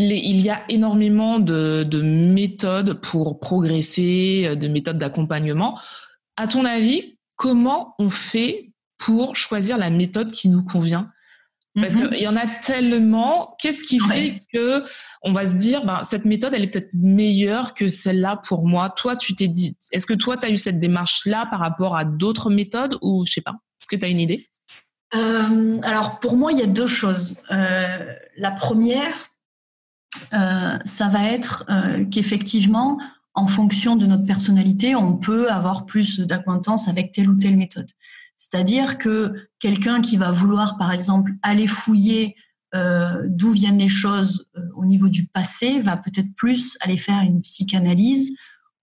il 0.00 0.40
y 0.40 0.50
a 0.50 0.62
énormément 0.68 1.38
de, 1.38 2.00
méthodes 2.02 2.94
pour 2.94 3.40
progresser, 3.40 4.44
euh, 4.46 4.54
de 4.54 4.68
méthodes 4.68 4.98
d'accompagnement. 4.98 5.78
À 6.36 6.46
ton 6.46 6.64
avis, 6.64 7.18
comment 7.36 7.94
on 7.98 8.10
fait 8.10 8.72
pour 8.98 9.36
choisir 9.36 9.78
la 9.78 9.90
méthode 9.90 10.32
qui 10.32 10.48
nous 10.48 10.64
convient? 10.64 11.10
Parce 11.74 11.94
mm-hmm. 11.94 12.08
qu'il 12.10 12.22
y 12.22 12.28
en 12.28 12.36
a 12.36 12.46
tellement. 12.46 13.56
Qu'est-ce 13.60 13.84
qui 13.84 14.00
fait 14.00 14.42
que 14.52 14.84
on 15.22 15.32
va 15.32 15.46
se 15.46 15.54
dire, 15.54 15.84
ben, 15.84 16.02
cette 16.02 16.24
méthode, 16.24 16.54
elle 16.54 16.64
est 16.64 16.68
peut-être 16.68 16.90
meilleure 16.92 17.74
que 17.74 17.88
celle-là 17.88 18.40
pour 18.44 18.66
moi? 18.66 18.90
Toi, 18.90 19.16
tu 19.16 19.34
t'es 19.34 19.48
dit, 19.48 19.76
est-ce 19.92 20.06
que 20.06 20.14
toi, 20.14 20.36
tu 20.36 20.46
as 20.46 20.50
eu 20.50 20.58
cette 20.58 20.80
démarche-là 20.80 21.46
par 21.50 21.60
rapport 21.60 21.96
à 21.96 22.04
d'autres 22.04 22.50
méthodes 22.50 22.98
ou 23.02 23.24
je 23.26 23.32
sais 23.32 23.40
pas 23.40 23.52
Est-ce 23.80 23.88
que 23.88 23.96
tu 23.96 24.04
as 24.04 24.08
une 24.08 24.20
idée? 24.20 24.48
Euh, 25.14 25.80
alors 25.82 26.18
pour 26.18 26.36
moi, 26.36 26.52
il 26.52 26.58
y 26.58 26.62
a 26.62 26.66
deux 26.66 26.86
choses. 26.86 27.40
Euh, 27.50 28.14
la 28.36 28.50
première, 28.50 29.14
ça 30.30 31.08
va 31.08 31.24
être 31.24 31.64
euh, 31.68 32.04
qu'effectivement, 32.04 32.98
en 33.34 33.46
fonction 33.46 33.96
de 33.96 34.06
notre 34.06 34.24
personnalité, 34.24 34.94
on 34.94 35.16
peut 35.16 35.50
avoir 35.50 35.86
plus 35.86 36.20
d'acquaintance 36.20 36.88
avec 36.88 37.12
telle 37.12 37.28
ou 37.28 37.36
telle 37.36 37.56
méthode. 37.56 37.90
C'est-à-dire 38.36 38.98
que 38.98 39.48
quelqu'un 39.58 40.00
qui 40.00 40.16
va 40.16 40.30
vouloir, 40.30 40.76
par 40.76 40.92
exemple, 40.92 41.32
aller 41.42 41.66
fouiller 41.66 42.36
euh, 42.74 43.22
d'où 43.26 43.52
viennent 43.52 43.78
les 43.78 43.88
choses 43.88 44.48
au 44.76 44.84
niveau 44.84 45.08
du 45.08 45.26
passé, 45.26 45.80
va 45.80 45.96
peut-être 45.96 46.34
plus 46.36 46.76
aller 46.80 46.96
faire 46.96 47.22
une 47.22 47.40
psychanalyse 47.42 48.34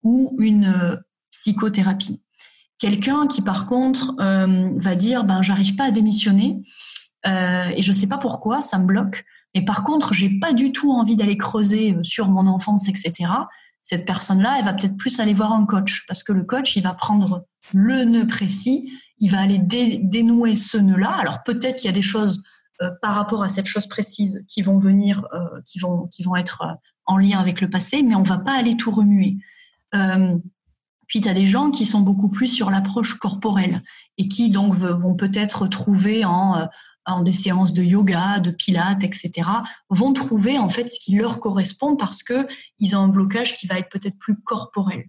ou 0.03 0.35
une 0.39 0.99
psychothérapie. 1.31 2.21
Quelqu'un 2.79 3.27
qui, 3.27 3.41
par 3.41 3.65
contre, 3.65 4.15
va 4.17 4.95
dire, 4.95 5.23
ben, 5.23 5.41
j'arrive 5.41 5.75
pas 5.75 5.85
à 5.85 5.91
démissionner 5.91 6.61
et 7.25 7.81
je 7.81 7.93
sais 7.93 8.07
pas 8.07 8.17
pourquoi, 8.17 8.61
ça 8.61 8.77
me 8.77 8.85
bloque. 8.85 9.25
Et 9.55 9.63
par 9.63 9.83
contre, 9.83 10.13
j'ai 10.13 10.29
pas 10.29 10.53
du 10.53 10.71
tout 10.71 10.91
envie 10.91 11.15
d'aller 11.15 11.37
creuser 11.37 11.95
euh, 11.95 12.03
sur 12.03 12.29
mon 12.29 12.45
enfance, 12.45 12.87
etc. 12.89 13.31
Cette 13.81 14.05
personne-là, 14.05 14.57
elle 14.59 14.65
va 14.65 14.73
peut-être 14.73 14.97
plus 14.97 15.19
aller 15.19 15.33
voir 15.33 15.53
un 15.53 15.65
coach 15.65 16.05
parce 16.07 16.23
que 16.23 16.33
le 16.33 16.43
coach, 16.43 16.75
il 16.75 16.83
va 16.83 16.93
prendre 16.93 17.45
le 17.73 18.03
nœud 18.03 18.27
précis, 18.27 18.91
il 19.19 19.31
va 19.31 19.39
aller 19.39 19.57
dénouer 19.57 20.55
ce 20.55 20.77
nœud-là. 20.77 21.15
Alors 21.19 21.41
peut-être 21.43 21.77
qu'il 21.77 21.85
y 21.85 21.89
a 21.89 21.93
des 21.93 22.01
choses 22.01 22.43
euh, 22.81 22.89
par 23.01 23.15
rapport 23.15 23.43
à 23.43 23.49
cette 23.49 23.65
chose 23.65 23.87
précise 23.87 24.43
qui 24.49 24.61
vont 24.61 24.77
venir, 24.77 25.25
euh, 25.33 25.61
qui 25.65 25.79
vont, 25.79 26.07
qui 26.07 26.21
vont 26.23 26.35
être 26.35 26.63
en 27.05 27.17
lien 27.17 27.39
avec 27.39 27.61
le 27.61 27.69
passé, 27.69 28.03
mais 28.03 28.15
on 28.15 28.23
va 28.23 28.37
pas 28.37 28.53
aller 28.53 28.75
tout 28.75 28.91
remuer. 28.91 29.37
puis 31.07 31.21
tu 31.21 31.29
as 31.29 31.33
des 31.33 31.45
gens 31.45 31.69
qui 31.69 31.85
sont 31.85 32.01
beaucoup 32.01 32.29
plus 32.29 32.47
sur 32.47 32.71
l'approche 32.71 33.13
corporelle 33.13 33.83
et 34.17 34.27
qui 34.27 34.49
donc 34.49 34.73
vont 34.73 35.13
peut-être 35.13 35.67
trouver 35.67 36.25
en 36.25 36.67
en 37.05 37.21
des 37.21 37.31
séances 37.31 37.73
de 37.73 37.83
yoga, 37.83 38.39
de 38.39 38.51
pilates, 38.51 39.03
etc., 39.03 39.49
vont 39.89 40.13
trouver 40.13 40.57
en 40.57 40.69
fait 40.69 40.87
ce 40.87 40.99
qui 40.99 41.15
leur 41.15 41.39
correspond 41.39 41.95
parce 41.95 42.23
que 42.23 42.47
ils 42.79 42.95
ont 42.95 42.99
un 42.99 43.07
blocage 43.07 43.53
qui 43.53 43.67
va 43.67 43.77
être 43.77 43.89
peut-être 43.89 44.17
plus 44.17 44.35
corporel. 44.41 45.05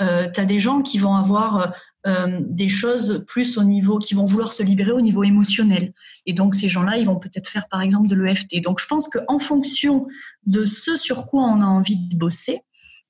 Euh, 0.00 0.28
tu 0.32 0.40
as 0.40 0.44
des 0.44 0.58
gens 0.58 0.82
qui 0.82 0.98
vont 0.98 1.14
avoir 1.14 1.74
euh, 2.06 2.40
des 2.42 2.68
choses 2.68 3.24
plus 3.26 3.56
au 3.56 3.64
niveau, 3.64 3.98
qui 3.98 4.14
vont 4.14 4.26
vouloir 4.26 4.52
se 4.52 4.62
libérer 4.62 4.92
au 4.92 5.00
niveau 5.00 5.24
émotionnel. 5.24 5.94
Et 6.26 6.32
donc 6.32 6.54
ces 6.54 6.68
gens-là, 6.68 6.98
ils 6.98 7.06
vont 7.06 7.18
peut-être 7.18 7.48
faire 7.48 7.68
par 7.68 7.80
exemple 7.80 8.08
de 8.08 8.14
l'EFT. 8.14 8.62
Donc 8.62 8.80
je 8.80 8.86
pense 8.86 9.08
qu'en 9.08 9.38
fonction 9.38 10.06
de 10.46 10.64
ce 10.66 10.96
sur 10.96 11.26
quoi 11.26 11.42
on 11.44 11.60
a 11.60 11.66
envie 11.66 11.96
de 11.96 12.16
bosser, 12.16 12.60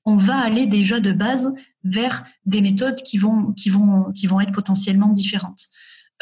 on 0.05 0.17
va 0.17 0.37
aller 0.37 0.67
déjà 0.67 1.01
de 1.01 1.13
base 1.13 1.55
vers 1.83 2.25
des 2.45 2.61
méthodes 2.61 3.01
qui 3.03 3.19
vont, 3.19 3.53
qui 3.53 3.71
vont, 3.71 4.13
qui 4.13 4.27
vont 4.27 4.41
être 4.41 4.53
potentiellement 4.53 5.09
différentes. 5.09 5.69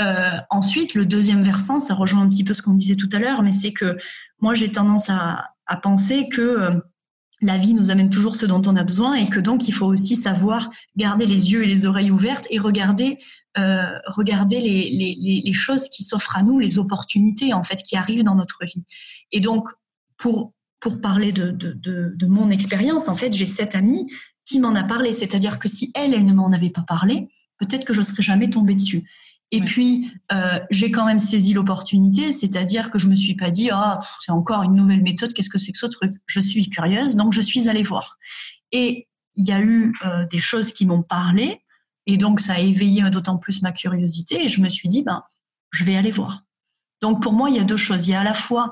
Euh, 0.03 0.37
ensuite, 0.51 0.95
le 0.95 1.07
deuxième 1.07 1.43
versant, 1.43 1.79
ça 1.79 1.95
rejoint 1.95 2.23
un 2.23 2.29
petit 2.29 2.45
peu 2.45 2.55
ce 2.55 2.63
qu'on 2.63 2.75
disait 2.75 2.97
tout 2.97 3.09
à 3.13 3.19
l'heure, 3.19 3.43
mais 3.43 3.53
c'est 3.53 3.73
que 3.73 3.97
moi, 4.41 4.55
j'ai 4.55 4.71
tendance 4.71 5.09
à, 5.09 5.49
penser 5.83 6.29
que 6.29 6.43
euh, 6.43 6.75
la 7.41 7.57
vie 7.57 7.73
nous 7.73 7.91
amène 7.91 8.11
toujours 8.11 8.37
ce 8.37 8.45
dont 8.45 8.61
on 8.67 8.77
a 8.77 8.85
besoin 8.85 9.15
et 9.15 9.31
que 9.31 9.41
donc 9.41 9.69
il 9.69 9.73
faut 9.73 9.87
aussi 9.87 10.17
savoir 10.17 10.71
garder 10.97 11.25
les 11.25 11.51
yeux 11.51 11.65
et 11.65 11.67
les 11.67 11.87
oreilles 11.87 12.11
ouvertes 12.11 12.47
et 12.51 12.59
regarder, 12.59 13.17
euh, 13.57 13.87
regarder 14.07 14.61
les, 14.61 15.53
choses 15.55 15.89
qui 15.89 16.03
s'offrent 16.03 16.37
à 16.37 16.43
nous, 16.43 16.59
les 16.59 16.79
opportunités 16.79 17.55
en 17.55 17.63
fait 17.63 17.77
qui 17.77 17.97
arrivent 17.97 18.23
dans 18.23 18.35
notre 18.35 18.67
vie. 18.67 18.85
Et 19.31 19.41
donc, 19.41 19.67
pour, 20.19 20.53
pour 20.79 21.01
parler 21.01 21.33
de, 21.33 21.51
de 21.51 22.27
mon 22.27 22.51
expérience, 22.51 23.09
en 23.09 23.15
fait, 23.15 23.33
j'ai 23.33 23.47
cette 23.47 23.75
amie 23.75 24.07
qui 24.45 24.61
m'en 24.61 24.75
a 24.75 24.83
parlé. 24.85 25.15
C'est-à-dire 25.15 25.59
que 25.59 25.69
si 25.69 25.91
elle, 25.95 26.13
elle 26.13 26.27
ne 26.27 26.35
m'en 26.35 26.53
avait 26.53 26.71
pas 26.71 26.85
parlé, 26.87 27.29
peut-être 27.59 27.87
que 27.87 27.95
je 27.95 28.03
serais 28.03 28.23
jamais 28.23 28.51
tombée 28.51 28.75
dessus. 28.75 29.05
Et 29.55 29.61
puis, 29.61 30.11
euh, 30.33 30.59
j'ai 30.71 30.91
quand 30.91 31.05
même 31.05 31.19
saisi 31.19 31.53
l'opportunité, 31.53 32.33
c'est-à-dire 32.33 32.91
que 32.91 32.99
je 32.99 33.07
me 33.07 33.15
suis 33.15 33.35
pas 33.35 33.51
dit, 33.51 33.69
ah, 33.71 34.01
c'est 34.19 34.33
encore 34.33 34.63
une 34.63 34.75
nouvelle 34.75 35.03
méthode, 35.03 35.35
qu'est-ce 35.35 35.51
que 35.51 35.59
c'est 35.59 35.73
que 35.73 35.79
ce 35.79 35.87
truc? 35.87 36.11
Je 36.25 36.41
suis 36.41 36.71
curieuse, 36.71 37.17
donc 37.17 37.35
je 37.35 37.43
suis 37.43 37.69
allée 37.69 37.83
voir. 37.83 38.19
Et 38.73 39.09
il 39.37 39.47
y 39.47 39.53
a 39.53 39.61
eu 39.61 39.95
euh, 40.07 40.27
des 40.27 40.39
choses 40.39 40.73
qui 40.73 40.87
m'ont 40.87 41.03
parlé, 41.03 41.61
et 42.07 42.17
donc 42.17 42.41
ça 42.41 42.55
a 42.55 42.59
éveillé 42.61 43.03
d'autant 43.11 43.37
plus 43.37 43.61
ma 43.61 43.73
curiosité, 43.73 44.43
et 44.43 44.49
je 44.49 44.63
me 44.63 44.71
suis 44.71 44.89
dit, 44.89 45.03
ben, 45.03 45.23
je 45.71 45.85
vais 45.85 45.97
aller 45.97 46.11
voir. 46.11 46.45
Donc 47.03 47.23
pour 47.23 47.35
moi, 47.35 47.51
il 47.51 47.57
y 47.57 47.61
a 47.61 47.65
deux 47.65 47.77
choses. 47.77 48.09
Il 48.09 48.13
y 48.13 48.15
a 48.15 48.21
à 48.21 48.25
la 48.25 48.35
fois, 48.35 48.71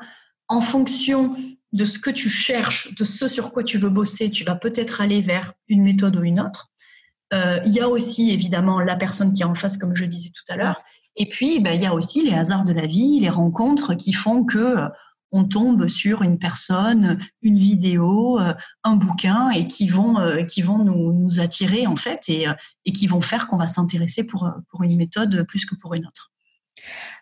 en 0.49 0.63
fonction 0.63 1.37
de 1.73 1.85
ce 1.85 1.99
que 1.99 2.11
tu 2.11 2.31
cherches, 2.31 2.95
de 2.95 3.05
ce 3.05 3.29
sur 3.29 3.53
quoi 3.53 3.65
tu 3.65 3.77
veux 3.77 3.91
bosser, 3.91 4.31
tu 4.31 4.45
vas 4.45 4.57
peut-être 4.57 5.03
aller 5.03 5.21
vers 5.21 5.53
une 5.69 5.83
méthode 5.83 6.17
ou 6.17 6.23
une 6.23 6.41
autre. 6.41 6.70
Euh, 7.33 7.61
il 7.65 7.73
y 7.73 7.81
a 7.81 7.89
aussi 7.89 8.31
évidemment 8.31 8.81
la 8.81 8.97
personne 8.97 9.33
qui 9.33 9.43
est 9.43 9.47
en 9.47 9.55
face, 9.55 9.77
comme 9.77 9.95
je 9.95 10.05
disais 10.05 10.31
tout 10.31 10.53
à 10.53 10.57
l'heure. 10.57 10.83
Et 11.17 11.27
puis, 11.27 11.61
ben, 11.61 11.73
il 11.73 11.81
y 11.81 11.87
a 11.87 11.95
aussi 11.95 12.25
les 12.25 12.35
hasards 12.35 12.65
de 12.65 12.73
la 12.73 12.87
vie, 12.87 13.21
les 13.21 13.31
rencontres 13.31 13.95
qui 13.95 14.13
font 14.13 14.45
que 14.45 14.59
euh, 14.59 14.89
on 15.33 15.47
tombe 15.47 15.87
sur 15.87 16.23
une 16.23 16.39
personne, 16.39 17.19
une 17.43 17.57
vidéo, 17.57 18.41
euh, 18.41 18.53
un 18.83 18.97
bouquin 18.97 19.51
et 19.51 19.69
qui 19.69 19.87
vont, 19.87 20.17
qui 20.49 20.61
vont 20.61 20.79
nous, 20.79 21.39
attirer 21.39 21.87
en 21.87 21.95
fait 21.95 22.29
et, 22.29 22.47
et 22.85 22.93
qui 22.93 23.07
vont 23.07 23.21
faire 23.21 23.47
qu'on 23.47 23.57
va 23.57 23.69
s'intéresser 23.69 24.25
pour, 24.25 24.51
pour 24.69 24.83
une 24.83 24.97
méthode 24.97 25.45
plus 25.47 25.65
que 25.65 25.77
pour 25.77 25.95
une 25.95 26.05
autre. 26.05 26.33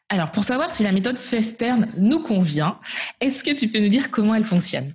Alors, 0.08 0.30
pour 0.30 0.44
savoir 0.44 0.70
si 0.70 0.82
la 0.84 0.92
méthode 0.92 1.18
Festern 1.18 1.86
nous 1.98 2.20
convient, 2.20 2.78
est-ce 3.20 3.44
que 3.44 3.50
tu 3.50 3.68
peux 3.68 3.78
nous 3.78 3.90
dire 3.90 4.10
comment 4.10 4.34
elle 4.34 4.44
fonctionne? 4.44 4.94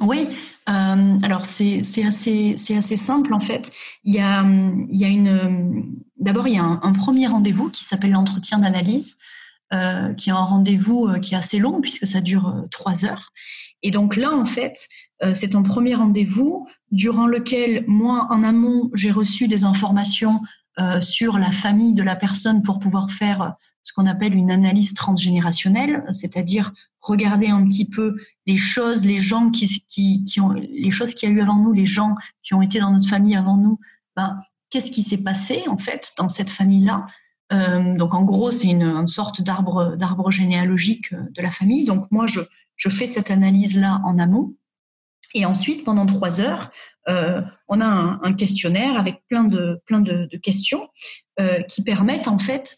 Oui, 0.00 0.28
euh, 0.68 1.18
alors 1.22 1.44
c'est 1.44 1.80
assez, 2.04 2.54
assez 2.54 2.96
simple 2.96 3.34
en 3.34 3.40
fait. 3.40 3.72
Il 4.04 4.14
y 4.14 4.20
a, 4.20 4.44
il 4.44 4.96
y 4.96 5.04
a 5.04 5.08
une, 5.08 5.96
d'abord 6.18 6.46
il 6.46 6.54
y 6.54 6.58
a 6.58 6.64
un, 6.64 6.92
premier 6.92 7.26
rendez-vous 7.26 7.70
qui 7.70 7.84
s'appelle 7.84 8.12
l'entretien 8.12 8.58
d'analyse, 8.58 9.16
euh, 9.72 10.14
qui 10.14 10.30
est 10.30 10.32
un 10.32 10.36
rendez-vous 10.36 11.08
euh, 11.08 11.18
qui 11.18 11.34
est 11.34 11.38
assez 11.38 11.58
long 11.58 11.80
puisque 11.80 12.06
ça 12.06 12.20
dure 12.20 12.66
trois 12.70 13.04
heures. 13.04 13.32
Et 13.82 13.90
donc 13.90 14.16
là 14.16 14.32
en 14.32 14.44
fait, 14.44 14.88
c'est 15.34 15.56
un 15.56 15.62
premier 15.62 15.94
rendez-vous 15.94 16.68
durant 16.92 17.26
lequel 17.26 17.84
moi 17.88 18.28
en 18.30 18.44
amont 18.44 18.88
j'ai 18.94 19.10
reçu 19.10 19.48
des 19.48 19.64
informations 19.64 20.42
sur 21.00 21.38
la 21.38 21.50
famille 21.50 21.92
de 21.92 22.04
la 22.04 22.14
personne 22.14 22.62
pour 22.62 22.78
pouvoir 22.78 23.10
faire 23.10 23.56
ce 23.82 23.92
qu'on 23.92 24.06
appelle 24.06 24.34
une 24.34 24.50
analyse 24.50 24.94
transgénérationnelle, 24.94 26.04
c'est-à-dire 26.12 26.72
regarder 27.00 27.48
un 27.48 27.64
petit 27.64 27.88
peu 27.88 28.16
les 28.48 28.56
choses, 28.56 29.04
les 29.04 29.18
gens 29.18 29.50
qui, 29.50 29.84
qui, 29.88 30.24
qui 30.24 30.40
ont, 30.40 30.48
les 30.48 30.90
choses 30.90 31.12
qu'il 31.12 31.28
y 31.28 31.32
a 31.32 31.34
eu 31.34 31.40
avant 31.42 31.56
nous, 31.56 31.72
les 31.74 31.84
gens 31.84 32.14
qui 32.42 32.54
ont 32.54 32.62
été 32.62 32.80
dans 32.80 32.90
notre 32.90 33.08
famille 33.08 33.36
avant 33.36 33.58
nous, 33.58 33.78
ben, 34.16 34.40
qu'est-ce 34.70 34.90
qui 34.90 35.02
s'est 35.02 35.22
passé 35.22 35.64
en 35.68 35.76
fait 35.76 36.12
dans 36.16 36.28
cette 36.28 36.48
famille-là? 36.48 37.04
Euh, 37.52 37.94
donc 37.94 38.14
en 38.14 38.22
gros, 38.22 38.50
c'est 38.50 38.68
une, 38.68 38.84
une, 38.84 39.06
sorte 39.06 39.42
d'arbre, 39.42 39.96
d'arbre 39.96 40.30
généalogique 40.30 41.12
euh, 41.12 41.20
de 41.30 41.42
la 41.42 41.50
famille. 41.50 41.84
Donc 41.84 42.10
moi, 42.10 42.26
je, 42.26 42.40
je 42.76 42.88
fais 42.88 43.06
cette 43.06 43.30
analyse-là 43.30 44.00
en 44.02 44.18
amont. 44.18 44.54
Et 45.34 45.44
ensuite, 45.44 45.84
pendant 45.84 46.06
trois 46.06 46.40
heures, 46.40 46.70
euh, 47.10 47.42
on 47.68 47.82
a 47.82 47.86
un, 48.22 48.32
questionnaire 48.32 48.98
avec 48.98 49.22
plein 49.28 49.44
de, 49.44 49.82
plein 49.84 50.00
de, 50.00 50.26
questions 50.38 50.88
qui 51.68 51.84
permettent 51.84 52.26
en 52.26 52.38
fait, 52.38 52.76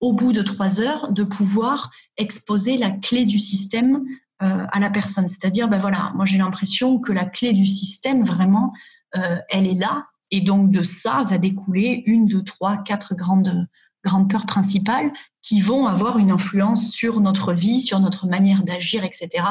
au 0.00 0.14
bout 0.14 0.32
de 0.32 0.42
trois 0.42 0.80
heures, 0.80 1.12
de 1.12 1.22
pouvoir 1.22 1.90
exposer 2.16 2.76
la 2.76 2.90
clé 2.90 3.24
du 3.24 3.38
système 3.38 4.02
à 4.40 4.80
la 4.80 4.90
personne. 4.90 5.28
C'est-à-dire, 5.28 5.68
ben 5.68 5.78
voilà, 5.78 6.12
moi 6.14 6.24
j'ai 6.24 6.38
l'impression 6.38 6.98
que 6.98 7.12
la 7.12 7.24
clé 7.24 7.52
du 7.52 7.66
système, 7.66 8.24
vraiment, 8.24 8.72
euh, 9.16 9.38
elle 9.50 9.66
est 9.66 9.74
là. 9.74 10.06
Et 10.30 10.40
donc 10.40 10.70
de 10.70 10.82
ça 10.82 11.24
va 11.28 11.38
découler 11.38 12.02
une, 12.06 12.26
deux, 12.26 12.42
trois, 12.42 12.78
quatre 12.78 13.14
grandes 13.14 13.68
grandes 14.02 14.30
peurs 14.30 14.46
principales 14.46 15.12
qui 15.42 15.60
vont 15.60 15.86
avoir 15.86 16.18
une 16.18 16.30
influence 16.30 16.90
sur 16.90 17.20
notre 17.20 17.52
vie, 17.52 17.82
sur 17.82 18.00
notre 18.00 18.26
manière 18.26 18.62
d'agir, 18.62 19.04
etc., 19.04 19.44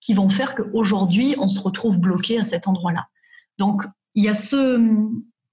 qui 0.00 0.14
vont 0.14 0.28
faire 0.28 0.54
qu'aujourd'hui, 0.54 1.34
on 1.38 1.48
se 1.48 1.60
retrouve 1.60 1.98
bloqué 1.98 2.38
à 2.38 2.44
cet 2.44 2.68
endroit-là. 2.68 3.06
Donc, 3.58 3.82
il 4.14 4.22
y 4.22 4.28
a 4.28 4.34
ce, 4.34 4.78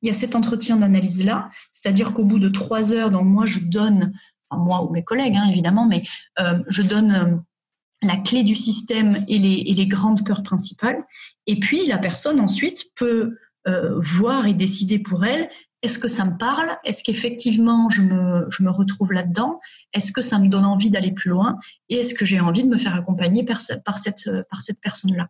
il 0.04 0.08
y 0.08 0.10
a 0.10 0.14
cet 0.14 0.36
entretien 0.36 0.78
d'analyse-là, 0.78 1.50
c'est-à-dire 1.72 2.14
qu'au 2.14 2.26
bout 2.26 2.38
de 2.38 2.50
trois 2.50 2.94
heures, 2.94 3.10
donc 3.10 3.26
moi, 3.26 3.46
je 3.46 3.60
donne, 3.60 4.14
enfin 4.50 4.62
moi 4.62 4.84
ou 4.84 4.91
mes 4.91 5.04
collègues, 5.04 5.36
hein, 5.36 5.48
évidemment, 5.50 5.88
mais 5.88 6.04
euh, 6.39 6.62
je 6.68 6.84
donne 6.84 7.12
euh, 7.12 7.38
la 8.04 8.18
clé 8.18 8.43
du 8.43 8.56
système 8.56 9.24
et 9.28 9.38
les, 9.38 9.88
grandes 9.88 10.26
peurs 10.26 10.43
principales. 10.43 11.04
Et 11.47 11.60
puis, 11.60 11.86
la 11.88 11.97
personne 11.97 12.39
ensuite 12.39 12.86
peut 12.95 13.36
euh, 13.68 13.99
voir 13.99 14.45
et 14.47 14.54
décider 14.54 14.99
pour 14.99 15.26
elle 15.26 15.49
est-ce 15.84 15.99
que 15.99 16.08
ça 16.08 16.24
me 16.24 16.38
parle? 16.38 16.78
Est-ce 16.86 17.04
qu'effectivement 17.04 17.89
je 17.89 18.01
me, 18.01 18.70
retrouve 18.70 19.12
là-dedans? 19.12 19.60
Est-ce 19.93 20.14
que 20.14 20.22
ça 20.22 20.39
me 20.39 20.47
donne 20.47 20.64
envie 20.64 20.89
d'aller 20.89 21.12
plus 21.12 21.30
loin? 21.30 21.60
Et 21.89 21.95
est-ce 21.97 22.14
que 22.14 22.24
j'ai 22.24 22.39
envie 22.39 22.64
de 22.64 22.70
me 22.70 22.78
faire 22.78 22.95
accompagner 22.95 23.43
par, 23.43 23.60
par 23.84 23.97
cette, 23.97 24.30
par 24.49 24.62
cette 24.62 24.80
personne-là? 24.80 25.28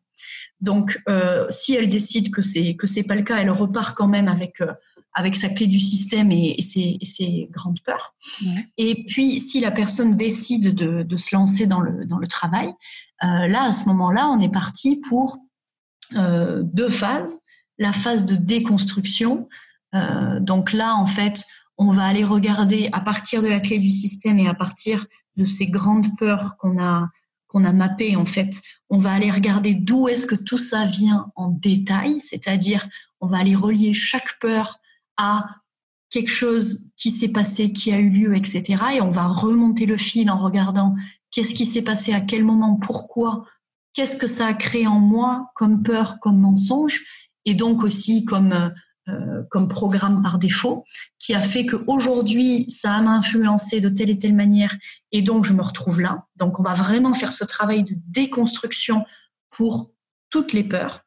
Donc, 0.61 1.01
euh, 1.09 1.47
si 1.49 1.73
elle 1.73 1.89
décide 1.89 2.31
que 2.31 2.43
c'est 2.43 2.75
que 2.75 2.85
c'est 2.85 3.03
pas 3.03 3.15
le 3.15 3.23
cas, 3.23 3.37
elle 3.37 3.49
repart 3.49 3.97
quand 3.97 4.07
même 4.07 4.27
avec 4.27 4.61
euh, 4.61 4.71
avec 5.13 5.35
sa 5.35 5.49
clé 5.49 5.67
du 5.67 5.79
système 5.79 6.31
et, 6.31 6.55
et, 6.57 6.61
ses, 6.61 6.97
et 6.99 7.05
ses, 7.05 7.47
grandes 7.51 7.81
peurs. 7.81 8.15
Et 8.77 9.05
puis, 9.05 9.37
si 9.39 9.59
la 9.59 9.71
personne 9.71 10.15
décide 10.15 10.73
de, 10.73 11.03
de, 11.03 11.17
se 11.17 11.35
lancer 11.35 11.67
dans 11.67 11.81
le, 11.81 12.05
dans 12.05 12.17
le 12.17 12.27
travail, 12.27 12.73
euh, 13.23 13.47
là, 13.47 13.63
à 13.63 13.71
ce 13.71 13.87
moment-là, 13.89 14.27
on 14.29 14.39
est 14.39 14.51
parti 14.51 15.01
pour 15.07 15.37
euh, 16.15 16.61
deux 16.63 16.89
phases. 16.89 17.39
La 17.77 17.91
phase 17.91 18.25
de 18.25 18.35
déconstruction, 18.35 19.47
euh, 19.95 20.39
donc 20.39 20.73
là, 20.73 20.95
en 20.95 21.05
fait, 21.05 21.43
on 21.77 21.91
va 21.91 22.05
aller 22.05 22.23
regarder 22.23 22.89
à 22.91 23.01
partir 23.01 23.41
de 23.41 23.47
la 23.47 23.59
clé 23.59 23.79
du 23.79 23.89
système 23.89 24.39
et 24.39 24.47
à 24.47 24.53
partir 24.53 25.05
de 25.37 25.45
ces 25.45 25.67
grandes 25.67 26.15
peurs 26.17 26.55
qu'on 26.57 26.81
a 26.81 27.09
qu'on 27.47 27.65
a 27.65 27.71
mappées, 27.71 28.15
en 28.15 28.25
fait, 28.25 28.63
on 28.89 28.97
va 28.97 29.13
aller 29.13 29.29
regarder 29.29 29.75
d'où 29.75 30.07
est-ce 30.07 30.25
que 30.25 30.33
tout 30.33 30.57
ça 30.57 30.85
vient 30.85 31.27
en 31.35 31.49
détail, 31.49 32.19
c'est-à-dire 32.19 32.87
on 33.21 33.27
va 33.27 33.37
aller 33.37 33.53
relier 33.53 33.93
chaque 33.93 34.39
peur 34.39 34.79
à 35.17 35.47
quelque 36.09 36.31
chose 36.31 36.85
qui 36.95 37.09
s'est 37.09 37.31
passé, 37.31 37.73
qui 37.73 37.91
a 37.91 37.99
eu 37.99 38.09
lieu, 38.09 38.35
etc. 38.35 38.83
Et 38.95 39.01
on 39.01 39.11
va 39.11 39.27
remonter 39.27 39.85
le 39.85 39.97
fil 39.97 40.29
en 40.29 40.37
regardant 40.37 40.95
qu'est-ce 41.31 41.55
qui 41.55 41.65
s'est 41.65 41.81
passé, 41.81 42.13
à 42.13 42.21
quel 42.21 42.45
moment, 42.45 42.77
pourquoi, 42.77 43.45
qu'est-ce 43.93 44.17
que 44.17 44.27
ça 44.27 44.47
a 44.47 44.53
créé 44.53 44.87
en 44.87 44.99
moi 44.99 45.51
comme 45.55 45.81
peur, 45.81 46.19
comme 46.19 46.39
mensonge, 46.39 47.03
et 47.45 47.55
donc 47.55 47.83
aussi 47.83 48.25
comme 48.25 48.71
euh, 49.09 49.67
programme 49.69 50.21
par 50.21 50.39
défaut, 50.39 50.85
qui 51.19 51.33
a 51.33 51.41
fait 51.41 51.65
qu'aujourd'hui, 51.65 52.65
ça 52.69 53.01
m'a 53.01 53.15
influencé 53.15 53.81
de 53.81 53.89
telle 53.89 54.09
et 54.09 54.19
telle 54.19 54.35
manière, 54.35 54.75
et 55.11 55.21
donc 55.21 55.45
je 55.45 55.53
me 55.53 55.61
retrouve 55.61 55.99
là. 55.99 56.27
Donc 56.35 56.59
on 56.59 56.63
va 56.63 56.73
vraiment 56.73 57.13
faire 57.13 57.33
ce 57.33 57.43
travail 57.43 57.83
de 57.83 57.95
déconstruction 58.07 59.03
pour 59.49 59.91
toutes 60.29 60.53
les 60.53 60.63
peurs. 60.63 61.01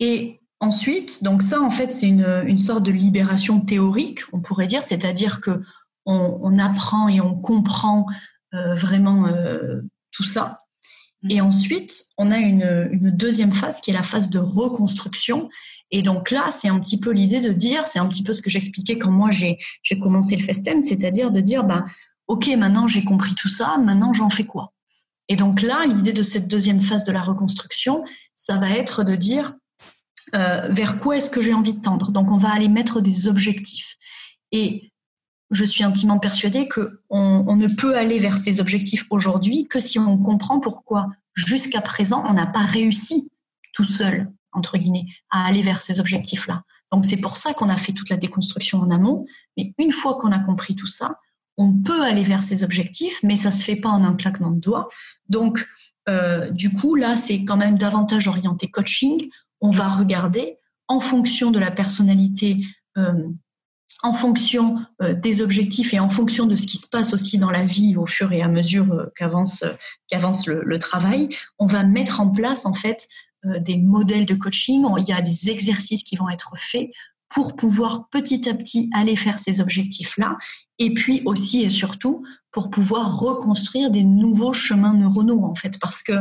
Et 0.00 0.40
ensuite, 0.60 1.22
donc 1.22 1.42
ça, 1.42 1.60
en 1.60 1.70
fait, 1.70 1.92
c'est 1.92 2.08
une, 2.08 2.44
une, 2.46 2.58
sorte 2.58 2.84
de 2.84 2.90
libération 2.90 3.60
théorique, 3.60 4.20
on 4.32 4.40
pourrait 4.40 4.66
dire, 4.66 4.84
c'est-à-dire 4.84 5.40
que 5.40 5.60
on, 6.06 6.38
on, 6.42 6.58
apprend 6.58 7.08
et 7.08 7.20
on 7.20 7.34
comprend 7.34 8.06
euh, 8.54 8.74
vraiment 8.74 9.26
euh, 9.26 9.80
tout 10.12 10.24
ça. 10.24 10.62
Et 11.28 11.40
ensuite, 11.40 12.04
on 12.18 12.30
a 12.30 12.38
une, 12.38 12.88
une, 12.92 13.10
deuxième 13.10 13.52
phase 13.52 13.80
qui 13.80 13.90
est 13.90 13.94
la 13.94 14.04
phase 14.04 14.30
de 14.30 14.38
reconstruction. 14.38 15.48
Et 15.90 16.02
donc 16.02 16.30
là, 16.30 16.48
c'est 16.50 16.68
un 16.68 16.78
petit 16.78 17.00
peu 17.00 17.10
l'idée 17.10 17.40
de 17.40 17.52
dire, 17.52 17.86
c'est 17.86 17.98
un 17.98 18.06
petit 18.06 18.22
peu 18.22 18.32
ce 18.32 18.42
que 18.42 18.50
j'expliquais 18.50 18.98
quand 18.98 19.10
moi 19.10 19.30
j'ai 19.30 19.58
commencé 20.00 20.36
le 20.36 20.42
Festen, 20.42 20.82
c'est-à-dire 20.82 21.32
de 21.32 21.40
dire, 21.40 21.64
bah, 21.64 21.84
ok, 22.28 22.48
maintenant 22.56 22.86
j'ai 22.86 23.04
compris 23.04 23.34
tout 23.34 23.48
ça, 23.48 23.76
maintenant 23.78 24.12
j'en 24.12 24.28
fais 24.28 24.44
quoi? 24.44 24.72
Et 25.28 25.36
donc 25.36 25.62
là, 25.62 25.86
l'idée 25.86 26.12
de 26.12 26.22
cette 26.22 26.48
deuxième 26.48 26.80
phase 26.80 27.02
de 27.04 27.12
la 27.12 27.22
reconstruction, 27.22 28.04
ça 28.36 28.58
va 28.58 28.70
être 28.70 29.02
de 29.02 29.16
dire 29.16 29.54
euh, 30.34 30.68
vers 30.70 30.98
quoi 30.98 31.16
est-ce 31.16 31.30
que 31.30 31.40
j'ai 31.40 31.54
envie 31.54 31.74
de 31.74 31.80
tendre. 31.80 32.10
Donc 32.10 32.32
on 32.32 32.36
va 32.36 32.52
aller 32.52 32.68
mettre 32.68 33.00
des 33.00 33.28
objectifs. 33.28 33.96
Et 34.52 34.92
je 35.50 35.64
suis 35.64 35.84
intimement 35.84 36.18
persuadée 36.18 36.68
qu'on 36.68 36.90
on 37.10 37.56
ne 37.56 37.68
peut 37.68 37.96
aller 37.96 38.18
vers 38.18 38.36
ces 38.36 38.60
objectifs 38.60 39.06
aujourd'hui 39.10 39.68
que 39.68 39.78
si 39.78 39.98
on 39.98 40.18
comprend 40.18 40.58
pourquoi 40.58 41.06
jusqu'à 41.34 41.80
présent 41.80 42.24
on 42.28 42.32
n'a 42.32 42.46
pas 42.46 42.60
réussi 42.60 43.30
tout 43.72 43.84
seul 43.84 44.28
entre 44.56 44.78
guillemets, 44.78 45.06
à 45.30 45.46
aller 45.46 45.62
vers 45.62 45.80
ces 45.80 46.00
objectifs-là. 46.00 46.64
Donc 46.90 47.04
c'est 47.04 47.18
pour 47.18 47.36
ça 47.36 47.52
qu'on 47.54 47.68
a 47.68 47.76
fait 47.76 47.92
toute 47.92 48.10
la 48.10 48.16
déconstruction 48.16 48.80
en 48.80 48.90
amont. 48.90 49.26
Mais 49.56 49.72
une 49.78 49.92
fois 49.92 50.16
qu'on 50.16 50.32
a 50.32 50.38
compris 50.38 50.74
tout 50.74 50.86
ça, 50.86 51.20
on 51.56 51.72
peut 51.72 52.02
aller 52.02 52.22
vers 52.22 52.42
ces 52.42 52.62
objectifs, 52.62 53.20
mais 53.22 53.36
ça 53.36 53.50
se 53.50 53.62
fait 53.62 53.76
pas 53.76 53.88
en 53.88 54.04
un 54.04 54.14
claquement 54.14 54.50
de 54.50 54.60
doigts. 54.60 54.88
Donc 55.28 55.66
euh, 56.08 56.50
du 56.50 56.72
coup 56.72 56.94
là, 56.94 57.16
c'est 57.16 57.44
quand 57.44 57.56
même 57.56 57.78
davantage 57.78 58.28
orienté 58.28 58.70
coaching. 58.70 59.28
On 59.60 59.70
va 59.70 59.88
regarder 59.88 60.58
en 60.88 61.00
fonction 61.00 61.50
de 61.50 61.58
la 61.58 61.70
personnalité. 61.70 62.64
Euh, 62.96 63.28
en 64.02 64.12
fonction 64.12 64.76
euh, 65.00 65.14
des 65.14 65.40
objectifs 65.40 65.94
et 65.94 65.98
en 65.98 66.10
fonction 66.10 66.44
de 66.44 66.54
ce 66.54 66.66
qui 66.66 66.76
se 66.76 66.86
passe 66.86 67.14
aussi 67.14 67.38
dans 67.38 67.50
la 67.50 67.64
vie 67.64 67.96
au 67.96 68.06
fur 68.06 68.30
et 68.30 68.42
à 68.42 68.46
mesure 68.46 68.92
euh, 68.92 69.06
qu'avance 69.16 69.64
le, 70.46 70.78
travail, 70.78 71.28
on 71.58 71.66
va 71.66 71.82
mettre 71.82 72.20
en 72.20 72.30
place 72.30 72.66
en 72.66 72.74
fait 72.74 73.08
des 73.60 73.78
modèles 73.78 74.26
de 74.26 74.34
coaching, 74.34 74.84
il 74.98 75.04
y 75.08 75.12
a 75.12 75.22
des 75.22 75.50
exercices 75.50 76.02
qui 76.02 76.16
vont 76.16 76.28
être 76.28 76.52
faits 76.56 76.90
pour 77.28 77.56
pouvoir 77.56 78.08
petit 78.10 78.48
à 78.48 78.54
petit 78.54 78.90
aller 78.92 79.16
faire 79.16 79.38
ces 79.38 79.60
objectifs-là, 79.60 80.36
et 80.78 80.92
puis 80.92 81.22
aussi 81.24 81.62
et 81.62 81.70
surtout 81.70 82.24
pour 82.50 82.70
pouvoir 82.70 83.18
reconstruire 83.18 83.90
des 83.90 84.04
nouveaux 84.04 84.52
chemins 84.52 84.94
neuronaux, 84.94 85.44
en 85.44 85.54
fait, 85.54 85.78
parce 85.80 86.02
que 86.02 86.12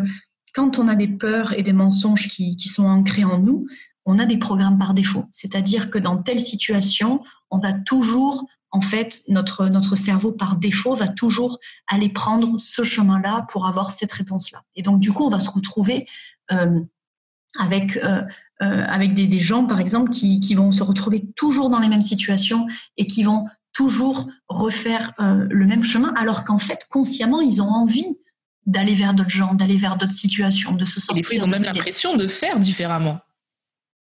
quand 0.55 0.79
on 0.79 0.87
a 0.87 0.95
des 0.95 1.09
peurs 1.09 1.53
et 1.59 1.63
des 1.63 1.73
mensonges 1.73 2.29
qui, 2.29 2.57
sont 2.69 2.85
ancrés 2.85 3.25
en 3.25 3.39
nous, 3.39 3.67
on 4.05 4.17
a 4.17 4.25
des 4.25 4.37
programmes 4.37 4.79
par 4.79 4.93
défaut. 4.93 5.25
C'est-à-dire 5.29 5.91
que 5.91 5.99
dans 5.99 6.17
telle 6.17 6.39
situation, 6.39 7.21
on 7.51 7.59
va 7.59 7.73
toujours, 7.73 8.45
en 8.71 8.79
fait, 8.79 9.23
notre, 9.27 9.67
notre 9.67 9.97
cerveau 9.97 10.31
par 10.31 10.55
défaut 10.55 10.95
va 10.95 11.09
toujours 11.09 11.59
aller 11.87 12.07
prendre 12.07 12.57
ce 12.57 12.83
chemin-là 12.83 13.45
pour 13.49 13.67
avoir 13.67 13.91
cette 13.91 14.13
réponse-là. 14.13 14.63
Et 14.75 14.81
donc, 14.81 15.01
du 15.01 15.11
coup, 15.11 15.25
on 15.25 15.29
va 15.29 15.39
se 15.39 15.51
retrouver 15.51 16.07
euh, 16.51 16.79
avec, 17.59 17.97
euh, 17.97 18.21
euh, 18.61 18.85
avec 18.87 19.13
des, 19.13 19.39
gens, 19.39 19.65
par 19.65 19.81
exemple, 19.81 20.09
qui, 20.09 20.39
qui, 20.39 20.55
vont 20.55 20.71
se 20.71 20.83
retrouver 20.83 21.33
toujours 21.35 21.69
dans 21.69 21.79
les 21.79 21.89
mêmes 21.89 22.01
situations 22.01 22.65
et 22.95 23.07
qui 23.07 23.23
vont 23.23 23.45
toujours 23.73 24.29
refaire 24.47 25.11
le 25.19 25.65
même 25.65 25.83
chemin, 25.83 26.13
alors 26.15 26.45
qu'en 26.45 26.59
fait, 26.59 26.87
consciemment, 26.89 27.41
ils 27.41 27.61
ont 27.61 27.67
envie 27.67 28.17
d'aller 28.65 28.95
vers 28.95 29.13
d'autres 29.13 29.29
gens, 29.29 29.53
d'aller 29.53 29.77
vers 29.77 29.97
d'autres 29.97 30.11
situations, 30.11 30.73
de 30.73 30.85
se 30.85 30.99
sortir. 30.99 31.17
Et 31.17 31.21
des 31.21 31.27
fois, 31.27 31.35
ils 31.35 31.43
ont 31.43 31.47
même 31.47 31.63
l'impression 31.63 32.15
de 32.15 32.27
faire 32.27 32.59
différemment. 32.59 33.19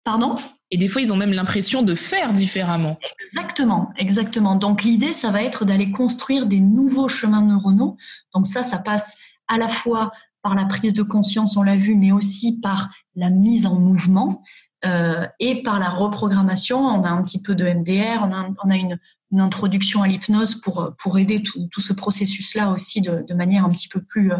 Pardon? 0.03 0.35
Et 0.71 0.77
des 0.77 0.87
fois, 0.87 1.01
ils 1.01 1.13
ont 1.13 1.17
même 1.17 1.33
l'impression 1.33 1.83
de 1.83 1.93
faire 1.93 2.33
différemment. 2.33 2.97
Exactement, 3.21 3.91
exactement. 3.97 4.55
Donc 4.55 4.83
l'idée, 4.83 5.13
ça 5.13 5.31
va 5.31 5.43
être 5.43 5.65
d'aller 5.65 5.91
construire 5.91 6.45
des 6.45 6.59
nouveaux 6.59 7.07
chemins 7.07 7.41
neuronaux. 7.41 7.97
Donc 8.33 8.47
ça, 8.47 8.63
ça 8.63 8.79
passe 8.79 9.19
à 9.47 9.57
la 9.57 9.67
fois 9.67 10.11
par 10.41 10.55
la 10.55 10.65
prise 10.65 10.93
de 10.93 11.03
conscience, 11.03 11.57
on 11.57 11.63
l'a 11.63 11.75
vu, 11.75 11.95
mais 11.95 12.11
aussi 12.11 12.59
par 12.61 12.89
la 13.15 13.29
mise 13.29 13.65
en 13.65 13.75
mouvement 13.75 14.43
euh, 14.85 15.25
et 15.39 15.61
par 15.61 15.79
la 15.79 15.89
reprogrammation. 15.89 16.79
On 16.79 17.03
a 17.03 17.09
un 17.09 17.23
petit 17.23 17.41
peu 17.41 17.53
de 17.55 17.65
MDR, 17.65 18.23
on 18.23 18.31
a, 18.31 18.49
on 18.63 18.69
a 18.69 18.75
une, 18.75 18.97
une, 19.31 19.39
introduction 19.39 20.03
à 20.03 20.07
l'hypnose 20.07 20.61
pour, 20.61 20.93
pour 20.97 21.17
aider 21.17 21.41
tout, 21.41 21.67
tout 21.71 21.81
ce 21.81 21.93
processus-là 21.93 22.71
aussi 22.71 23.01
de, 23.01 23.23
de, 23.27 23.33
manière 23.33 23.65
un 23.65 23.69
petit 23.69 23.87
peu 23.87 24.01
plus 24.01 24.31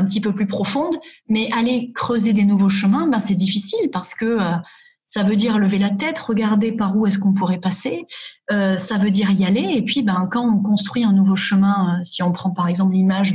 un 0.00 0.04
petit 0.04 0.20
peu 0.20 0.32
plus 0.32 0.46
profonde. 0.46 0.94
Mais 1.28 1.50
aller 1.52 1.92
creuser 1.94 2.32
des 2.32 2.44
nouveaux 2.44 2.68
chemins, 2.68 3.06
ben, 3.06 3.18
c'est 3.18 3.34
difficile 3.34 3.90
parce 3.92 4.14
que 4.14 4.24
euh, 4.24 4.56
ça 5.04 5.22
veut 5.22 5.36
dire 5.36 5.58
lever 5.58 5.78
la 5.78 5.90
tête, 5.90 6.18
regarder 6.18 6.72
par 6.72 6.96
où 6.96 7.06
est-ce 7.06 7.18
qu'on 7.18 7.34
pourrait 7.34 7.60
passer. 7.60 8.06
Euh, 8.50 8.76
ça 8.76 8.96
veut 8.96 9.10
dire 9.10 9.30
y 9.30 9.44
aller. 9.44 9.72
Et 9.74 9.82
puis, 9.82 10.02
ben, 10.02 10.28
quand 10.30 10.44
on 10.44 10.62
construit 10.62 11.04
un 11.04 11.12
nouveau 11.12 11.36
chemin, 11.36 11.98
euh, 11.98 12.04
si 12.04 12.22
on 12.22 12.32
prend 12.32 12.50
par 12.50 12.68
exemple 12.68 12.94
l'image 12.94 13.34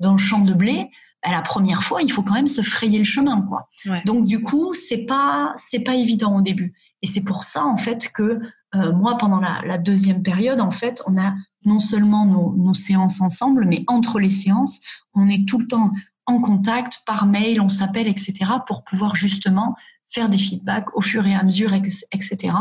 d'un 0.00 0.16
champ 0.16 0.40
de 0.40 0.52
blé, 0.52 0.90
ben, 1.24 1.32
la 1.32 1.40
première 1.40 1.82
fois, 1.82 2.02
il 2.02 2.12
faut 2.12 2.22
quand 2.22 2.34
même 2.34 2.48
se 2.48 2.62
frayer 2.62 2.98
le 2.98 3.04
chemin, 3.04 3.40
quoi. 3.42 3.68
Donc 4.04 4.24
du 4.24 4.42
coup, 4.42 4.74
c'est 4.74 5.06
pas 5.06 5.52
c'est 5.56 5.80
pas 5.80 5.94
évident 5.94 6.36
au 6.36 6.42
début. 6.42 6.74
Et 7.00 7.06
c'est 7.06 7.24
pour 7.24 7.44
ça 7.44 7.64
en 7.64 7.76
fait 7.76 8.10
que 8.12 8.40
euh, 8.76 8.92
moi, 8.92 9.16
pendant 9.18 9.40
la, 9.40 9.78
deuxième 9.78 10.22
période, 10.22 10.60
en 10.60 10.70
fait, 10.70 11.02
on 11.06 11.18
a 11.18 11.34
non 11.64 11.80
seulement 11.80 12.26
nos, 12.26 12.74
séances 12.74 13.20
ensemble, 13.20 13.64
mais 13.66 13.84
entre 13.86 14.18
les 14.18 14.30
séances, 14.30 14.80
on 15.14 15.28
est 15.28 15.48
tout 15.48 15.58
le 15.58 15.66
temps 15.66 15.92
en 16.26 16.40
contact 16.40 17.00
par 17.06 17.26
mail, 17.26 17.60
on 17.60 17.68
s'appelle, 17.68 18.08
etc., 18.08 18.34
pour 18.66 18.84
pouvoir 18.84 19.14
justement 19.14 19.76
faire 20.08 20.28
des 20.28 20.38
feedbacks 20.38 20.94
au 20.94 21.02
fur 21.02 21.26
et 21.26 21.34
à 21.34 21.42
mesure, 21.42 21.72
etc. 21.72 22.54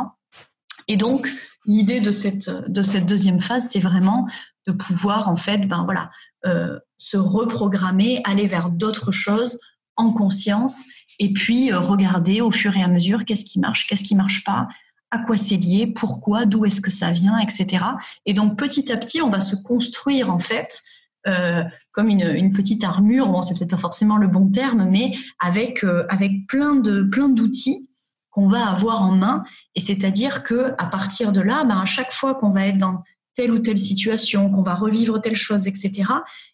Et 0.87 0.97
donc, 0.97 1.29
l'idée 1.65 2.01
de 2.01 2.11
cette, 2.11 2.49
de 2.69 2.83
cette 2.83 3.05
deuxième 3.05 3.39
phase, 3.39 3.69
c'est 3.69 3.79
vraiment 3.79 4.27
de 4.67 4.71
pouvoir, 4.71 5.29
en 5.29 5.35
fait, 5.35 5.67
ben 5.67 5.83
voilà, 5.83 6.09
euh, 6.45 6.79
se 6.97 7.17
reprogrammer, 7.17 8.21
aller 8.25 8.47
vers 8.47 8.69
d'autres 8.69 9.11
choses 9.11 9.59
en 9.95 10.11
conscience, 10.11 10.85
et 11.19 11.31
puis 11.33 11.71
euh, 11.71 11.79
regarder 11.79 12.41
au 12.41 12.51
fur 12.51 12.75
et 12.75 12.83
à 12.83 12.87
mesure 12.87 13.25
qu'est-ce 13.25 13.45
qui 13.45 13.59
marche, 13.59 13.87
qu'est-ce 13.87 14.03
qui 14.03 14.15
marche 14.15 14.43
pas, 14.43 14.67
à 15.13 15.19
quoi 15.19 15.37
c'est 15.37 15.57
lié, 15.57 15.85
pourquoi, 15.85 16.45
d'où 16.47 16.65
est-ce 16.65 16.81
que 16.81 16.89
ça 16.89 17.11
vient, 17.11 17.37
etc. 17.37 17.85
Et 18.25 18.33
donc, 18.33 18.57
petit 18.57 18.91
à 18.91 18.97
petit, 18.97 19.21
on 19.21 19.29
va 19.29 19.41
se 19.41 19.55
construire, 19.55 20.31
en 20.31 20.39
fait, 20.39 20.81
euh, 21.27 21.63
comme 21.91 22.09
une, 22.09 22.51
petite 22.51 22.83
armure. 22.83 23.29
Bon, 23.29 23.43
c'est 23.43 23.53
peut-être 23.53 23.69
pas 23.69 23.77
forcément 23.77 24.17
le 24.17 24.27
bon 24.27 24.49
terme, 24.49 24.87
mais 24.89 25.13
avec 25.39 25.83
euh, 25.83 26.05
avec 26.09 26.47
plein 26.47 26.75
de 26.75 27.03
plein 27.03 27.29
d'outils 27.29 27.89
qu'on 28.31 28.47
va 28.49 28.67
avoir 28.67 29.03
en 29.03 29.11
main. 29.11 29.43
Et 29.75 29.79
c'est-à-dire 29.79 30.41
que 30.41 30.73
à 30.79 30.87
partir 30.87 31.31
de 31.31 31.41
là, 31.41 31.63
ben, 31.63 31.77
à 31.77 31.85
chaque 31.85 32.11
fois 32.11 32.33
qu'on 32.33 32.49
va 32.49 32.67
être 32.67 32.77
dans 32.77 33.03
telle 33.35 33.51
ou 33.51 33.59
telle 33.59 33.77
situation, 33.77 34.49
qu'on 34.49 34.63
va 34.63 34.73
revivre 34.73 35.21
telle 35.21 35.35
chose, 35.35 35.67
etc. 35.67 36.03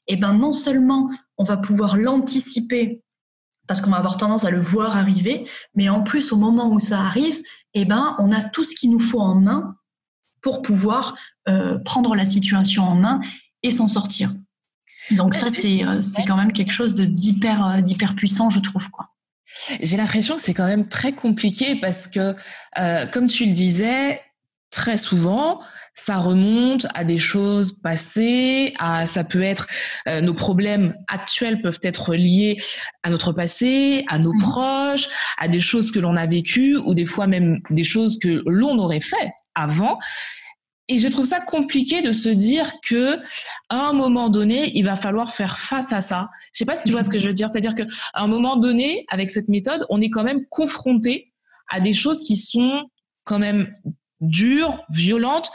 Et 0.07 0.17
ben 0.17 0.33
non 0.33 0.53
seulement 0.53 1.09
on 1.37 1.45
va 1.45 1.57
pouvoir 1.57 1.95
l'anticiper 1.97 3.01
parce 3.69 3.81
qu'on 3.81 3.91
va 3.91 3.97
avoir 3.97 4.17
tendance 4.17 4.45
à 4.45 4.49
le 4.49 4.59
voir 4.59 4.97
arriver, 4.97 5.47
mais 5.75 5.89
en 5.89 6.01
plus 6.01 6.33
au 6.33 6.37
moment 6.37 6.71
où 6.71 6.79
ça 6.79 7.01
arrive, 7.01 7.37
et 7.73 7.85
ben 7.85 8.15
on 8.19 8.31
a 8.31 8.41
tout 8.41 8.63
ce 8.63 8.75
qu'il 8.75 8.91
nous 8.91 8.99
faut 8.99 9.19
en 9.19 9.35
main 9.35 9.75
pour 10.41 10.61
pouvoir 10.61 11.17
euh, 11.47 11.77
prendre 11.79 12.15
la 12.15 12.25
situation 12.25 12.83
en 12.83 12.95
main 12.95 13.21
et 13.63 13.71
s'en 13.71 13.87
sortir. 13.87 14.31
Donc 15.11 15.33
ça, 15.33 15.49
c'est 15.49 15.83
euh, 15.83 15.99
quand 16.27 16.37
même 16.37 16.53
quelque 16.53 16.71
chose 16.71 16.93
d'hyper 16.95 17.65
euh, 17.65 17.81
d'hyper 17.81 18.15
puissant, 18.15 18.49
je 18.49 18.59
trouve 18.59 18.89
quoi. 18.91 19.09
J'ai 19.81 19.97
l'impression 19.97 20.35
que 20.35 20.41
c'est 20.41 20.53
quand 20.53 20.67
même 20.67 20.87
très 20.87 21.11
compliqué 21.11 21.75
parce 21.75 22.07
que, 22.07 22.35
comme 23.11 23.27
tu 23.27 23.45
le 23.45 23.51
disais, 23.51 24.21
très 24.71 24.97
souvent, 24.97 25.61
ça 25.93 26.17
remonte 26.17 26.87
à 26.93 27.03
des 27.03 27.17
choses 27.17 27.71
passées, 27.81 28.73
à 28.79 29.07
ça 29.07 29.23
peut 29.23 29.41
être 29.41 29.67
euh, 30.07 30.21
nos 30.21 30.33
problèmes 30.33 30.95
actuels 31.07 31.61
peuvent 31.61 31.79
être 31.83 32.15
liés 32.15 32.57
à 33.03 33.09
notre 33.09 33.31
passé, 33.31 34.05
à 34.07 34.19
nos 34.19 34.33
mmh. 34.33 34.41
proches, 34.41 35.09
à 35.37 35.47
des 35.47 35.59
choses 35.59 35.91
que 35.91 35.99
l'on 35.99 36.15
a 36.15 36.27
vécues 36.27 36.77
ou 36.77 36.93
des 36.93 37.05
fois 37.05 37.27
même 37.27 37.59
des 37.69 37.83
choses 37.83 38.19
que 38.19 38.43
l'on 38.45 38.77
aurait 38.77 39.01
fait 39.01 39.31
avant 39.55 39.97
et 40.89 40.97
je 40.97 41.07
trouve 41.07 41.25
ça 41.25 41.39
compliqué 41.39 42.01
de 42.01 42.11
se 42.11 42.29
dire 42.29 42.73
que 42.81 43.19
à 43.69 43.89
un 43.89 43.93
moment 43.93 44.29
donné, 44.29 44.71
il 44.75 44.83
va 44.83 44.95
falloir 44.95 45.31
faire 45.31 45.59
face 45.59 45.93
à 45.93 46.01
ça. 46.01 46.29
Je 46.51 46.57
sais 46.57 46.65
pas 46.65 46.75
si 46.75 46.85
tu 46.85 46.91
vois 46.91 47.03
ce 47.03 47.11
que 47.11 47.19
je 47.19 47.27
veux 47.27 47.33
dire, 47.33 47.47
c'est-à-dire 47.47 47.75
qu'à 47.75 47.85
un 48.15 48.27
moment 48.27 48.57
donné, 48.57 49.05
avec 49.09 49.29
cette 49.29 49.47
méthode, 49.47 49.85
on 49.89 50.01
est 50.01 50.09
quand 50.09 50.23
même 50.23 50.45
confronté 50.49 51.31
à 51.69 51.79
des 51.79 51.93
choses 51.93 52.21
qui 52.21 52.35
sont 52.35 52.89
quand 53.23 53.37
même 53.37 53.69
dures, 54.21 54.83
violentes 54.89 55.51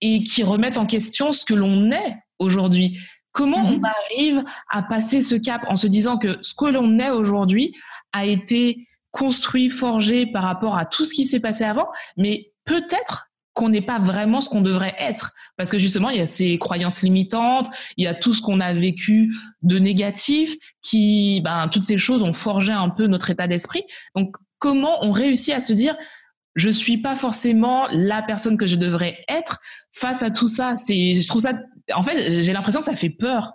et 0.00 0.22
qui 0.22 0.42
remettent 0.42 0.78
en 0.78 0.86
question 0.86 1.32
ce 1.32 1.44
que 1.44 1.54
l'on 1.54 1.90
est 1.90 2.16
aujourd'hui. 2.38 2.98
Comment 3.32 3.64
on 3.64 3.78
mhm. 3.78 3.84
arrive 3.84 4.44
à 4.70 4.82
passer 4.82 5.22
ce 5.22 5.34
cap 5.34 5.62
en 5.68 5.76
se 5.76 5.86
disant 5.86 6.18
que 6.18 6.38
ce 6.42 6.54
que 6.54 6.66
l'on 6.66 6.98
est 6.98 7.10
aujourd'hui 7.10 7.74
a 8.12 8.26
été 8.26 8.86
construit, 9.10 9.70
forgé 9.70 10.26
par 10.26 10.44
rapport 10.44 10.76
à 10.76 10.84
tout 10.84 11.04
ce 11.04 11.14
qui 11.14 11.24
s'est 11.24 11.40
passé 11.40 11.64
avant, 11.64 11.88
mais 12.16 12.52
peut-être 12.64 13.30
qu'on 13.54 13.68
n'est 13.68 13.80
pas 13.80 14.00
vraiment 14.00 14.40
ce 14.40 14.48
qu'on 14.48 14.60
devrait 14.60 14.94
être. 14.98 15.32
Parce 15.56 15.70
que 15.70 15.78
justement, 15.78 16.10
il 16.10 16.18
y 16.18 16.20
a 16.20 16.26
ces 16.26 16.58
croyances 16.58 17.02
limitantes, 17.02 17.68
il 17.96 18.04
y 18.04 18.08
a 18.08 18.14
tout 18.14 18.34
ce 18.34 18.42
qu'on 18.42 18.60
a 18.60 18.74
vécu 18.74 19.32
de 19.62 19.78
négatif, 19.78 20.56
qui, 20.82 21.40
ben, 21.42 21.68
toutes 21.68 21.84
ces 21.84 21.96
choses 21.96 22.22
ont 22.24 22.32
forgé 22.32 22.72
un 22.72 22.88
peu 22.88 23.06
notre 23.06 23.30
état 23.30 23.46
d'esprit. 23.46 23.84
Donc, 24.16 24.34
comment 24.58 25.04
on 25.04 25.12
réussit 25.12 25.54
à 25.54 25.60
se 25.60 25.72
dire, 25.72 25.96
je 26.54 26.68
suis 26.68 26.98
pas 26.98 27.16
forcément 27.16 27.86
la 27.90 28.22
personne 28.22 28.56
que 28.56 28.66
je 28.66 28.76
devrais 28.76 29.18
être 29.28 29.60
face 29.92 30.22
à 30.22 30.30
tout 30.30 30.48
ça. 30.48 30.76
C'est, 30.76 31.20
je 31.20 31.28
trouve 31.28 31.42
ça, 31.42 31.52
en 31.94 32.02
fait, 32.02 32.42
j'ai 32.42 32.52
l'impression 32.52 32.80
que 32.80 32.86
ça 32.86 32.96
fait 32.96 33.10
peur. 33.10 33.52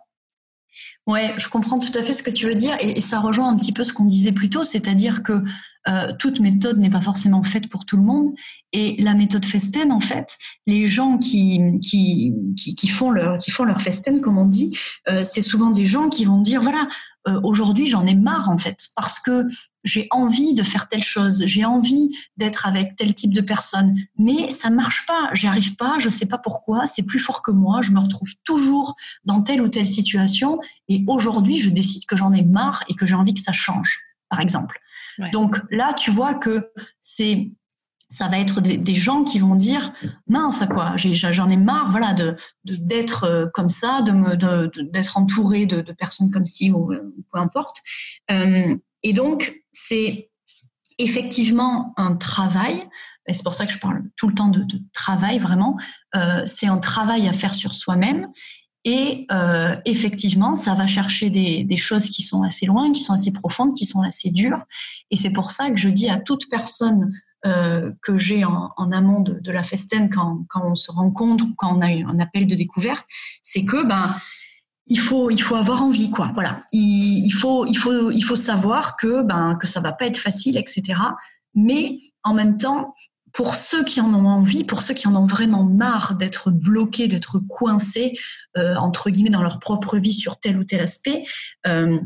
Ouais, 1.07 1.33
je 1.37 1.49
comprends 1.49 1.79
tout 1.79 1.91
à 1.97 2.03
fait 2.03 2.13
ce 2.13 2.21
que 2.21 2.29
tu 2.29 2.45
veux 2.45 2.55
dire 2.55 2.77
et, 2.79 3.01
ça 3.01 3.19
rejoint 3.19 3.49
un 3.49 3.57
petit 3.57 3.71
peu 3.71 3.83
ce 3.83 3.91
qu'on 3.91 4.05
disait 4.05 4.31
plus 4.31 4.49
tôt, 4.49 4.63
c'est-à-dire 4.63 5.23
que 5.23 5.43
euh, 5.87 6.13
toute 6.19 6.39
méthode 6.39 6.77
n'est 6.77 6.91
pas 6.91 7.01
forcément 7.01 7.41
faite 7.41 7.67
pour 7.69 7.85
tout 7.85 7.97
le 7.97 8.03
monde 8.03 8.33
et 8.73 8.95
la 9.01 9.15
méthode 9.15 9.43
Festen, 9.43 9.91
en 9.91 9.99
fait, 9.99 10.37
les 10.67 10.85
gens 10.85 11.17
qui, 11.17 11.59
qui, 11.81 12.33
qui, 12.55 12.87
font, 12.87 13.09
leur, 13.09 13.39
qui 13.39 13.49
font 13.49 13.63
leur 13.63 13.81
Festen, 13.81 14.21
comme 14.21 14.37
on 14.37 14.45
dit, 14.45 14.77
euh, 15.09 15.23
c'est 15.23 15.41
souvent 15.41 15.71
des 15.71 15.85
gens 15.85 16.09
qui 16.09 16.25
vont 16.25 16.41
dire, 16.41 16.61
voilà, 16.61 16.87
euh, 17.27 17.39
aujourd'hui 17.43 17.87
j'en 17.87 18.05
ai 18.05 18.15
marre 18.15 18.49
en 18.49 18.57
fait, 18.57 18.77
parce 18.95 19.19
que 19.19 19.45
j'ai 19.83 20.07
envie 20.11 20.53
de 20.53 20.63
faire 20.63 20.87
telle 20.87 21.03
chose, 21.03 21.43
j'ai 21.45 21.65
envie 21.65 22.09
d'être 22.37 22.67
avec 22.67 22.95
tel 22.95 23.13
type 23.13 23.33
de 23.33 23.41
personne, 23.41 23.95
mais 24.17 24.51
ça 24.51 24.69
marche 24.69 25.05
pas, 25.05 25.29
j'y 25.33 25.47
arrive 25.47 25.75
pas, 25.75 25.95
je 25.99 26.09
sais 26.09 26.25
pas 26.25 26.37
pourquoi, 26.37 26.85
c'est 26.85 27.03
plus 27.03 27.19
fort 27.19 27.41
que 27.41 27.51
moi, 27.51 27.81
je 27.81 27.91
me 27.91 27.99
retrouve 27.99 28.33
toujours 28.43 28.95
dans 29.25 29.41
telle 29.41 29.61
ou 29.61 29.67
telle 29.67 29.87
situation, 29.87 30.59
et 30.87 31.03
aujourd'hui 31.07 31.59
je 31.59 31.69
décide 31.69 32.05
que 32.05 32.15
j'en 32.15 32.33
ai 32.33 32.43
marre 32.43 32.83
et 32.89 32.93
que 32.93 33.05
j'ai 33.05 33.15
envie 33.15 33.33
que 33.33 33.41
ça 33.41 33.53
change, 33.53 34.01
par 34.29 34.39
exemple. 34.39 34.79
Donc 35.33 35.59
là, 35.69 35.93
tu 35.93 36.11
vois 36.11 36.33
que 36.33 36.71
c'est 37.01 37.51
ça 38.11 38.27
va 38.27 38.39
être 38.39 38.59
des, 38.59 38.93
gens 38.95 39.23
qui 39.23 39.37
vont 39.37 39.53
dire 39.53 39.93
mince 40.27 40.65
quoi 40.65 40.95
j'en 40.95 41.47
ai, 41.47 41.57
marre 41.57 41.91
voilà 41.91 42.13
de 42.13 42.35
d'être 42.65 43.25
euh, 43.25 43.45
comme 43.53 43.69
ça 43.69 44.01
de 44.01 44.11
me 44.11 44.35
d'être 44.91 45.17
entouré 45.17 45.67
de, 45.67 45.81
personnes 45.91 46.31
comme 46.31 46.47
ci 46.47 46.71
ou, 46.71 46.87
peu 46.87 47.39
importe. 47.39 47.77
Euh, 48.31 48.75
et 49.03 49.13
donc 49.13 49.53
c'est 49.71 50.29
effectivement 50.97 51.93
un 51.97 52.15
travail 52.15 52.87
et 53.27 53.33
c'est 53.33 53.43
pour 53.43 53.53
ça 53.53 53.65
que 53.65 53.71
je 53.71 53.79
parle 53.79 54.03
tout 54.17 54.27
le 54.27 54.33
temps 54.33 54.47
de, 54.49 54.65
travail 54.93 55.37
vraiment 55.37 55.77
euh, 56.15 56.43
c'est 56.45 56.67
un 56.67 56.77
travail 56.77 57.27
à 57.27 57.33
faire 57.33 57.53
sur 57.53 57.73
soi-même 57.73 58.27
et 58.85 59.27
effectivement, 59.85 60.55
ça 60.55 60.73
va 60.73 60.87
chercher 60.87 61.29
des, 61.29 61.77
choses 61.77 62.09
qui 62.09 62.23
sont 62.23 62.43
assez 62.43 62.65
loin, 62.65 62.91
qui 62.91 63.01
sont 63.01 63.13
assez 63.13 63.31
profondes, 63.31 63.73
qui 63.73 63.85
sont 63.85 64.01
assez 64.01 64.31
dures. 64.31 64.63
Et 65.11 65.15
c'est 65.15 65.31
pour 65.31 65.51
ça 65.51 65.69
que 65.69 65.75
je 65.75 65.89
dis 65.89 66.09
à 66.09 66.17
toute 66.17 66.49
personne 66.49 67.11
euh, 67.45 67.93
que 68.01 68.17
j'ai 68.17 68.43
en, 68.43 68.91
amont 68.91 69.21
de, 69.21 69.51
la 69.51 69.63
festen 69.63 70.09
quand, 70.09 70.43
quand, 70.49 70.71
on 70.71 70.75
se 70.75 70.91
rencontre 70.91 71.45
ou 71.45 71.53
quand 71.55 71.77
on 71.77 71.81
a 71.81 71.87
un 71.87 72.19
appel 72.19 72.47
de 72.47 72.55
découverte, 72.55 73.05
c'est 73.41 73.63
que 73.63 73.87
ben 73.87 74.13
il 74.89 74.99
faut 74.99 75.29
il 75.29 75.41
faut 75.41 75.55
avoir 75.55 75.83
envie 75.83 76.09
quoi. 76.09 76.31
Voilà, 76.33 76.63
il, 76.73 77.31
faut 77.31 77.65
il 77.65 77.75
faut 77.77 78.11
il 78.11 78.21
faut 78.21 78.35
savoir 78.35 78.97
que 78.97 79.21
ben 79.21 79.55
que 79.55 79.67
ça 79.67 79.79
va 79.79 79.93
pas 79.93 80.07
être 80.07 80.17
facile, 80.17 80.57
etc. 80.57 80.99
Mais 81.55 81.99
en 82.23 82.33
même 82.33 82.57
temps, 82.57 82.95
pour 83.31 83.53
ceux 83.53 83.83
qui 83.83 84.01
en 84.01 84.13
ont 84.13 84.27
envie, 84.27 84.63
pour 84.63 84.81
ceux 84.81 84.93
qui 84.93 85.07
en 85.07 85.15
ont 85.15 85.25
vraiment 85.25 85.63
marre 85.63 86.15
d'être 86.15 86.49
bloqués, 86.49 87.07
d'être 87.07 87.39
coincés 87.39 88.17
euh, 88.57 88.75
entre 88.75 89.11
guillemets 89.11 89.29
dans 89.29 89.43
leur 89.43 89.59
propre 89.59 89.97
vie 89.97 90.13
sur 90.13 90.39
tel 90.39 90.57
ou 90.57 90.63
tel 90.63 90.81
aspect. 90.81 91.23
Euh, 91.67 91.99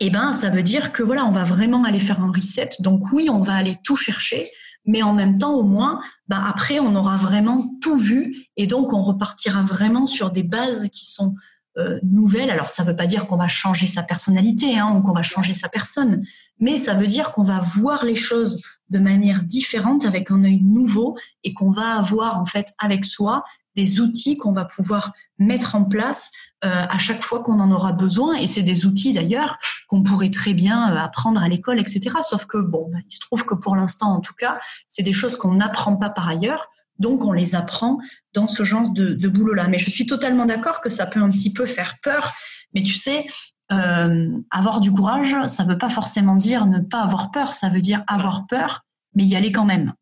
eh 0.00 0.10
ben, 0.10 0.32
ça 0.32 0.50
veut 0.50 0.62
dire 0.62 0.92
que 0.92 1.02
voilà, 1.02 1.24
on 1.24 1.32
va 1.32 1.44
vraiment 1.44 1.84
aller 1.84 2.00
faire 2.00 2.20
un 2.20 2.30
reset. 2.30 2.70
Donc 2.80 3.12
oui, 3.12 3.28
on 3.30 3.42
va 3.42 3.54
aller 3.54 3.76
tout 3.82 3.96
chercher, 3.96 4.50
mais 4.86 5.02
en 5.02 5.14
même 5.14 5.38
temps, 5.38 5.54
au 5.54 5.62
moins, 5.62 6.00
ben 6.28 6.42
après, 6.46 6.80
on 6.80 6.94
aura 6.96 7.16
vraiment 7.16 7.70
tout 7.80 7.96
vu 7.96 8.46
et 8.56 8.66
donc 8.66 8.92
on 8.92 9.02
repartira 9.02 9.62
vraiment 9.62 10.06
sur 10.06 10.30
des 10.30 10.42
bases 10.42 10.88
qui 10.90 11.06
sont 11.06 11.34
euh, 11.78 11.98
nouvelles. 12.02 12.50
Alors, 12.50 12.70
ça 12.70 12.82
ne 12.82 12.88
veut 12.88 12.96
pas 12.96 13.06
dire 13.06 13.26
qu'on 13.26 13.36
va 13.36 13.48
changer 13.48 13.86
sa 13.86 14.02
personnalité 14.02 14.78
hein, 14.78 14.94
ou 14.96 15.02
qu'on 15.02 15.12
va 15.12 15.22
changer 15.22 15.54
sa 15.54 15.68
personne, 15.68 16.24
mais 16.58 16.76
ça 16.76 16.94
veut 16.94 17.06
dire 17.06 17.32
qu'on 17.32 17.42
va 17.42 17.58
voir 17.60 18.04
les 18.04 18.14
choses 18.14 18.62
de 18.88 18.98
manière 18.98 19.42
différente, 19.42 20.04
avec 20.04 20.30
un 20.30 20.44
œil 20.44 20.62
nouveau, 20.62 21.16
et 21.44 21.52
qu'on 21.54 21.70
va 21.70 21.96
avoir 21.96 22.38
en 22.38 22.44
fait 22.44 22.72
avec 22.78 23.04
soi 23.04 23.44
des 23.74 24.00
outils 24.00 24.38
qu'on 24.38 24.52
va 24.52 24.64
pouvoir 24.64 25.12
mettre 25.38 25.74
en 25.74 25.84
place 25.84 26.32
euh, 26.64 26.86
à 26.88 26.98
chaque 26.98 27.22
fois 27.22 27.42
qu'on 27.42 27.60
en 27.60 27.70
aura 27.70 27.92
besoin. 27.92 28.34
Et 28.36 28.46
c'est 28.46 28.62
des 28.62 28.86
outils 28.86 29.12
d'ailleurs 29.12 29.58
qu'on 29.88 30.02
pourrait 30.02 30.30
très 30.30 30.54
bien 30.54 30.92
euh, 30.92 30.98
apprendre 30.98 31.42
à 31.42 31.48
l'école, 31.48 31.78
etc. 31.78 32.16
Sauf 32.22 32.46
que 32.46 32.58
bon, 32.58 32.90
il 32.94 33.14
se 33.14 33.20
trouve 33.20 33.44
que 33.44 33.54
pour 33.54 33.76
l'instant, 33.76 34.08
en 34.08 34.20
tout 34.20 34.34
cas, 34.34 34.58
c'est 34.88 35.02
des 35.02 35.12
choses 35.12 35.36
qu'on 35.36 35.52
n'apprend 35.52 35.96
pas 35.96 36.08
par 36.08 36.28
ailleurs. 36.28 36.68
Donc 36.98 37.24
on 37.24 37.32
les 37.32 37.54
apprend 37.54 37.98
dans 38.32 38.48
ce 38.48 38.64
genre 38.64 38.90
de, 38.90 39.12
de 39.12 39.28
boulot-là. 39.28 39.68
Mais 39.68 39.78
je 39.78 39.90
suis 39.90 40.06
totalement 40.06 40.46
d'accord 40.46 40.80
que 40.80 40.88
ça 40.88 41.06
peut 41.06 41.20
un 41.20 41.30
petit 41.30 41.52
peu 41.52 41.66
faire 41.66 41.96
peur. 42.02 42.32
Mais 42.74 42.82
tu 42.82 42.94
sais, 42.94 43.26
euh, 43.72 44.28
avoir 44.50 44.80
du 44.80 44.92
courage, 44.92 45.36
ça 45.46 45.64
ne 45.64 45.70
veut 45.70 45.78
pas 45.78 45.88
forcément 45.88 46.36
dire 46.36 46.66
ne 46.66 46.78
pas 46.78 47.02
avoir 47.02 47.30
peur. 47.30 47.52
Ça 47.52 47.68
veut 47.68 47.80
dire 47.80 48.04
avoir 48.06 48.46
peur, 48.46 48.84
mais 49.14 49.24
y 49.24 49.36
aller 49.36 49.52
quand 49.52 49.64
même. 49.64 49.92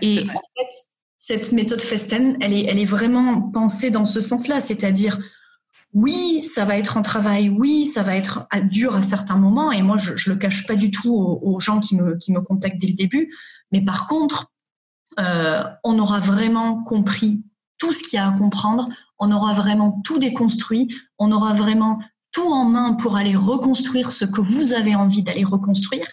et 0.00 0.20
en 0.22 0.32
fait, 0.32 0.72
cette 1.18 1.52
méthode 1.52 1.80
Festen, 1.80 2.36
elle 2.40 2.52
est, 2.52 2.64
elle 2.64 2.78
est 2.78 2.84
vraiment 2.84 3.42
pensée 3.42 3.90
dans 3.90 4.04
ce 4.04 4.20
sens-là, 4.20 4.60
c'est-à-dire 4.60 5.18
oui, 5.92 6.42
ça 6.42 6.64
va 6.64 6.78
être 6.78 6.96
un 6.96 7.02
travail, 7.02 7.50
oui, 7.50 7.84
ça 7.84 8.02
va 8.02 8.16
être 8.16 8.48
dur 8.64 8.96
à 8.96 9.02
certains 9.02 9.36
moments, 9.36 9.72
et 9.72 9.82
moi, 9.82 9.98
je 9.98 10.12
ne 10.12 10.34
le 10.34 10.40
cache 10.40 10.66
pas 10.66 10.74
du 10.74 10.90
tout 10.90 11.14
aux, 11.14 11.60
gens 11.60 11.80
qui 11.80 11.96
me, 11.96 12.16
qui 12.16 12.32
me 12.32 12.40
contactent 12.40 12.80
dès 12.80 12.86
le 12.86 12.94
début, 12.94 13.30
mais 13.72 13.82
par 13.82 14.06
contre, 14.06 14.51
euh, 15.20 15.62
on 15.84 15.98
aura 15.98 16.20
vraiment 16.20 16.82
compris 16.84 17.44
tout 17.78 17.92
ce 17.92 18.02
qu'il 18.02 18.16
y 18.16 18.20
a 18.20 18.28
à 18.28 18.32
comprendre, 18.32 18.88
on 19.18 19.32
aura 19.32 19.52
vraiment 19.52 20.00
tout 20.04 20.18
déconstruit, 20.18 20.88
on 21.18 21.32
aura 21.32 21.52
vraiment 21.52 21.98
tout 22.30 22.52
en 22.52 22.64
main 22.64 22.94
pour 22.94 23.16
aller 23.16 23.34
reconstruire 23.34 24.12
ce 24.12 24.24
que 24.24 24.40
vous 24.40 24.72
avez 24.72 24.94
envie 24.94 25.22
d'aller 25.22 25.44
reconstruire, 25.44 26.06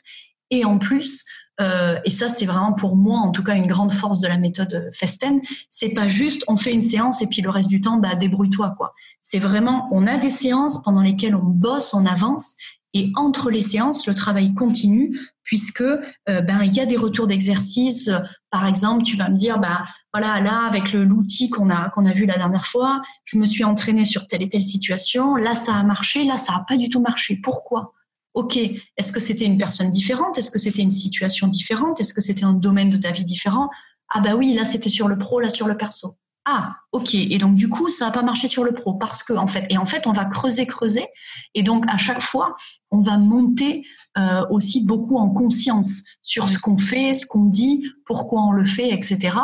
et 0.49 0.65
en 0.65 0.79
plus, 0.79 1.25
euh, 1.61 1.99
et 2.05 2.09
ça, 2.09 2.29
c'est 2.29 2.45
vraiment 2.45 2.73
pour 2.73 2.95
moi, 2.95 3.19
en 3.19 3.31
tout 3.31 3.43
cas, 3.43 3.55
une 3.55 3.67
grande 3.67 3.91
force 3.91 4.19
de 4.19 4.27
la 4.27 4.37
méthode 4.37 4.89
Festen. 4.93 5.41
C'est 5.69 5.89
pas 5.89 6.07
juste 6.07 6.43
on 6.47 6.57
fait 6.57 6.71
une 6.71 6.81
séance 6.81 7.21
et 7.21 7.27
puis 7.27 7.41
le 7.41 7.49
reste 7.49 7.69
du 7.69 7.81
temps, 7.81 7.97
bah, 7.97 8.15
débrouille-toi, 8.15 8.75
quoi. 8.77 8.93
C'est 9.21 9.39
vraiment, 9.39 9.87
on 9.91 10.07
a 10.07 10.17
des 10.17 10.29
séances 10.29 10.81
pendant 10.83 11.01
lesquelles 11.01 11.35
on 11.35 11.43
bosse, 11.43 11.93
on 11.93 12.05
avance, 12.05 12.55
et 12.93 13.11
entre 13.15 13.51
les 13.51 13.61
séances, 13.61 14.07
le 14.07 14.13
travail 14.13 14.53
continue 14.53 15.19
puisque 15.43 15.81
euh, 15.81 16.41
ben 16.41 16.63
il 16.63 16.73
y 16.73 16.79
a 16.79 16.85
des 16.85 16.97
retours 16.97 17.27
d'exercice. 17.27 18.11
Par 18.49 18.65
exemple, 18.65 19.03
tu 19.03 19.17
vas 19.17 19.29
me 19.29 19.35
dire 19.35 19.59
bah 19.59 19.83
voilà 20.13 20.39
là 20.39 20.65
avec 20.67 20.93
l'outil 20.93 21.49
qu'on 21.49 21.69
a 21.69 21.89
qu'on 21.89 22.05
a 22.05 22.13
vu 22.13 22.25
la 22.25 22.37
dernière 22.37 22.65
fois, 22.65 23.01
je 23.25 23.37
me 23.37 23.45
suis 23.45 23.63
entraînée 23.63 24.05
sur 24.05 24.27
telle 24.27 24.41
et 24.41 24.49
telle 24.49 24.61
situation. 24.61 25.35
Là 25.35 25.53
ça 25.53 25.75
a 25.75 25.83
marché, 25.83 26.23
là 26.23 26.37
ça 26.37 26.53
a 26.53 26.65
pas 26.67 26.77
du 26.77 26.89
tout 26.89 27.01
marché. 27.01 27.39
Pourquoi? 27.43 27.93
Ok, 28.33 28.57
est-ce 28.57 29.11
que 29.11 29.19
c'était 29.19 29.45
une 29.45 29.57
personne 29.57 29.91
différente? 29.91 30.37
Est-ce 30.37 30.51
que 30.51 30.59
c'était 30.59 30.81
une 30.81 30.91
situation 30.91 31.47
différente? 31.47 31.99
Est-ce 31.99 32.13
que 32.13 32.21
c'était 32.21 32.43
un 32.43 32.53
domaine 32.53 32.89
de 32.89 32.97
ta 32.97 33.11
vie 33.11 33.25
différent? 33.25 33.69
Ah 34.09 34.21
bah 34.21 34.35
oui, 34.35 34.53
là 34.53 34.65
c'était 34.65 34.89
sur 34.89 35.07
le 35.07 35.17
pro, 35.17 35.39
là 35.39 35.49
sur 35.49 35.67
le 35.67 35.77
perso. 35.77 36.15
Ah, 36.51 36.77
ok. 36.93 37.13
Et 37.13 37.37
donc 37.37 37.53
du 37.53 37.69
coup, 37.69 37.91
ça 37.91 38.05
n'a 38.05 38.11
pas 38.11 38.23
marché 38.23 38.47
sur 38.47 38.63
le 38.63 38.71
pro 38.71 38.95
parce 38.95 39.21
que 39.21 39.33
en 39.33 39.45
fait, 39.45 39.67
et 39.69 39.77
en 39.77 39.85
fait, 39.85 40.07
on 40.07 40.13
va 40.13 40.25
creuser, 40.25 40.65
creuser, 40.65 41.05
et 41.53 41.61
donc 41.61 41.85
à 41.87 41.95
chaque 41.95 42.21
fois, 42.21 42.55
on 42.89 43.01
va 43.01 43.19
monter 43.19 43.85
euh, 44.17 44.43
aussi 44.49 44.83
beaucoup 44.83 45.17
en 45.17 45.29
conscience 45.29 46.05
sur 46.23 46.49
ce 46.49 46.57
qu'on 46.57 46.79
fait, 46.79 47.13
ce 47.13 47.27
qu'on 47.27 47.45
dit, 47.45 47.85
pourquoi 48.03 48.41
on 48.41 48.51
le 48.51 48.65
fait, 48.65 48.91
etc. 48.91 49.37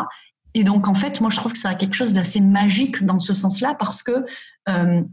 Et 0.56 0.64
donc 0.64 0.88
en 0.88 0.96
fait, 0.96 1.22
moi 1.22 1.30
je 1.30 1.36
trouve 1.36 1.52
que 1.52 1.60
ça 1.60 1.70
a 1.70 1.76
quelque 1.76 1.94
chose 1.94 2.14
d'assez 2.14 2.42
magique 2.42 3.04
dans 3.06 3.20
ce 3.20 3.36
sens-là 3.36 3.76
parce 3.76 4.02
que, 4.02 4.26
euh, 4.68 5.04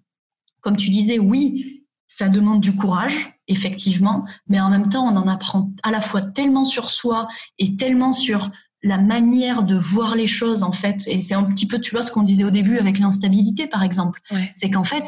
comme 0.62 0.76
tu 0.78 0.88
disais, 0.88 1.18
oui, 1.18 1.84
ça 2.06 2.30
demande 2.30 2.62
du 2.62 2.74
courage, 2.74 3.38
effectivement, 3.48 4.24
mais 4.46 4.60
en 4.62 4.70
même 4.70 4.88
temps, 4.88 5.04
on 5.04 5.16
en 5.16 5.28
apprend 5.28 5.70
à 5.82 5.90
la 5.90 6.00
fois 6.00 6.22
tellement 6.22 6.64
sur 6.64 6.88
soi 6.88 7.28
et 7.58 7.76
tellement 7.76 8.14
sur 8.14 8.48
la 8.82 8.98
manière 8.98 9.62
de 9.62 9.76
voir 9.76 10.16
les 10.16 10.26
choses, 10.26 10.62
en 10.62 10.72
fait. 10.72 11.06
Et 11.06 11.20
c'est 11.20 11.34
un 11.34 11.44
petit 11.44 11.66
peu, 11.66 11.80
tu 11.80 11.92
vois, 11.92 12.02
ce 12.02 12.10
qu'on 12.10 12.22
disait 12.22 12.44
au 12.44 12.50
début 12.50 12.78
avec 12.78 12.98
l'instabilité, 12.98 13.66
par 13.66 13.82
exemple. 13.82 14.20
C'est 14.54 14.70
qu'en 14.70 14.84
fait, 14.84 15.04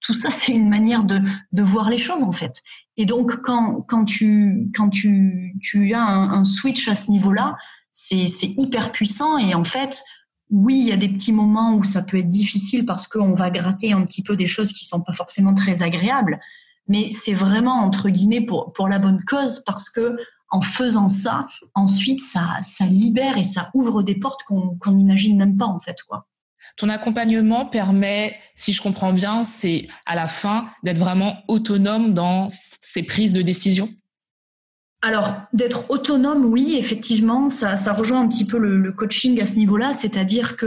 tout 0.00 0.14
ça, 0.14 0.30
c'est 0.30 0.52
une 0.52 0.68
manière 0.68 1.04
de, 1.04 1.20
de 1.52 1.62
voir 1.62 1.88
les 1.88 1.98
choses, 1.98 2.22
en 2.22 2.32
fait. 2.32 2.62
Et 2.96 3.06
donc, 3.06 3.40
quand, 3.42 3.82
quand, 3.88 4.04
tu, 4.04 4.70
quand 4.74 4.90
tu, 4.90 5.54
tu 5.62 5.94
as 5.94 6.02
un, 6.02 6.30
un 6.30 6.44
switch 6.44 6.88
à 6.88 6.94
ce 6.94 7.10
niveau-là, 7.10 7.56
c'est 7.90 8.26
hyper 8.58 8.92
puissant. 8.92 9.38
Et 9.38 9.54
en 9.54 9.64
fait, 9.64 10.02
oui, 10.50 10.78
il 10.78 10.86
y 10.86 10.92
a 10.92 10.96
des 10.96 11.08
petits 11.08 11.32
moments 11.32 11.74
où 11.74 11.84
ça 11.84 12.02
peut 12.02 12.18
être 12.18 12.28
difficile 12.28 12.84
parce 12.84 13.08
qu'on 13.08 13.34
va 13.34 13.50
gratter 13.50 13.92
un 13.92 14.04
petit 14.04 14.22
peu 14.22 14.36
des 14.36 14.46
choses 14.46 14.72
qui 14.72 14.84
sont 14.84 15.00
pas 15.00 15.12
forcément 15.12 15.54
très 15.54 15.82
agréables, 15.82 16.38
mais 16.88 17.10
c'est 17.10 17.34
vraiment 17.34 17.82
entre 17.82 18.10
guillemets 18.10 18.42
pour, 18.42 18.72
pour 18.72 18.88
la 18.88 18.98
bonne 18.98 19.22
cause 19.24 19.62
parce 19.66 19.90
que 19.90 20.16
en 20.56 20.62
faisant 20.62 21.08
ça, 21.08 21.46
ensuite 21.74 22.20
ça, 22.20 22.58
ça 22.62 22.86
libère 22.86 23.36
et 23.36 23.44
ça 23.44 23.70
ouvre 23.74 24.02
des 24.02 24.14
portes 24.14 24.42
qu'on 24.44 24.92
n'imagine 24.92 25.36
même 25.36 25.56
pas 25.58 25.66
en 25.66 25.80
fait 25.80 26.02
quoi. 26.08 26.26
Ton 26.76 26.88
accompagnement 26.88 27.64
permet, 27.64 28.36
si 28.54 28.72
je 28.72 28.82
comprends 28.82 29.12
bien, 29.12 29.44
c'est 29.44 29.88
à 30.04 30.14
la 30.14 30.28
fin 30.28 30.68
d'être 30.82 30.98
vraiment 30.98 31.36
autonome 31.48 32.12
dans 32.12 32.48
ses 32.50 33.02
prises 33.02 33.32
de 33.32 33.40
décision? 33.40 33.88
Alors, 35.00 35.32
d'être 35.54 35.90
autonome, 35.90 36.44
oui, 36.44 36.76
effectivement, 36.78 37.48
ça, 37.48 37.76
rejoint 37.94 38.20
un 38.20 38.28
petit 38.28 38.46
peu 38.46 38.58
le, 38.58 38.92
coaching 38.92 39.40
à 39.40 39.46
ce 39.46 39.56
niveau-là, 39.56 39.94
c'est-à-dire 39.94 40.56
que 40.56 40.66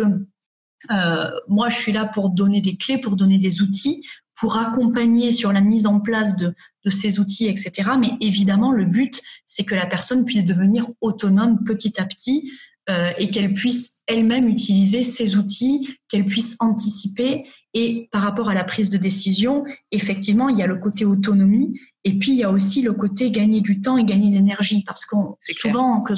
euh, 0.91 1.29
moi, 1.47 1.69
je 1.69 1.75
suis 1.75 1.91
là 1.91 2.05
pour 2.05 2.31
donner 2.31 2.61
des 2.61 2.75
clés, 2.75 2.97
pour 2.97 3.15
donner 3.15 3.37
des 3.37 3.61
outils, 3.61 4.03
pour 4.39 4.57
accompagner 4.57 5.31
sur 5.31 5.51
la 5.51 5.61
mise 5.61 5.85
en 5.85 5.99
place 5.99 6.35
de, 6.37 6.53
ces 6.89 7.19
outils, 7.19 7.47
etc. 7.47 7.91
Mais 7.99 8.09
évidemment, 8.19 8.71
le 8.71 8.85
but, 8.85 9.21
c'est 9.45 9.63
que 9.63 9.75
la 9.75 9.85
personne 9.85 10.25
puisse 10.25 10.43
devenir 10.43 10.87
autonome 11.01 11.63
petit 11.63 12.01
à 12.01 12.05
petit 12.05 12.51
euh, 12.89 13.11
et 13.19 13.29
qu'elle 13.29 13.53
puisse 13.53 13.97
elle-même 14.07 14.47
utiliser 14.47 15.03
ces 15.03 15.37
outils, 15.37 15.97
qu'elle 16.07 16.25
puisse 16.25 16.55
anticiper. 16.59 17.43
Et 17.75 18.09
par 18.11 18.23
rapport 18.23 18.49
à 18.49 18.55
la 18.55 18.63
prise 18.63 18.89
de 18.89 18.97
décision, 18.97 19.65
effectivement, 19.91 20.49
il 20.49 20.57
y 20.57 20.63
a 20.63 20.67
le 20.67 20.77
côté 20.77 21.05
autonomie 21.05 21.73
et 22.05 22.17
puis, 22.17 22.31
il 22.31 22.37
y 22.37 22.43
a 22.43 22.51
aussi 22.51 22.81
le 22.81 22.93
côté 22.93 23.29
gagner 23.29 23.61
du 23.61 23.81
temps 23.81 23.97
et 23.97 24.05
gagner 24.05 24.29
de 24.29 24.35
l'énergie, 24.35 24.83
parce 24.85 25.05
qu'on 25.05 25.35
souvent, 25.41 26.01
que, 26.01 26.13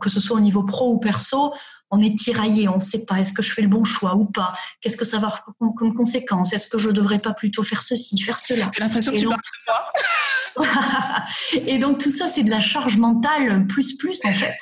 que 0.00 0.08
ce 0.08 0.20
soit 0.20 0.36
au 0.36 0.40
niveau 0.40 0.62
pro 0.62 0.92
ou 0.92 0.98
perso, 0.98 1.52
on 1.90 2.00
est 2.00 2.16
tiraillé, 2.18 2.68
on 2.68 2.76
ne 2.76 2.80
sait 2.80 3.04
pas, 3.04 3.18
est-ce 3.20 3.32
que 3.32 3.42
je 3.42 3.52
fais 3.52 3.62
le 3.62 3.68
bon 3.68 3.84
choix 3.84 4.14
ou 4.14 4.26
pas 4.26 4.52
Qu'est-ce 4.80 4.96
que 4.96 5.04
ça 5.04 5.18
va 5.18 5.28
avoir 5.28 5.44
comme, 5.76 5.94
conséquence 5.94 6.52
Est-ce 6.52 6.68
que 6.68 6.78
je 6.78 6.88
ne 6.88 6.94
devrais 6.94 7.18
pas 7.18 7.32
plutôt 7.32 7.62
faire 7.62 7.82
ceci, 7.82 8.20
faire 8.20 8.40
cela 8.40 8.70
J'ai 8.74 8.80
l'impression 8.80 9.12
que 9.12 9.18
tu 9.18 9.26
parles 9.26 9.40
de 9.40 10.64
toi. 10.64 11.24
et 11.66 11.78
donc, 11.78 11.98
tout 11.98 12.10
ça, 12.10 12.28
c'est 12.28 12.42
de 12.42 12.50
la 12.50 12.60
charge 12.60 12.96
mentale 12.96 13.66
plus 13.66 13.96
plus, 13.96 14.24
en 14.24 14.32
fait. 14.32 14.56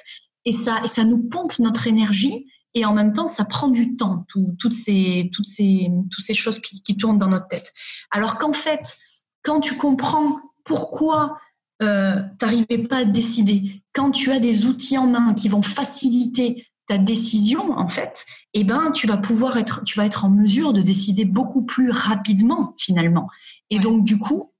Et 0.45 0.53
ça, 0.53 0.81
et 0.85 0.89
ça 0.89 1.05
nous 1.05 1.29
pompe 1.29 1.59
notre 1.59 1.87
énergie 1.89 2.47
et 2.75 2.85
en 2.85 2.93
même 2.93 3.15
temps, 3.15 3.27
ça 3.27 3.47
prend 3.47 3.69
du 3.69 3.97
temps, 3.97 4.27
toutes, 4.29 4.75
ces, 4.75 5.31
toutes, 5.33 5.47
ces, 5.47 5.89
toutes 6.11 6.25
ces 6.25 6.35
choses 6.35 6.61
qui, 6.61 6.83
qui 6.83 6.97
tournent 6.97 7.19
dans 7.19 7.29
notre 7.29 7.49
tête. 7.49 7.73
Alors 8.11 8.37
qu'en 8.37 8.53
fait, 8.53 8.99
quand 9.43 9.61
tu 9.61 9.77
comprends 9.77 10.39
pourquoi 10.63 11.39
euh, 11.83 12.23
tu 12.39 12.45
n'arrivais 12.45 12.79
pas 12.79 12.99
à 12.99 13.05
décider, 13.05 13.83
quand 13.93 14.11
tu 14.11 14.31
as 14.31 14.39
des 14.39 14.67
outils 14.67 14.99
en 14.99 15.07
main 15.07 15.35
qui 15.35 15.49
vont 15.49 15.63
faciliter 15.63 16.67
ta 16.87 16.99
décision, 16.99 17.73
en 17.73 17.89
fait, 17.89 18.25
eh 18.55 18.65
ben, 18.65 18.93
tu 18.93 19.07
vas 19.07 19.17
pouvoir 19.17 19.57
être, 19.57 19.83
tu 19.85 19.99
vas 19.99 20.07
être 20.07 20.25
en 20.25 20.31
mesure 20.31 20.73
de 20.73 20.83
décider 20.83 21.25
beaucoup 21.25 21.63
plus 21.63 21.91
rapidement, 21.91 22.75
finalement. 22.79 23.29
Et 23.71 23.79
donc, 23.79 24.05
du 24.05 24.19
coup, 24.19 24.53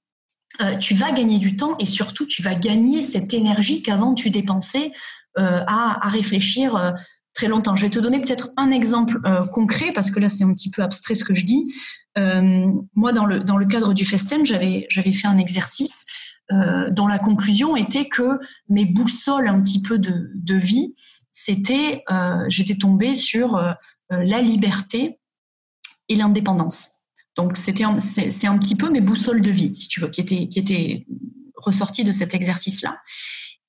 euh, 0.61 0.75
tu 0.77 0.93
vas 0.93 1.11
gagner 1.11 1.39
du 1.39 1.55
temps 1.55 1.77
et 1.79 1.85
surtout, 1.85 2.25
tu 2.25 2.41
vas 2.41 2.55
gagner 2.55 3.01
cette 3.01 3.33
énergie 3.33 3.81
qu'avant 3.81 4.13
tu 4.13 4.29
dépensais 4.29 4.91
euh, 5.37 5.61
à, 5.67 6.05
à, 6.05 6.09
réfléchir 6.09 6.93
très 7.33 7.47
longtemps. 7.47 7.75
Je 7.75 7.83
vais 7.83 7.91
te 7.91 7.99
donner 7.99 8.19
peut-être 8.19 8.49
un 8.57 8.71
exemple 8.71 9.21
concret 9.51 9.91
parce 9.93 10.11
que 10.11 10.19
là, 10.19 10.27
c'est 10.27 10.43
un 10.43 10.51
petit 10.51 10.71
peu 10.71 10.81
abstrait 10.81 11.15
ce 11.15 11.23
que 11.23 11.35
je 11.35 11.45
dis. 11.45 11.71
Euh, 12.17 12.71
moi, 12.95 13.13
dans 13.13 13.25
le, 13.25 13.41
dans 13.41 13.57
le 13.57 13.65
cadre 13.65 13.93
du 13.93 14.05
Festen, 14.05 14.45
j'avais, 14.45 14.87
j'avais 14.89 15.11
fait 15.11 15.27
un 15.27 15.37
exercice 15.37 16.05
euh, 16.51 16.89
dont 16.91 17.07
la 17.07 17.19
conclusion 17.19 17.75
était 17.75 18.07
que 18.07 18.39
mes 18.69 18.85
boussoles 18.85 19.47
un 19.47 19.61
petit 19.61 19.81
peu 19.81 19.99
de, 19.99 20.55
vie, 20.55 20.95
c'était, 21.31 22.03
euh, 22.09 22.45
j'étais 22.47 22.75
tombée 22.75 23.15
sur 23.15 23.61
la 24.09 24.41
liberté 24.41 25.19
et 26.09 26.15
l'indépendance. 26.15 26.91
Donc, 27.35 27.57
c'était 27.57 27.83
c'est, 27.99 28.47
un 28.47 28.57
petit 28.57 28.75
peu 28.75 28.89
mes 28.89 29.01
boussoles 29.01 29.41
de 29.41 29.51
vie, 29.51 29.73
si 29.75 29.87
tu 29.87 29.99
veux, 29.99 30.07
qui 30.07 30.21
étaient, 30.21 30.47
qui 30.47 30.59
étaient 30.59 31.05
ressorties 31.55 32.03
de 32.03 32.11
cet 32.11 32.33
exercice-là. 32.33 32.97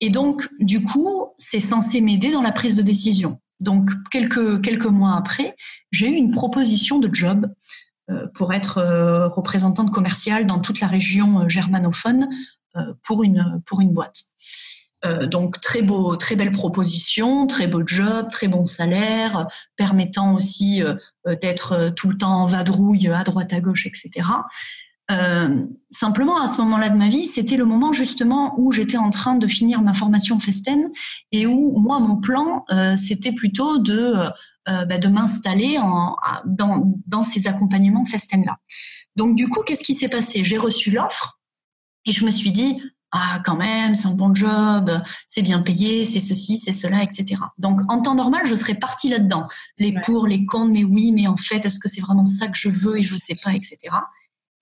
Et 0.01 0.09
donc, 0.09 0.47
du 0.59 0.81
coup, 0.81 1.27
c'est 1.37 1.59
censé 1.59 2.01
m'aider 2.01 2.31
dans 2.31 2.41
la 2.41 2.51
prise 2.51 2.75
de 2.75 2.81
décision. 2.81 3.39
Donc, 3.59 3.89
quelques, 4.11 4.61
quelques 4.61 4.85
mois 4.85 5.15
après, 5.15 5.55
j'ai 5.91 6.09
eu 6.09 6.13
une 6.13 6.31
proposition 6.31 6.99
de 6.99 7.13
job 7.13 7.47
euh, 8.09 8.25
pour 8.33 8.53
être 8.53 8.77
euh, 8.77 9.27
représentante 9.27 9.91
commerciale 9.91 10.47
dans 10.47 10.59
toute 10.59 10.79
la 10.79 10.87
région 10.87 11.41
euh, 11.41 11.49
germanophone 11.49 12.29
pour 13.03 13.23
une, 13.23 13.61
pour 13.65 13.81
une 13.81 13.93
boîte. 13.93 14.21
donc 15.31 15.61
très 15.61 15.81
beau, 15.81 16.15
très 16.15 16.35
belle 16.35 16.51
proposition, 16.51 17.47
très 17.47 17.67
beau 17.67 17.83
job, 17.85 18.29
très 18.31 18.47
bon 18.47 18.65
salaire, 18.65 19.47
permettant 19.77 20.35
aussi 20.35 20.81
d'être 21.41 21.89
tout 21.95 22.09
le 22.09 22.17
temps 22.17 22.43
en 22.43 22.45
vadrouille 22.45 23.07
à 23.07 23.23
droite 23.23 23.53
à 23.53 23.61
gauche, 23.61 23.87
etc. 23.87 24.27
simplement, 25.89 26.41
à 26.41 26.47
ce 26.47 26.61
moment-là 26.61 26.89
de 26.89 26.97
ma 26.97 27.07
vie, 27.07 27.25
c'était 27.25 27.57
le 27.57 27.65
moment 27.65 27.93
justement 27.93 28.53
où 28.59 28.71
j'étais 28.71 28.97
en 28.97 29.09
train 29.09 29.35
de 29.35 29.47
finir 29.47 29.81
ma 29.81 29.93
formation 29.93 30.39
Festen 30.39 30.89
et 31.31 31.47
où 31.47 31.79
moi, 31.79 31.99
mon 31.99 32.17
plan, 32.17 32.65
c'était 32.97 33.31
plutôt 33.31 33.77
de 33.77 34.29
euh, 34.69 34.85
bah, 34.85 34.99
de 34.99 35.07
m'installer 35.07 35.79
dans, 36.45 36.93
dans, 37.07 37.23
ces 37.23 37.47
accompagnements 37.47 38.05
Festen-là. 38.05 38.57
Donc 39.15 39.35
du 39.35 39.47
coup, 39.47 39.63
qu'est-ce 39.65 39.83
qui 39.83 39.95
s'est 39.95 40.09
passé? 40.09 40.43
J'ai 40.43 40.59
reçu 40.59 40.91
l'offre 40.91 41.38
et 42.05 42.11
je 42.11 42.25
me 42.25 42.31
suis 42.31 42.51
dit, 42.51 42.81
ah 43.11 43.41
quand 43.43 43.55
même, 43.55 43.95
c'est 43.95 44.07
un 44.07 44.13
bon 44.13 44.35
job, 44.35 45.01
c'est 45.27 45.41
bien 45.41 45.61
payé, 45.61 46.05
c'est 46.05 46.19
ceci, 46.19 46.57
c'est 46.57 46.73
cela, 46.73 47.03
etc. 47.03 47.41
Donc 47.57 47.81
en 47.89 48.01
temps 48.01 48.15
normal, 48.15 48.45
je 48.45 48.55
serais 48.55 48.75
partie 48.75 49.09
là-dedans. 49.09 49.47
Les 49.77 49.93
pour, 50.03 50.27
les 50.27 50.45
contre, 50.45 50.71
mais 50.71 50.83
oui, 50.83 51.11
mais 51.11 51.27
en 51.27 51.37
fait, 51.37 51.65
est-ce 51.65 51.79
que 51.79 51.89
c'est 51.89 52.01
vraiment 52.01 52.25
ça 52.25 52.47
que 52.47 52.57
je 52.57 52.69
veux 52.69 52.99
et 52.99 53.03
je 53.03 53.13
ne 53.13 53.19
sais 53.19 53.37
pas, 53.41 53.53
etc. 53.53 53.77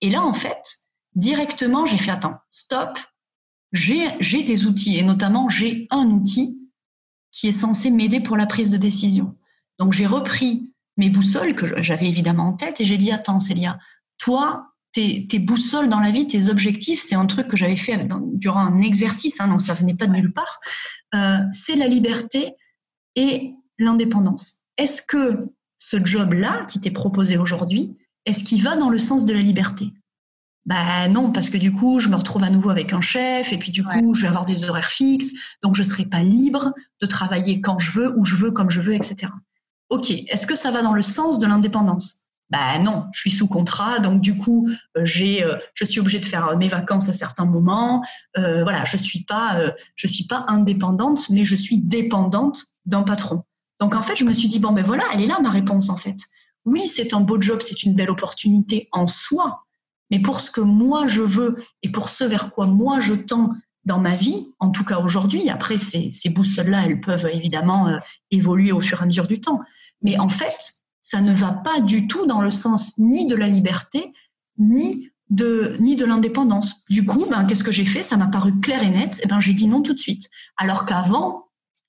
Et 0.00 0.10
là, 0.10 0.22
en 0.22 0.32
fait, 0.32 0.62
directement, 1.14 1.84
j'ai 1.84 1.98
fait, 1.98 2.10
attends, 2.10 2.38
stop, 2.50 2.98
j'ai 3.72 4.42
des 4.42 4.66
outils 4.66 4.96
et 4.96 5.02
notamment 5.02 5.50
j'ai 5.50 5.86
un 5.90 6.06
outil 6.06 6.70
qui 7.32 7.48
est 7.48 7.52
censé 7.52 7.90
m'aider 7.90 8.20
pour 8.20 8.36
la 8.36 8.46
prise 8.46 8.70
de 8.70 8.78
décision. 8.78 9.36
Donc 9.78 9.92
j'ai 9.92 10.06
repris 10.06 10.72
mes 10.96 11.10
boussoles 11.10 11.54
que 11.54 11.82
j'avais 11.82 12.06
évidemment 12.06 12.48
en 12.48 12.52
tête 12.54 12.80
et 12.80 12.84
j'ai 12.84 12.96
dit 12.96 13.12
attends 13.12 13.40
Célia, 13.40 13.78
toi 14.16 14.67
tes, 15.28 15.38
boussoles 15.38 15.88
dans 15.88 16.00
la 16.00 16.10
vie, 16.10 16.26
tes 16.26 16.48
objectifs, 16.48 17.00
c'est 17.00 17.14
un 17.14 17.26
truc 17.26 17.48
que 17.48 17.56
j'avais 17.56 17.76
fait 17.76 18.06
durant 18.34 18.60
un 18.60 18.80
exercice, 18.80 19.40
hein, 19.40 19.48
donc 19.48 19.60
ça 19.60 19.74
venait 19.74 19.94
pas 19.94 20.06
de 20.06 20.12
nulle 20.12 20.32
part. 20.32 20.60
Euh, 21.14 21.38
c'est 21.52 21.76
la 21.76 21.86
liberté 21.86 22.54
et 23.16 23.54
l'indépendance. 23.78 24.56
Est-ce 24.76 25.02
que 25.02 25.48
ce 25.78 26.04
job-là 26.04 26.64
qui 26.68 26.80
t'est 26.80 26.90
proposé 26.90 27.36
aujourd'hui, 27.38 27.96
est-ce 28.24 28.44
qu'il 28.44 28.62
va 28.62 28.76
dans 28.76 28.90
le 28.90 28.98
sens 28.98 29.24
de 29.24 29.32
la 29.32 29.40
liberté? 29.40 29.92
Ben 30.66 31.08
non, 31.08 31.32
parce 31.32 31.48
que 31.48 31.56
du 31.56 31.72
coup, 31.72 31.98
je 31.98 32.08
me 32.08 32.16
retrouve 32.16 32.44
à 32.44 32.50
nouveau 32.50 32.68
avec 32.68 32.92
un 32.92 33.00
chef, 33.00 33.52
et 33.52 33.58
puis 33.58 33.70
du 33.70 33.82
coup, 33.82 34.12
je 34.12 34.22
vais 34.22 34.28
avoir 34.28 34.44
des 34.44 34.68
horaires 34.68 34.90
fixes, 34.90 35.32
donc 35.62 35.74
je 35.74 35.82
ne 35.82 35.86
serai 35.86 36.04
pas 36.04 36.22
libre 36.22 36.74
de 37.00 37.06
travailler 37.06 37.62
quand 37.62 37.78
je 37.78 37.90
veux, 37.92 38.18
où 38.18 38.24
je 38.24 38.36
veux, 38.36 38.50
comme 38.50 38.68
je 38.68 38.80
veux, 38.82 38.94
etc. 38.94 39.32
Ok, 39.88 40.10
est-ce 40.10 40.46
que 40.46 40.54
ça 40.54 40.70
va 40.70 40.82
dans 40.82 40.92
le 40.92 41.00
sens 41.00 41.38
de 41.38 41.46
l'indépendance? 41.46 42.24
Ben 42.50 42.82
non, 42.82 43.06
je 43.12 43.20
suis 43.20 43.30
sous 43.30 43.46
contrat, 43.46 43.98
donc 43.98 44.22
du 44.22 44.36
coup, 44.36 44.68
euh, 44.96 45.04
j'ai, 45.04 45.44
euh, 45.44 45.56
je 45.74 45.84
suis 45.84 46.00
obligée 46.00 46.18
de 46.18 46.24
faire 46.24 46.56
mes 46.56 46.68
vacances 46.68 47.08
à 47.08 47.12
certains 47.12 47.44
moments. 47.44 48.02
Euh, 48.38 48.62
voilà, 48.62 48.84
je 48.84 48.96
suis 48.96 49.24
pas, 49.24 49.60
je 49.94 50.06
suis 50.06 50.24
pas 50.24 50.44
indépendante, 50.48 51.28
mais 51.30 51.44
je 51.44 51.54
suis 51.54 51.78
dépendante 51.78 52.64
d'un 52.86 53.02
patron. 53.02 53.44
Donc 53.80 53.94
en 53.94 54.02
fait, 54.02 54.16
je 54.16 54.24
me 54.24 54.32
suis 54.32 54.48
dit 54.48 54.58
bon 54.58 54.72
ben 54.72 54.84
voilà, 54.84 55.04
elle 55.12 55.20
est 55.20 55.26
là 55.26 55.38
ma 55.40 55.50
réponse 55.50 55.90
en 55.90 55.96
fait. 55.96 56.16
Oui, 56.64 56.82
c'est 56.86 57.14
un 57.14 57.20
beau 57.20 57.40
job, 57.40 57.60
c'est 57.60 57.82
une 57.82 57.94
belle 57.94 58.10
opportunité 58.10 58.88
en 58.92 59.06
soi, 59.06 59.64
mais 60.10 60.20
pour 60.20 60.40
ce 60.40 60.50
que 60.50 60.60
moi 60.60 61.06
je 61.06 61.22
veux 61.22 61.56
et 61.82 61.90
pour 61.90 62.08
ce 62.08 62.24
vers 62.24 62.50
quoi 62.50 62.66
moi 62.66 62.98
je 62.98 63.14
tends 63.14 63.52
dans 63.84 63.98
ma 63.98 64.16
vie, 64.16 64.52
en 64.58 64.70
tout 64.70 64.84
cas 64.84 64.98
aujourd'hui, 64.98 65.48
après 65.48 65.78
ces, 65.78 66.10
ces 66.12 66.28
boussoles-là, 66.28 66.84
elles 66.84 67.00
peuvent 67.00 67.28
évidemment 67.32 67.88
euh, 67.88 67.98
évoluer 68.30 68.70
au 68.70 68.80
fur 68.80 69.00
et 69.00 69.02
à 69.02 69.06
mesure 69.06 69.26
du 69.26 69.40
temps. 69.40 69.60
Mais 70.02 70.18
en 70.18 70.28
fait, 70.28 70.77
ça 71.10 71.22
ne 71.22 71.32
va 71.32 71.52
pas 71.52 71.80
du 71.80 72.06
tout 72.06 72.26
dans 72.26 72.42
le 72.42 72.50
sens 72.50 72.92
ni 72.98 73.26
de 73.26 73.34
la 73.34 73.48
liberté, 73.48 74.12
ni 74.58 75.08
de, 75.30 75.78
ni 75.80 75.96
de 75.96 76.04
l'indépendance. 76.04 76.84
Du 76.90 77.06
coup, 77.06 77.24
ben, 77.30 77.46
qu'est-ce 77.46 77.64
que 77.64 77.72
j'ai 77.72 77.86
fait? 77.86 78.02
Ça 78.02 78.18
m'a 78.18 78.26
paru 78.26 78.60
clair 78.60 78.82
et 78.82 78.90
net. 78.90 79.16
Et 79.16 79.22
eh 79.24 79.26
ben, 79.26 79.40
j'ai 79.40 79.54
dit 79.54 79.68
non 79.68 79.80
tout 79.80 79.94
de 79.94 79.98
suite. 79.98 80.28
Alors 80.58 80.84
qu'avant, 80.84 81.48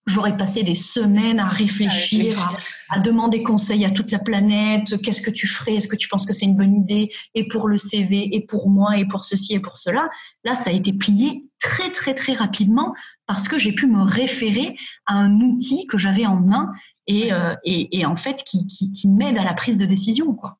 J'aurais 0.09 0.37
passé 0.37 0.63
des 0.63 0.75
semaines 0.75 1.39
à 1.39 1.45
réfléchir, 1.45 2.51
à, 2.89 2.99
demander 2.99 3.43
conseil 3.43 3.85
à 3.85 3.91
toute 3.91 4.09
la 4.09 4.17
planète. 4.17 4.99
Qu'est-ce 5.03 5.21
que 5.21 5.29
tu 5.29 5.45
ferais? 5.45 5.75
Est-ce 5.75 5.87
que 5.87 5.95
tu 5.95 6.07
penses 6.07 6.25
que 6.25 6.33
c'est 6.33 6.45
une 6.45 6.57
bonne 6.57 6.73
idée? 6.73 7.11
Et 7.35 7.47
pour 7.47 7.67
le 7.67 7.77
CV, 7.77 8.35
et 8.35 8.41
pour 8.41 8.71
moi, 8.71 8.97
et 8.97 9.05
pour 9.05 9.23
ceci, 9.23 9.53
et 9.53 9.59
pour 9.59 9.77
cela. 9.77 10.09
Là, 10.43 10.55
ça 10.55 10.71
a 10.71 10.73
été 10.73 10.93
plié 10.93 11.45
très, 11.59 11.91
très, 11.91 12.15
très 12.15 12.33
rapidement 12.33 12.95
parce 13.27 13.47
que 13.47 13.59
j'ai 13.59 13.71
pu 13.71 13.85
me 13.85 14.01
référer 14.01 14.75
à 15.05 15.13
un 15.13 15.41
outil 15.41 15.85
que 15.85 15.99
j'avais 15.99 16.25
en 16.25 16.37
main 16.37 16.71
et, 17.09 17.33
euh, 17.33 17.55
et, 17.65 18.05
en 18.05 18.15
fait 18.15 18.43
qui, 18.43 18.67
qui, 18.67 19.09
m'aide 19.09 19.37
à 19.37 19.43
la 19.43 19.55
prise 19.55 19.79
de 19.79 19.85
décision. 19.85 20.33
Quoi. 20.35 20.59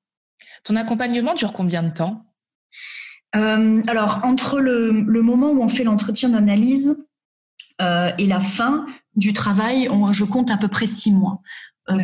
Ton 0.64 0.76
accompagnement 0.76 1.36
dure 1.36 1.54
combien 1.54 1.84
de 1.84 1.91
temps? 1.91 2.26
Euh, 3.36 3.82
Alors, 3.88 4.22
entre 4.24 4.60
le, 4.60 5.04
le 5.04 5.22
moment 5.22 5.52
où 5.52 5.62
on 5.62 5.70
fait 5.70 5.84
l'entretien 5.84 6.30
d'analyse, 6.30 6.97
euh, 7.82 8.12
et 8.18 8.26
la 8.26 8.41
fin 8.41 8.86
du 9.16 9.32
travail, 9.32 9.88
je 10.12 10.26
compte 10.26 10.52
à 10.52 10.58
peu 10.58 10.68
près 10.68 10.88
six 10.88 11.14
mois. 11.14 11.41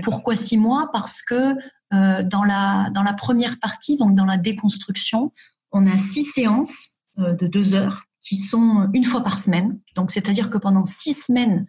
Pourquoi 0.04 0.36
six 0.36 0.58
mois? 0.58 0.89
Parce 0.93 1.22
que 1.22 1.54
dans, 1.91 2.43
la, 2.43 2.89
dans 2.91 3.04
la 3.04 3.14
première 3.14 3.60
partie, 3.60 3.98
donc 3.98 4.16
dans 4.16 4.26
la 4.26 4.38
déconstruction, 4.38 5.34
on 5.72 5.86
a 5.86 5.98
six 5.98 6.24
séances 6.24 6.98
de 7.18 7.46
deux 7.48 7.74
heures 7.74 8.04
qui 8.22 8.38
sont 8.38 8.89
une 8.93 9.04
fois 9.04 9.22
par 9.22 9.38
semaine. 9.38 9.80
Donc, 9.96 10.12
c'est-à-dire 10.12 10.50
que 10.50 10.58
pendant 10.58 10.86
six 10.86 11.14
semaines, 11.14 11.68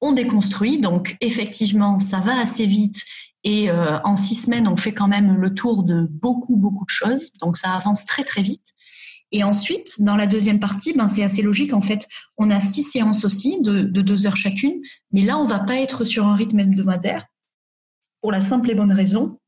on 0.00 0.12
déconstruit. 0.12 0.78
Donc, 0.78 1.16
effectivement, 1.20 1.98
ça 1.98 2.18
va 2.18 2.38
assez 2.40 2.66
vite. 2.66 3.04
Et 3.42 3.70
en 3.70 4.16
six 4.16 4.34
semaines, 4.34 4.68
on 4.68 4.76
fait 4.76 4.92
quand 4.92 5.08
même 5.08 5.36
le 5.36 5.54
tour 5.54 5.82
de 5.82 6.06
beaucoup, 6.10 6.56
beaucoup 6.56 6.84
de 6.84 6.90
choses. 6.90 7.32
Donc, 7.40 7.56
ça 7.56 7.70
avance 7.70 8.04
très, 8.04 8.22
très 8.22 8.42
vite. 8.42 8.74
Et 9.32 9.44
ensuite, 9.44 10.02
dans 10.02 10.16
la 10.16 10.26
deuxième 10.26 10.58
partie, 10.58 10.92
ben, 10.92 11.06
c'est 11.06 11.22
assez 11.22 11.42
logique. 11.42 11.72
En 11.72 11.80
fait, 11.80 12.08
on 12.36 12.50
a 12.50 12.58
six 12.58 12.82
séances 12.82 13.24
aussi 13.24 13.60
de, 13.62 13.82
deux 13.82 14.26
heures 14.26 14.36
chacune. 14.36 14.80
Mais 15.12 15.22
là, 15.22 15.38
on 15.38 15.44
va 15.44 15.60
pas 15.60 15.76
être 15.76 16.04
sur 16.04 16.26
un 16.26 16.34
rythme 16.34 16.60
hebdomadaire 16.60 17.26
pour 18.20 18.32
la 18.32 18.40
simple 18.40 18.70
et 18.70 18.74
bonne 18.74 18.92
raison 18.92 19.38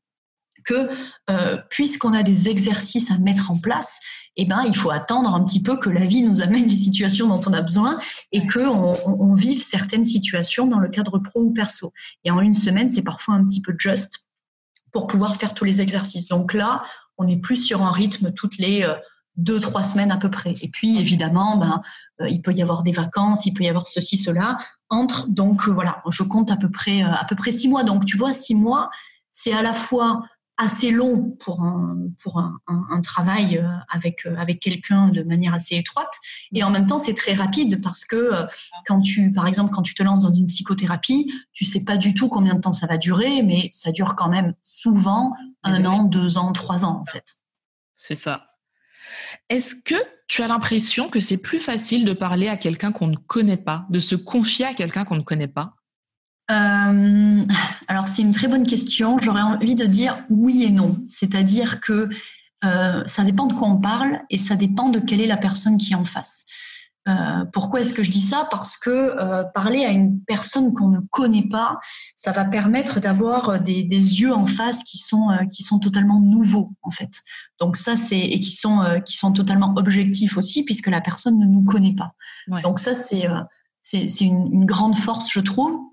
que 0.65 0.89
euh, 1.29 1.57
puisqu'on 1.69 2.13
a 2.13 2.23
des 2.23 2.47
exercices 2.47 3.11
à 3.11 3.17
mettre 3.17 3.51
en 3.51 3.59
place, 3.59 3.99
eh 4.35 4.45
ben, 4.45 4.63
il 4.67 4.75
faut 4.75 4.89
attendre 4.89 5.33
un 5.33 5.43
petit 5.43 5.61
peu 5.61 5.77
que 5.77 5.89
la 5.89 6.05
vie 6.05 6.23
nous 6.23 6.41
amène 6.41 6.65
les 6.65 6.75
situations 6.75 7.27
dont 7.27 7.41
on 7.45 7.53
a 7.53 7.61
besoin 7.61 7.99
et 8.31 8.45
qu'on 8.47 8.95
on, 9.05 9.33
vive 9.33 9.61
certaines 9.61 10.03
situations 10.03 10.65
dans 10.65 10.79
le 10.79 10.89
cadre 10.89 11.19
pro 11.19 11.41
ou 11.41 11.53
perso. 11.53 11.93
Et 12.23 12.31
en 12.31 12.39
une 12.39 12.55
semaine, 12.55 12.89
c'est 12.89 13.03
parfois 13.03 13.35
un 13.35 13.45
petit 13.45 13.61
peu 13.61 13.75
juste 13.77 14.27
pour 14.91 15.07
pouvoir 15.07 15.35
faire 15.35 15.53
tous 15.53 15.65
les 15.65 15.81
exercices. 15.81 16.27
Donc 16.27 16.53
là, 16.53 16.83
on 17.17 17.27
est 17.27 17.37
plus 17.37 17.57
sur 17.57 17.83
un 17.83 17.91
rythme 17.91 18.31
toutes 18.31 18.57
les 18.57 18.83
euh, 18.83 18.95
deux, 19.35 19.59
trois 19.59 19.83
semaines 19.83 20.11
à 20.11 20.17
peu 20.17 20.29
près. 20.29 20.55
Et 20.61 20.69
puis, 20.69 20.97
évidemment, 20.99 21.57
ben, 21.57 21.81
euh, 22.21 22.29
il 22.29 22.41
peut 22.41 22.53
y 22.53 22.61
avoir 22.61 22.83
des 22.83 22.91
vacances, 22.91 23.45
il 23.45 23.53
peut 23.53 23.63
y 23.63 23.69
avoir 23.69 23.87
ceci, 23.87 24.17
cela, 24.17 24.57
entre. 24.89 25.27
Donc, 25.29 25.67
euh, 25.67 25.71
voilà, 25.71 26.01
je 26.09 26.23
compte 26.23 26.49
à 26.49 26.57
peu 26.57 26.69
près, 26.69 27.01
à 27.01 27.25
peu 27.27 27.35
près 27.35 27.51
six 27.51 27.67
mois. 27.67 27.83
Donc, 27.83 28.05
tu 28.05 28.17
vois, 28.17 28.33
six 28.33 28.55
mois, 28.55 28.89
c'est 29.31 29.53
à 29.53 29.61
la 29.61 29.73
fois 29.73 30.23
assez 30.63 30.91
long 30.91 31.31
pour 31.39 31.61
un, 31.61 31.97
pour 32.21 32.39
un, 32.39 32.59
un, 32.67 33.01
travail 33.01 33.63
avec, 33.89 34.25
avec 34.37 34.59
quelqu'un 34.59 35.09
de 35.09 35.23
manière 35.23 35.53
assez 35.53 35.75
étroite. 35.75 36.13
Et 36.53 36.63
en 36.63 36.69
même 36.69 36.87
temps, 36.87 36.97
c'est 36.97 37.13
très 37.13 37.33
rapide 37.33 37.81
parce 37.81 38.05
que 38.05 38.31
quand 38.85 39.01
tu, 39.01 39.31
par 39.31 39.47
exemple, 39.47 39.71
quand 39.71 39.81
tu 39.81 39.93
te 39.93 40.03
lances 40.03 40.21
dans 40.21 40.31
une 40.31 40.47
psychothérapie, 40.47 41.31
tu 41.51 41.65
sais 41.65 41.83
pas 41.83 41.97
du 41.97 42.13
tout 42.13 42.29
combien 42.29 42.55
de 42.55 42.61
temps 42.61 42.73
ça 42.73 42.87
va 42.87 42.97
durer, 42.97 43.43
mais 43.43 43.69
ça 43.71 43.91
dure 43.91 44.15
quand 44.15 44.29
même 44.29 44.53
souvent 44.61 45.33
un 45.63 45.85
an, 45.85 46.03
deux 46.03 46.37
ans, 46.37 46.51
trois 46.51 46.85
ans, 46.85 46.99
en 47.01 47.05
fait. 47.05 47.35
C'est 47.95 48.15
ça. 48.15 48.47
Est-ce 49.49 49.75
que 49.75 49.95
tu 50.27 50.41
as 50.41 50.47
l'impression 50.47 51.09
que 51.09 51.19
c'est 51.19 51.37
plus 51.37 51.59
facile 51.59 52.05
de 52.05 52.13
parler 52.13 52.47
à 52.47 52.57
quelqu'un 52.57 52.91
qu'on 52.91 53.07
ne 53.07 53.15
connaît 53.15 53.57
pas, 53.57 53.85
de 53.89 53.99
se 53.99 54.15
confier 54.15 54.65
à 54.65 54.73
quelqu'un 54.73 55.05
qu'on 55.05 55.15
ne 55.15 55.21
connaît 55.21 55.47
pas? 55.47 55.75
Euh, 56.51 57.41
Alors 57.87 58.07
c'est 58.07 58.21
une 58.21 58.33
très 58.33 58.47
bonne 58.47 58.65
question. 58.65 59.17
J'aurais 59.17 59.41
envie 59.41 59.75
de 59.75 59.85
dire 59.85 60.17
oui 60.29 60.63
et 60.63 60.71
non. 60.71 60.97
C'est-à-dire 61.05 61.79
que 61.79 62.09
euh, 62.65 63.03
ça 63.05 63.23
dépend 63.23 63.45
de 63.45 63.53
quoi 63.53 63.67
on 63.67 63.79
parle 63.79 64.21
et 64.29 64.37
ça 64.37 64.55
dépend 64.55 64.89
de 64.89 64.99
quelle 64.99 65.21
est 65.21 65.27
la 65.27 65.37
personne 65.37 65.77
qui 65.77 65.93
est 65.93 65.97
en 65.97 66.05
face. 66.05 66.45
Euh, 67.09 67.43
pourquoi 67.51 67.81
est-ce 67.81 67.91
que 67.91 68.01
je 68.01 68.09
dis 68.09 68.21
ça? 68.21 68.47
Parce 68.49 68.77
que 68.77 69.43
parler 69.51 69.83
à 69.83 69.91
une 69.91 70.21
personne 70.21 70.73
qu'on 70.73 70.87
ne 70.87 71.01
connaît 71.11 71.49
pas, 71.49 71.77
ça 72.15 72.31
va 72.31 72.45
permettre 72.45 73.01
d'avoir 73.01 73.59
des, 73.59 73.83
des, 73.83 74.21
yeux 74.21 74.33
en 74.33 74.45
face 74.45 74.83
qui 74.83 74.97
sont 74.97 75.27
qui 75.51 75.63
sont 75.63 75.79
totalement 75.79 76.21
nouveaux 76.21 76.71
en 76.81 76.91
fait. 76.91 77.11
Donc 77.59 77.75
ça 77.75 77.97
c'est 77.97 78.21
et 78.21 78.39
qui 78.39 78.51
sont 78.51 79.01
qui 79.05 79.17
sont 79.17 79.33
totalement 79.33 79.73
objectifs 79.75 80.37
aussi 80.37 80.63
puisque 80.63 80.87
la 80.87 81.01
personne 81.01 81.37
ne 81.39 81.45
nous 81.45 81.65
connaît 81.65 81.95
pas. 81.95 82.13
Donc 82.63 82.79
ça 82.79 82.93
c'est 82.93 83.27
c'est 83.81 84.07
une, 84.21 84.47
une, 84.53 84.65
grande 84.65 84.95
force 84.95 85.29
je 85.29 85.41
trouve. 85.41 85.92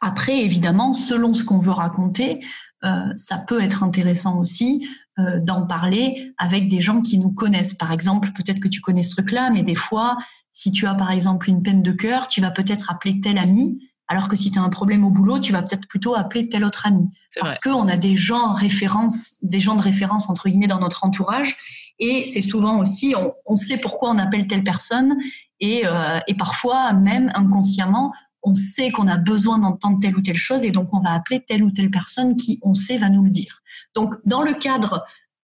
Après 0.00 0.40
évidemment 0.40 0.94
selon 0.94 1.32
ce 1.34 1.44
qu'on 1.44 1.58
veut 1.58 1.72
raconter, 1.72 2.40
ça 3.16 3.38
peut 3.38 3.60
être 3.60 3.82
intéressant 3.82 4.38
aussi 4.38 4.86
euh, 5.18 5.40
d'en 5.40 5.66
parler 5.66 6.32
avec 6.38 6.68
des 6.68 6.80
gens 6.80 7.00
qui 7.00 7.18
nous 7.18 7.32
connaissent. 7.32 7.74
Par 7.74 7.90
exemple, 7.90 8.30
peut-être 8.36 8.60
que 8.60 8.68
tu 8.68 8.80
connais 8.80 9.02
ce 9.02 9.10
truc-là, 9.10 9.50
mais 9.50 9.64
des 9.64 9.74
fois, 9.74 10.16
si 10.52 10.70
tu 10.70 10.86
as 10.86 10.94
par 10.94 11.10
exemple 11.10 11.50
une 11.50 11.60
peine 11.60 11.82
de 11.82 11.90
cœur, 11.90 12.28
tu 12.28 12.40
vas 12.40 12.52
peut-être 12.52 12.88
appeler 12.88 13.18
tel 13.18 13.36
ami, 13.38 13.80
alors 14.06 14.28
que 14.28 14.36
si 14.36 14.52
tu 14.52 14.60
as 14.60 14.62
un 14.62 14.68
problème 14.68 15.02
au 15.02 15.10
boulot, 15.10 15.40
tu 15.40 15.52
vas 15.52 15.62
peut-être 15.62 15.88
plutôt 15.88 16.14
appeler 16.14 16.48
tel 16.48 16.64
autre 16.64 16.86
ami. 16.86 17.10
Parce 17.40 17.58
qu'on 17.58 17.88
a 17.88 17.96
des 17.96 18.14
gens 18.14 18.52
référence, 18.52 19.38
des 19.42 19.58
gens 19.58 19.74
de 19.74 19.82
référence 19.82 20.30
entre 20.30 20.48
guillemets 20.48 20.68
dans 20.68 20.78
notre 20.78 21.04
entourage, 21.04 21.56
et 21.98 22.24
c'est 22.26 22.40
souvent 22.40 22.78
aussi, 22.78 23.12
on, 23.44 23.56
sait 23.56 23.78
pourquoi 23.78 24.10
on 24.10 24.18
appelle 24.18 24.46
telle 24.46 24.62
personne, 24.62 25.16
et, 25.58 25.84
euh, 25.84 26.20
et 26.28 26.34
parfois 26.34 26.92
même 26.92 27.32
inconsciemment, 27.34 28.12
on 28.42 28.54
sait 28.54 28.90
qu'on 28.90 29.08
a 29.08 29.16
besoin 29.16 29.58
d'entendre 29.58 29.98
telle 30.00 30.16
ou 30.16 30.22
telle 30.22 30.36
chose 30.36 30.64
et 30.64 30.70
donc 30.70 30.92
on 30.94 31.00
va 31.00 31.12
appeler 31.12 31.44
telle 31.46 31.62
ou 31.62 31.70
telle 31.70 31.90
personne 31.90 32.36
qui, 32.36 32.58
on 32.62 32.74
sait, 32.74 32.98
va 32.98 33.10
nous 33.10 33.24
le 33.24 33.30
dire. 33.30 33.60
Donc, 33.94 34.14
dans 34.24 34.42
le 34.42 34.54
cadre 34.54 35.04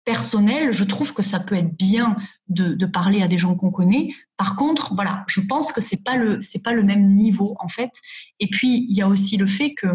personnel, 0.05 0.70
je 0.72 0.85
trouve 0.85 1.14
que 1.14 1.22
ça 1.22 1.41
peut 1.41 1.55
être 1.55 1.76
bien 1.76 2.16
de, 2.49 2.87
parler 2.87 3.22
à 3.22 3.28
des 3.28 3.39
gens 3.39 3.55
qu'on 3.55 3.70
connaît. 3.70 4.11
Par 4.37 4.55
contre, 4.57 4.95
voilà, 4.95 5.24
je 5.26 5.41
pense 5.41 5.72
que 5.72 5.80
c'est 5.80 6.05
pas 6.05 6.18
pas 6.62 6.72
le 6.72 6.82
même 6.82 7.14
niveau 7.14 7.57
en 7.59 7.68
fait. 7.68 7.91
Et 8.39 8.49
puis 8.49 8.87
il 8.89 8.95
y 8.97 9.03
a 9.03 9.09
aussi 9.09 9.37
le 9.37 9.47
fait 9.47 9.74
que 9.74 9.87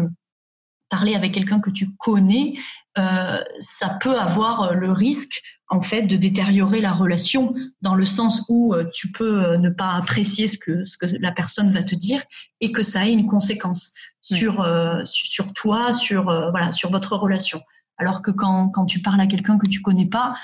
parler 0.88 1.14
avec 1.14 1.32
quelqu'un 1.32 1.60
que 1.60 1.70
tu 1.70 1.94
connais, 1.96 2.54
euh, 2.98 3.38
ça 3.60 3.96
peut 4.00 4.18
avoir 4.18 4.74
le 4.74 4.90
risque 4.90 5.42
en 5.70 5.80
fait 5.80 6.02
de 6.02 6.16
détériorer 6.16 6.80
la 6.80 6.92
relation 6.92 7.54
dans 7.80 7.94
le 7.94 8.04
sens 8.04 8.44
où 8.48 8.74
euh, 8.74 8.84
tu 8.92 9.10
peux 9.12 9.44
euh, 9.44 9.56
ne 9.56 9.70
pas 9.70 9.94
apprécier 9.94 10.48
ce 10.48 10.58
que 10.58 10.84
ce 10.84 10.98
que 10.98 11.06
la 11.20 11.32
personne 11.32 11.70
va 11.70 11.82
te 11.82 11.94
dire 11.94 12.22
et 12.60 12.72
que 12.72 12.82
ça 12.82 13.06
ait 13.06 13.12
une 13.12 13.26
conséquence 13.26 13.94
sur 14.22 14.66
sur 15.04 15.52
toi, 15.54 15.94
sur 15.94 16.24
voilà, 16.24 16.72
sur 16.72 16.90
votre 16.90 17.16
relation. 17.16 17.60
Alors 17.96 18.20
que 18.20 18.30
quand, 18.30 18.68
quand 18.68 18.84
tu 18.84 19.00
parles 19.00 19.20
à 19.20 19.26
quelqu'un 19.26 19.56
que 19.56 19.66
tu 19.66 19.80
connais 19.80 20.06
pas, 20.06 20.34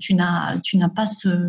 tu 0.00 0.12
n'as 0.12 0.58
tu 0.60 0.76
n'as 0.76 0.90
pas 0.90 1.06
ce 1.06 1.48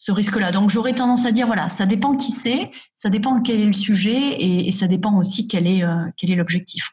ce 0.00 0.12
risque-là. 0.12 0.50
Donc 0.50 0.70
j'aurais 0.70 0.94
tendance 0.94 1.26
à 1.26 1.30
dire 1.30 1.46
voilà, 1.46 1.68
ça 1.68 1.84
dépend 1.84 2.16
qui 2.16 2.32
c'est, 2.32 2.70
ça 2.96 3.10
dépend 3.10 3.40
quel 3.42 3.60
est 3.60 3.66
le 3.66 3.74
sujet 3.74 4.42
et, 4.42 4.72
ça 4.72 4.86
dépend 4.86 5.16
aussi 5.18 5.46
quel 5.46 5.66
est 5.66 5.84
euh, 5.84 6.06
quel 6.16 6.30
est 6.30 6.36
l'objectif. 6.36 6.90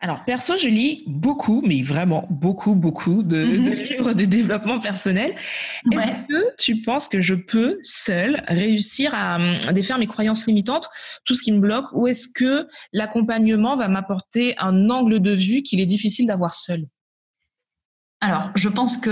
Alors, 0.00 0.24
perso, 0.24 0.54
je 0.58 0.68
lis 0.68 1.02
beaucoup, 1.06 1.62
mais 1.66 1.80
vraiment 1.80 2.26
beaucoup, 2.28 2.74
beaucoup 2.74 3.22
de, 3.22 3.42
mhm. 3.42 3.70
livres 3.70 4.12
de 4.12 4.24
développement 4.26 4.78
personnel. 4.78 5.34
Est-ce 5.90 6.12
que 6.28 6.54
tu 6.58 6.82
penses 6.82 7.08
que 7.08 7.22
je 7.22 7.34
peux, 7.34 7.78
seule, 7.82 8.44
réussir 8.48 9.12
à, 9.14 9.36
à, 9.36 9.72
défaire 9.72 9.98
mes 9.98 10.06
croyances 10.06 10.46
limitantes, 10.46 10.90
tout 11.24 11.34
ce 11.34 11.42
qui 11.42 11.52
me 11.52 11.58
bloque, 11.58 11.86
ou 11.92 12.06
est-ce 12.06 12.28
que 12.28 12.66
l'accompagnement 12.92 13.76
va 13.76 13.88
m'apporter 13.88 14.54
un 14.58 14.90
angle 14.90 15.20
de 15.20 15.32
vue 15.32 15.62
qu'il 15.62 15.80
est 15.80 15.86
difficile 15.86 16.26
d'avoir 16.26 16.54
seul 16.54 16.86
alors, 18.24 18.50
je 18.54 18.70
pense 18.70 18.96
que 18.96 19.10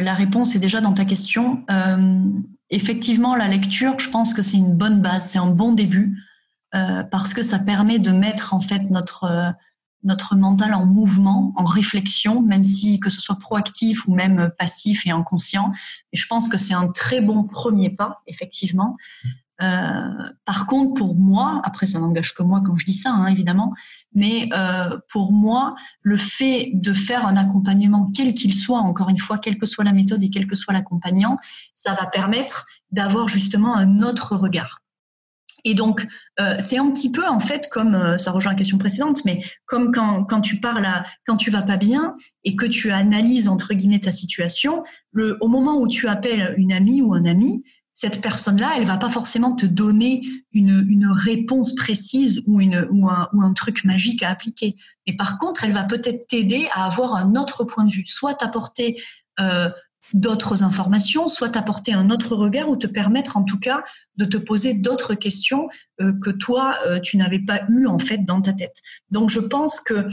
la 0.00 0.14
réponse 0.14 0.56
est 0.56 0.58
déjà 0.58 0.80
dans 0.80 0.94
ta 0.94 1.04
question. 1.04 1.62
Euh, 1.70 2.22
effectivement, 2.70 3.36
la 3.36 3.48
lecture, 3.48 3.98
je 3.98 4.08
pense 4.08 4.32
que 4.32 4.40
c'est 4.40 4.56
une 4.56 4.74
bonne 4.74 5.02
base, 5.02 5.28
c'est 5.28 5.38
un 5.38 5.50
bon 5.50 5.74
début, 5.74 6.16
euh, 6.74 7.02
parce 7.02 7.34
que 7.34 7.42
ça 7.42 7.58
permet 7.58 7.98
de 7.98 8.10
mettre 8.10 8.54
en 8.54 8.60
fait 8.60 8.90
notre 8.90 9.24
euh, 9.24 9.50
notre 10.02 10.36
mental 10.36 10.74
en 10.74 10.86
mouvement, 10.86 11.52
en 11.56 11.64
réflexion, 11.64 12.42
même 12.42 12.64
si 12.64 13.00
que 13.00 13.10
ce 13.10 13.20
soit 13.20 13.38
proactif 13.38 14.06
ou 14.06 14.14
même 14.14 14.50
passif 14.58 15.06
et 15.06 15.10
inconscient. 15.10 15.72
Et 16.12 16.16
je 16.16 16.26
pense 16.26 16.48
que 16.48 16.56
c'est 16.56 16.74
un 16.74 16.88
très 16.88 17.20
bon 17.20 17.44
premier 17.44 17.90
pas, 17.90 18.22
effectivement. 18.26 18.96
Euh, 19.62 20.10
par 20.44 20.66
contre, 20.66 20.94
pour 20.94 21.14
moi, 21.14 21.62
après 21.64 21.86
ça 21.86 21.98
n'engage 21.98 22.34
que 22.34 22.42
moi 22.42 22.62
quand 22.64 22.76
je 22.76 22.84
dis 22.84 22.92
ça, 22.92 23.10
hein, 23.10 23.26
évidemment, 23.26 23.72
mais 24.14 24.48
euh, 24.52 24.98
pour 25.10 25.32
moi, 25.32 25.74
le 26.02 26.16
fait 26.16 26.72
de 26.74 26.92
faire 26.92 27.26
un 27.26 27.36
accompagnement, 27.36 28.10
quel 28.14 28.34
qu'il 28.34 28.54
soit, 28.54 28.80
encore 28.80 29.08
une 29.08 29.18
fois, 29.18 29.38
quelle 29.38 29.56
que 29.56 29.66
soit 29.66 29.84
la 29.84 29.92
méthode 29.92 30.22
et 30.22 30.30
quel 30.30 30.46
que 30.46 30.56
soit 30.56 30.74
l'accompagnant, 30.74 31.38
ça 31.74 31.94
va 31.94 32.06
permettre 32.06 32.66
d'avoir 32.90 33.28
justement 33.28 33.76
un 33.76 34.02
autre 34.02 34.36
regard. 34.36 34.82
Et 35.66 35.74
donc, 35.74 36.06
euh, 36.38 36.54
c'est 36.60 36.78
un 36.78 36.88
petit 36.92 37.10
peu 37.10 37.26
en 37.26 37.40
fait 37.40 37.68
comme 37.72 37.96
euh, 37.96 38.18
ça 38.18 38.30
rejoint 38.30 38.52
la 38.52 38.58
question 38.58 38.78
précédente, 38.78 39.24
mais 39.24 39.40
comme 39.66 39.90
quand, 39.92 40.24
quand 40.24 40.40
tu 40.40 40.60
parles 40.60 40.86
à, 40.86 41.02
quand 41.26 41.36
tu 41.36 41.50
vas 41.50 41.62
pas 41.62 41.76
bien 41.76 42.14
et 42.44 42.54
que 42.54 42.66
tu 42.66 42.92
analyses 42.92 43.48
entre 43.48 43.74
guillemets 43.74 43.98
ta 43.98 44.12
situation, 44.12 44.84
le, 45.10 45.36
au 45.40 45.48
moment 45.48 45.80
où 45.80 45.88
tu 45.88 46.06
appelles 46.06 46.54
une 46.56 46.72
amie 46.72 47.02
ou 47.02 47.14
un 47.14 47.24
ami, 47.24 47.64
cette 47.92 48.22
personne-là, 48.22 48.74
elle 48.76 48.84
va 48.84 48.96
pas 48.96 49.08
forcément 49.08 49.56
te 49.56 49.66
donner 49.66 50.22
une, 50.52 50.86
une 50.88 51.08
réponse 51.10 51.74
précise 51.74 52.44
ou, 52.46 52.60
une, 52.60 52.86
ou, 52.92 53.08
un, 53.08 53.28
ou 53.32 53.42
un 53.42 53.52
truc 53.52 53.84
magique 53.84 54.22
à 54.22 54.30
appliquer. 54.30 54.76
Mais 55.08 55.16
par 55.16 55.38
contre, 55.38 55.64
elle 55.64 55.72
va 55.72 55.82
peut-être 55.82 56.28
t'aider 56.28 56.68
à 56.72 56.84
avoir 56.84 57.16
un 57.16 57.34
autre 57.34 57.64
point 57.64 57.86
de 57.86 57.90
vue, 57.90 58.04
soit 58.04 58.34
t'apporter 58.34 59.02
euh, 59.40 59.70
d'autres 60.12 60.62
informations, 60.62 61.28
soit 61.28 61.50
t'apporter 61.50 61.92
un 61.92 62.10
autre 62.10 62.34
regard 62.34 62.68
ou 62.68 62.76
te 62.76 62.86
permettre 62.86 63.36
en 63.36 63.42
tout 63.42 63.58
cas 63.58 63.82
de 64.16 64.24
te 64.24 64.36
poser 64.36 64.74
d'autres 64.74 65.14
questions 65.14 65.68
euh, 66.00 66.12
que 66.22 66.30
toi, 66.30 66.76
euh, 66.86 67.00
tu 67.00 67.16
n'avais 67.16 67.40
pas 67.40 67.62
eu 67.68 67.86
en 67.86 67.98
fait 67.98 68.24
dans 68.24 68.40
ta 68.40 68.52
tête. 68.52 68.76
Donc 69.10 69.30
je 69.30 69.40
pense 69.40 69.80
que 69.80 70.06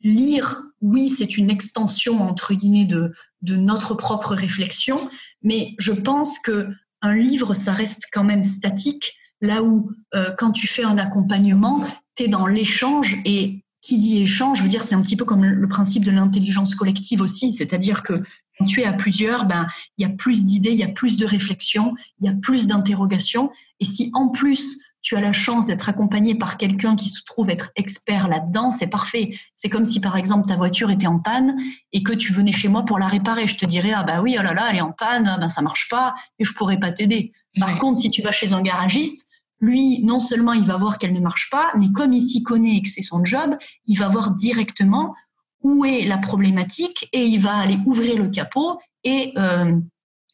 lire, 0.00 0.62
oui, 0.80 1.08
c'est 1.08 1.38
une 1.38 1.50
extension 1.50 2.22
entre 2.22 2.54
guillemets 2.54 2.84
de, 2.84 3.12
de 3.42 3.56
notre 3.56 3.94
propre 3.94 4.34
réflexion, 4.34 5.08
mais 5.42 5.74
je 5.78 5.92
pense 5.92 6.38
que 6.38 6.68
un 7.00 7.14
livre, 7.14 7.54
ça 7.54 7.72
reste 7.72 8.08
quand 8.12 8.24
même 8.24 8.42
statique, 8.42 9.14
là 9.40 9.62
où 9.62 9.90
euh, 10.14 10.30
quand 10.36 10.50
tu 10.50 10.66
fais 10.66 10.84
un 10.84 10.98
accompagnement, 10.98 11.84
tu 12.16 12.24
es 12.24 12.28
dans 12.28 12.46
l'échange 12.46 13.18
et 13.24 13.64
qui 13.80 13.98
dit 13.98 14.22
échange, 14.22 14.58
je 14.58 14.62
veux 14.64 14.68
dire, 14.68 14.82
c'est 14.82 14.94
un 14.94 15.02
petit 15.02 15.16
peu 15.16 15.24
comme 15.24 15.44
le 15.44 15.68
principe 15.68 16.04
de 16.04 16.10
l'intelligence 16.10 16.74
collective 16.74 17.20
aussi, 17.20 17.52
c'est-à-dire 17.52 18.02
que 18.02 18.22
quand 18.58 18.64
tu 18.64 18.80
es 18.80 18.84
à 18.84 18.92
plusieurs, 18.92 19.44
ben, 19.44 19.66
il 19.96 20.02
y 20.02 20.04
a 20.04 20.12
plus 20.12 20.44
d'idées, 20.44 20.70
il 20.70 20.78
y 20.78 20.82
a 20.82 20.88
plus 20.88 21.16
de 21.16 21.26
réflexions, 21.26 21.94
il 22.20 22.26
y 22.26 22.28
a 22.28 22.34
plus 22.34 22.66
d'interrogations. 22.66 23.50
Et 23.78 23.84
si 23.84 24.10
en 24.14 24.30
plus 24.30 24.78
tu 25.00 25.16
as 25.16 25.20
la 25.20 25.32
chance 25.32 25.66
d'être 25.66 25.88
accompagné 25.88 26.34
par 26.34 26.56
quelqu'un 26.56 26.96
qui 26.96 27.08
se 27.08 27.22
trouve 27.24 27.50
être 27.50 27.70
expert 27.76 28.26
là-dedans, 28.26 28.72
c'est 28.72 28.88
parfait. 28.88 29.38
C'est 29.54 29.68
comme 29.68 29.84
si 29.84 30.00
par 30.00 30.16
exemple 30.16 30.48
ta 30.48 30.56
voiture 30.56 30.90
était 30.90 31.06
en 31.06 31.20
panne 31.20 31.56
et 31.92 32.02
que 32.02 32.12
tu 32.12 32.32
venais 32.32 32.52
chez 32.52 32.68
moi 32.68 32.84
pour 32.84 32.98
la 32.98 33.06
réparer. 33.06 33.46
Je 33.46 33.56
te 33.56 33.64
dirais 33.64 33.92
ah 33.94 34.02
bah 34.02 34.20
oui 34.20 34.36
oh 34.38 34.42
là 34.42 34.54
là 34.54 34.68
elle 34.70 34.76
est 34.76 34.82
en 34.82 34.92
panne, 34.92 35.36
ben 35.38 35.48
ça 35.48 35.62
marche 35.62 35.88
pas 35.88 36.14
et 36.40 36.44
je 36.44 36.52
pourrais 36.52 36.80
pas 36.80 36.90
t'aider. 36.90 37.32
Par 37.60 37.78
contre 37.78 38.00
si 38.00 38.10
tu 38.10 38.22
vas 38.22 38.32
chez 38.32 38.52
un 38.52 38.60
garagiste, 38.60 39.27
lui 39.60 40.02
non 40.04 40.18
seulement 40.18 40.52
il 40.52 40.64
va 40.64 40.76
voir 40.76 40.98
qu'elle 40.98 41.12
ne 41.12 41.20
marche 41.20 41.50
pas, 41.50 41.72
mais 41.78 41.90
comme 41.92 42.12
il 42.12 42.20
s'y 42.20 42.42
connaît 42.42 42.76
et 42.76 42.82
que 42.82 42.88
c'est 42.88 43.02
son 43.02 43.24
job, 43.24 43.56
il 43.86 43.98
va 43.98 44.08
voir 44.08 44.32
directement 44.32 45.14
où 45.62 45.84
est 45.84 46.04
la 46.04 46.18
problématique 46.18 47.08
et 47.12 47.24
il 47.24 47.40
va 47.40 47.56
aller 47.56 47.78
ouvrir 47.84 48.16
le 48.16 48.28
capot 48.28 48.78
et 49.04 49.32
euh, 49.36 49.76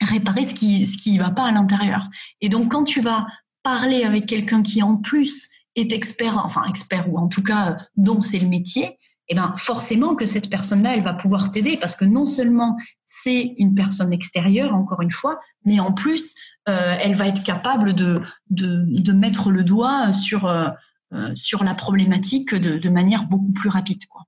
réparer 0.03 0.45
ce 0.45 0.55
qui 0.55 0.87
ce 0.87 0.99
qui 0.99 1.19
va 1.19 1.31
pas 1.31 1.47
à 1.47 1.53
l'intérieur. 1.53 2.09
Et 2.41 2.49
donc 2.49 2.71
quand 2.71 2.85
tu 2.85 3.01
vas 3.01 3.27
parler 3.63 4.05
avec 4.05 4.27
quelqu'un 4.27 4.63
qui 4.63 4.83
en 4.83 4.97
plus 4.97 5.51
est 5.75 5.93
expert, 5.93 6.39
enfin 6.45 6.65
expert 6.69 7.13
ou 7.13 7.19
en 7.19 7.29
tout 7.29 7.43
cas 7.43 7.77
dont 7.97 8.21
c'est 8.21 8.39
le 8.39 8.49
métier, 8.49 8.97
eh 9.29 9.35
ben 9.35 9.55
forcément 9.57 10.15
que 10.15 10.27
cette 10.27 10.51
personne-là, 10.51 10.97
elle 10.97 11.03
va 11.03 11.15
pouvoir 11.15 11.51
t'aider 11.51 11.77
parce 11.77 11.97
que 11.97 12.05
non 12.05 12.27
seulement 12.27 12.77
c'est 13.05 13.55
une 13.59 13.75
personne 13.75 14.13
extérieure, 14.13 14.75
encore 14.75 15.01
une 15.01 15.11
fois, 15.11 15.41
mais 15.65 15.81
en 15.81 15.93
plus, 15.93 16.35
euh, 16.69 16.97
elle 17.01 17.15
va 17.15 17.29
être 17.29 17.43
capable 17.43 17.95
de, 17.95 18.21
de, 18.51 18.85
de, 18.87 19.13
mettre 19.13 19.51
le 19.51 19.65
doigt 19.65 20.13
sur, 20.13 20.47
euh, 20.47 20.69
sur 21.35 21.65
la 21.65 21.75
problématique 21.75 22.55
de, 22.55 22.79
de 22.79 22.89
manière 22.91 23.25
beaucoup 23.25 23.53
plus 23.53 23.71
rapide. 23.71 24.05
Quoi. 24.07 24.23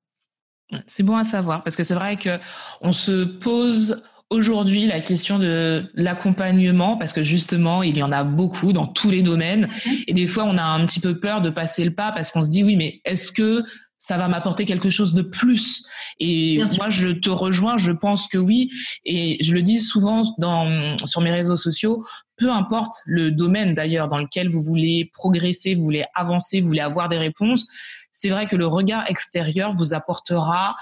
C'est 0.87 1.03
bon 1.03 1.17
à 1.17 1.25
savoir 1.25 1.63
parce 1.63 1.77
que 1.77 1.85
c'est 1.85 1.95
vrai 1.95 2.17
que 2.17 2.39
on 2.81 2.93
se 2.93 3.25
pose 3.25 4.03
aujourd'hui 4.31 4.87
la 4.87 5.01
question 5.01 5.39
de 5.39 5.89
l'accompagnement 5.95 6.97
parce 6.97 7.13
que 7.13 7.23
justement 7.23 7.85
il 7.85 7.97
y 7.97 8.03
en 8.03 8.11
a 8.11 8.25
beaucoup 8.25 8.73
dans 8.73 8.87
tous 8.87 9.11
les 9.11 9.23
domaines 9.23 9.67
mm-hmm. 9.67 10.05
et 10.09 10.15
des 10.15 10.27
fois 10.27 10.45
on 10.45 10.59
a 10.59 10.65
un 10.65 10.85
petit 10.85 10.99
peu 10.99 11.21
peur 11.21 11.41
de 11.41 11.51
passer 11.51 11.85
le 11.85 11.95
pas 11.95 12.11
parce 12.11 12.33
qu'on 12.33 12.43
se 12.43 12.51
dit 12.51 12.65
oui 12.65 12.75
mais 12.75 13.01
est-ce 13.05 13.31
que 13.31 13.63
ça 14.07 14.17
va 14.19 14.29
m'apporter 14.29 14.67
quelque 14.67 14.89
chose 14.89 15.15
de 15.15 15.23
plus. 15.23 15.85
Et 16.21 16.63
moi 16.77 16.91
je 16.91 17.09
te 17.09 17.29
rejoins 17.29 17.77
je 17.77 17.91
pense 17.91 18.29
que 18.29 18.39
oui. 18.39 18.71
Et 19.05 19.37
je 19.43 19.53
le 19.53 19.63
dis 19.63 19.81
souvent 19.81 20.23
dans 20.39 20.97
sur 21.05 21.21
mes 21.23 21.33
réseaux 21.33 21.57
sociaux 21.57 22.05
peu 22.37 22.53
importe 22.53 22.95
le 23.05 23.33
domaine 23.33 23.75
d'ailleurs 23.75 24.07
dans 24.07 24.19
lequel 24.19 24.49
vous 24.49 24.63
voulez 24.63 25.11
progresser 25.13 25.75
vous 25.75 25.83
voulez 25.83 26.05
avancer 26.15 26.61
vous 26.61 26.69
voulez 26.69 26.81
avoir 26.81 27.09
des 27.09 27.19
réponses 27.19 27.67
c'est 28.13 28.29
vrai 28.29 28.47
que 28.47 28.55
le 28.55 28.67
regard 28.67 29.11
extérieur 29.11 29.73
vous 29.73 29.93
apportera 29.93 30.77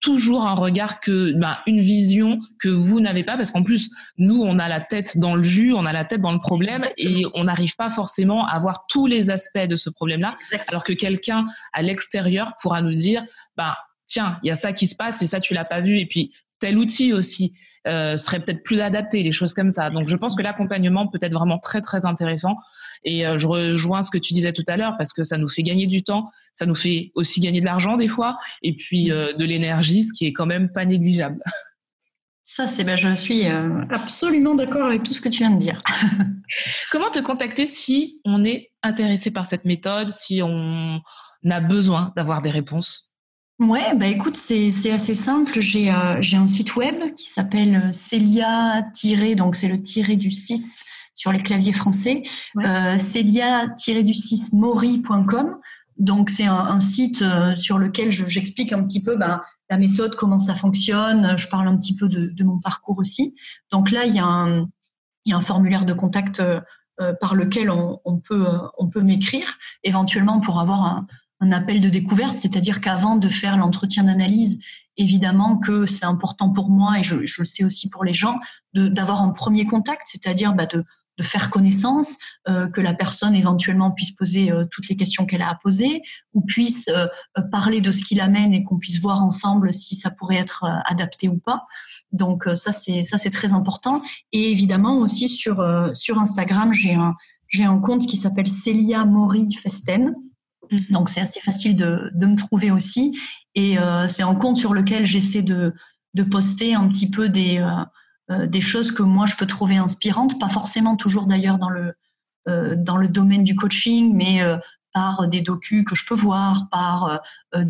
toujours 0.00 0.46
un 0.46 0.54
regard 0.54 1.00
que 1.00 1.32
ben, 1.32 1.58
une 1.66 1.80
vision 1.80 2.40
que 2.60 2.68
vous 2.68 3.00
n'avez 3.00 3.24
pas 3.24 3.36
parce 3.36 3.50
qu'en 3.50 3.62
plus 3.62 3.90
nous 4.16 4.42
on 4.42 4.58
a 4.58 4.68
la 4.68 4.80
tête 4.80 5.18
dans 5.18 5.34
le 5.34 5.42
jus 5.42 5.72
on 5.72 5.86
a 5.86 5.92
la 5.92 6.04
tête 6.04 6.20
dans 6.20 6.32
le 6.32 6.38
problème 6.38 6.84
et 6.96 7.24
on 7.34 7.44
n'arrive 7.44 7.74
pas 7.74 7.90
forcément 7.90 8.46
à 8.46 8.58
voir 8.58 8.86
tous 8.88 9.06
les 9.06 9.30
aspects 9.30 9.58
de 9.58 9.74
ce 9.74 9.90
problème 9.90 10.20
là 10.20 10.36
alors 10.68 10.84
que 10.84 10.92
quelqu'un 10.92 11.46
à 11.72 11.82
l'extérieur 11.82 12.52
pourra 12.62 12.80
nous 12.80 12.94
dire 12.94 13.24
ben 13.56 13.74
tiens 14.08 14.38
il 14.42 14.48
y 14.48 14.50
a 14.50 14.56
ça 14.56 14.72
qui 14.72 14.88
se 14.88 14.96
passe 14.96 15.22
et 15.22 15.28
ça 15.28 15.38
tu 15.38 15.54
l'as 15.54 15.64
pas 15.64 15.80
vu. 15.80 15.98
Et 15.98 16.06
puis 16.06 16.32
tel 16.58 16.76
outil 16.76 17.12
aussi 17.12 17.52
euh, 17.86 18.16
serait 18.16 18.40
peut-être 18.40 18.64
plus 18.64 18.80
adapté 18.80 19.22
les 19.22 19.30
choses 19.30 19.54
comme 19.54 19.70
ça. 19.70 19.90
Donc 19.90 20.08
je 20.08 20.16
pense 20.16 20.34
que 20.34 20.42
l'accompagnement 20.42 21.06
peut 21.06 21.20
être 21.22 21.32
vraiment 21.32 21.58
très 21.58 21.80
très 21.80 22.04
intéressant 22.04 22.56
et 23.04 23.26
euh, 23.26 23.38
je 23.38 23.46
rejoins 23.46 24.02
ce 24.02 24.10
que 24.10 24.18
tu 24.18 24.34
disais 24.34 24.52
tout 24.52 24.64
à 24.66 24.76
l'heure 24.76 24.94
parce 24.98 25.12
que 25.12 25.24
ça 25.24 25.38
nous 25.38 25.48
fait 25.48 25.62
gagner 25.62 25.86
du 25.86 26.02
temps, 26.02 26.30
ça 26.54 26.66
nous 26.66 26.74
fait 26.74 27.12
aussi 27.14 27.40
gagner 27.40 27.60
de 27.60 27.66
l'argent 27.66 27.96
des 27.96 28.08
fois, 28.08 28.38
et 28.62 28.74
puis 28.74 29.10
euh, 29.10 29.32
de 29.32 29.44
l'énergie, 29.44 30.04
ce 30.04 30.12
qui 30.12 30.26
est 30.26 30.32
quand 30.32 30.46
même 30.46 30.70
pas 30.72 30.84
négligeable. 30.84 31.42
Ça, 32.42 32.66
c'est 32.66 32.84
ben, 32.84 32.96
je 32.96 33.14
suis 33.14 33.46
euh, 33.46 33.82
absolument 33.90 34.54
d'accord 34.54 34.86
avec 34.86 35.02
tout 35.02 35.12
ce 35.12 35.20
que 35.20 35.28
tu 35.28 35.38
viens 35.38 35.50
de 35.50 35.58
dire. 35.58 35.78
Comment 36.90 37.10
te 37.10 37.18
contacter 37.18 37.66
si 37.66 38.20
on 38.24 38.42
est 38.42 38.70
intéressé 38.82 39.30
par 39.30 39.44
cette 39.44 39.66
méthode, 39.66 40.10
si 40.10 40.40
on 40.42 41.02
a 41.48 41.60
besoin 41.60 42.12
d'avoir 42.16 42.40
des 42.40 42.48
réponses? 42.48 43.08
Ouais, 43.58 43.94
bah 43.96 44.06
écoute, 44.06 44.36
c'est 44.36 44.90
assez 44.90 45.14
simple. 45.14 45.60
J'ai 45.60 45.90
un 45.90 46.46
site 46.46 46.76
web 46.76 47.14
qui 47.16 47.24
s'appelle 47.24 47.90
Celia- 47.92 48.82
donc 49.34 49.56
c'est 49.56 49.68
le 49.68 49.82
tiré 49.82 50.16
du 50.16 50.30
6 50.30 50.84
sur 51.18 51.32
les 51.32 51.40
claviers 51.40 51.72
français. 51.72 52.22
Euh, 52.64 52.96
Celia-du-6mori.com. 52.96 55.56
Donc 55.96 56.30
c'est 56.30 56.46
un, 56.46 56.78
site 56.78 57.22
euh, 57.22 57.56
sur 57.56 57.76
lequel 57.76 58.12
j'explique 58.12 58.72
un 58.72 58.84
petit 58.84 59.02
peu 59.02 59.16
ben, 59.16 59.40
la 59.68 59.78
méthode, 59.78 60.14
comment 60.14 60.38
ça 60.38 60.54
fonctionne. 60.54 61.36
Je 61.36 61.48
parle 61.48 61.66
un 61.66 61.76
petit 61.76 61.96
peu 61.96 62.08
de, 62.08 62.44
mon 62.44 62.60
parcours 62.60 63.00
aussi. 63.00 63.34
Donc 63.72 63.90
là, 63.90 64.06
il 64.06 64.14
y 64.14 64.20
a 64.20 64.24
un, 64.24 64.68
formulaire 65.42 65.84
de 65.84 65.92
contact 65.92 66.40
euh, 66.40 66.60
par 67.20 67.34
lequel 67.34 67.68
on, 67.68 68.20
peut, 68.20 68.46
on 68.78 68.88
peut 68.88 69.02
m'écrire, 69.02 69.58
éventuellement 69.82 70.38
pour 70.38 70.60
avoir 70.60 71.04
un, 71.40 71.52
appel 71.52 71.80
de 71.80 71.88
découverte, 71.88 72.36
c'est-à-dire 72.36 72.80
qu'avant 72.80 73.16
de 73.16 73.28
faire 73.28 73.56
l'entretien 73.56 74.04
d'analyse, 74.04 74.60
évidemment 74.96 75.58
que 75.58 75.86
c'est 75.86 76.04
important 76.04 76.50
pour 76.50 76.70
moi 76.70 76.96
et 76.98 77.02
je, 77.02 77.16
le 77.16 77.46
sais 77.46 77.64
aussi 77.64 77.88
pour 77.88 78.04
les 78.04 78.14
gens 78.14 78.38
d'avoir 78.72 79.22
un 79.22 79.30
premier 79.30 79.66
contact, 79.66 80.02
c'est-à-dire 80.06 80.54
bah, 80.54 80.66
de, 80.66 80.84
de 81.18 81.22
faire 81.22 81.50
connaissance, 81.50 82.16
que 82.46 82.80
la 82.80 82.94
personne 82.94 83.34
éventuellement 83.34 83.90
puisse 83.90 84.12
poser 84.12 84.52
toutes 84.70 84.88
les 84.88 84.96
questions 84.96 85.26
qu'elle 85.26 85.42
a 85.42 85.50
à 85.50 85.54
poser, 85.56 86.02
ou 86.32 86.40
puisse 86.40 86.88
parler 87.50 87.80
de 87.80 87.90
ce 87.90 88.04
qui 88.04 88.14
l'amène 88.14 88.52
et 88.52 88.62
qu'on 88.62 88.78
puisse 88.78 89.00
voir 89.00 89.22
ensemble 89.22 89.74
si 89.74 89.94
ça 89.96 90.10
pourrait 90.10 90.36
être 90.36 90.64
adapté 90.86 91.28
ou 91.28 91.38
pas. 91.38 91.66
Donc 92.12 92.48
ça 92.54 92.72
c'est 92.72 93.04
ça 93.04 93.18
c'est 93.18 93.30
très 93.30 93.52
important. 93.52 94.00
Et 94.32 94.50
évidemment 94.50 94.98
aussi 95.00 95.28
sur 95.28 95.62
sur 95.94 96.18
Instagram 96.18 96.72
j'ai 96.72 96.94
un 96.94 97.14
j'ai 97.48 97.64
un 97.64 97.78
compte 97.78 98.06
qui 98.06 98.16
s'appelle 98.16 98.48
Célia 98.48 99.04
Mori 99.04 99.52
Festen. 99.54 100.14
Mhm. 100.70 100.78
Donc 100.90 101.08
c'est 101.08 101.20
assez 101.20 101.40
facile 101.40 101.76
de, 101.76 102.10
de, 102.14 102.26
me 102.26 102.36
trouver 102.36 102.70
aussi. 102.70 103.18
Et 103.54 103.78
euh, 103.78 104.06
c'est 104.08 104.22
un 104.22 104.34
compte 104.34 104.58
sur 104.58 104.74
lequel 104.74 105.06
j'essaie 105.06 105.42
de, 105.42 105.74
de, 106.14 106.22
poster 106.22 106.74
un 106.74 106.86
petit 106.88 107.10
peu 107.10 107.28
des, 107.28 107.58
euh, 107.58 107.70
euh, 107.70 107.84
des 108.28 108.60
choses 108.60 108.92
que 108.92 109.02
moi 109.02 109.26
je 109.26 109.36
peux 109.36 109.46
trouver 109.46 109.76
inspirantes, 109.76 110.38
pas 110.38 110.48
forcément 110.48 110.96
toujours 110.96 111.26
d'ailleurs 111.26 111.58
dans 111.58 111.70
le, 111.70 111.94
dans 112.76 112.96
le 112.96 113.08
domaine 113.08 113.42
du 113.42 113.54
coaching, 113.54 114.14
mais 114.14 114.40
par 114.92 115.28
des 115.28 115.40
docus 115.40 115.84
que 115.84 115.94
je 115.94 116.04
peux 116.06 116.14
voir, 116.14 116.68
par 116.70 117.20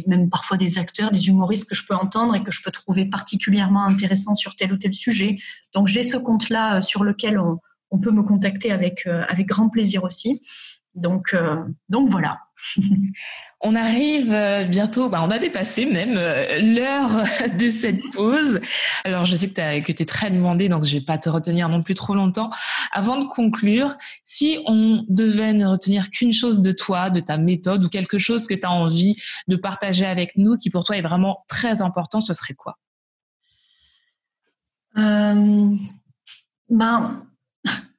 même 0.06 0.30
parfois 0.30 0.56
des 0.56 0.78
acteurs, 0.78 1.10
des 1.10 1.28
humoristes 1.28 1.68
que 1.68 1.74
je 1.74 1.86
peux 1.86 1.94
entendre 1.94 2.34
et 2.34 2.42
que 2.42 2.50
je 2.50 2.62
peux 2.62 2.70
trouver 2.70 3.04
particulièrement 3.04 3.84
intéressants 3.84 4.34
sur 4.34 4.54
tel 4.56 4.72
ou 4.72 4.76
tel 4.76 4.94
sujet. 4.94 5.38
Donc 5.74 5.86
j'ai 5.86 6.02
ce 6.02 6.16
compte-là 6.16 6.82
sur 6.82 7.04
lequel 7.04 7.38
on, 7.38 8.00
peut 8.00 8.10
me 8.10 8.22
contacter 8.22 8.70
avec, 8.70 9.06
euh, 9.06 9.24
avec 9.28 9.46
grand 9.46 9.68
plaisir 9.68 10.04
aussi. 10.04 10.42
Donc, 10.94 11.34
euh, 11.34 11.56
donc 11.88 12.10
voilà. 12.10 12.40
On 13.60 13.74
arrive 13.74 14.32
euh, 14.32 14.64
bientôt, 14.64 15.08
bah 15.08 15.20
on 15.24 15.30
a 15.30 15.38
dépassé 15.38 15.84
même 15.84 16.14
l'heure 16.14 17.24
de 17.58 17.68
cette 17.68 18.00
pause. 18.12 18.60
Alors 19.04 19.24
je 19.24 19.34
sais 19.34 19.50
que 19.50 19.92
tu 19.92 20.02
es 20.02 20.06
très 20.06 20.30
demandé, 20.30 20.68
donc 20.68 20.84
je 20.84 20.92
vais 20.92 21.00
pas 21.00 21.18
te 21.18 21.28
retenir 21.28 21.68
non 21.68 21.82
plus 21.82 21.94
trop 21.94 22.14
longtemps. 22.14 22.50
Avant 22.92 23.18
de 23.18 23.24
conclure, 23.24 23.96
si 24.22 24.58
on 24.66 25.04
devait 25.08 25.54
ne 25.54 25.66
retenir 25.66 26.10
qu'une 26.10 26.32
chose 26.32 26.60
de 26.60 26.70
toi, 26.70 27.10
de 27.10 27.20
ta 27.20 27.36
méthode 27.36 27.84
ou 27.84 27.88
quelque 27.88 28.18
chose 28.18 28.46
que 28.46 28.54
tu 28.54 28.64
as 28.64 28.70
envie 28.70 29.16
de 29.48 29.56
partager 29.56 30.06
avec 30.06 30.36
nous 30.36 30.56
qui 30.56 30.70
pour 30.70 30.84
toi 30.84 30.96
est 30.96 31.02
vraiment 31.02 31.44
très 31.48 31.82
important, 31.82 32.20
ce 32.20 32.34
serait 32.34 32.54
quoi? 32.54 32.78
Ben, 36.70 37.24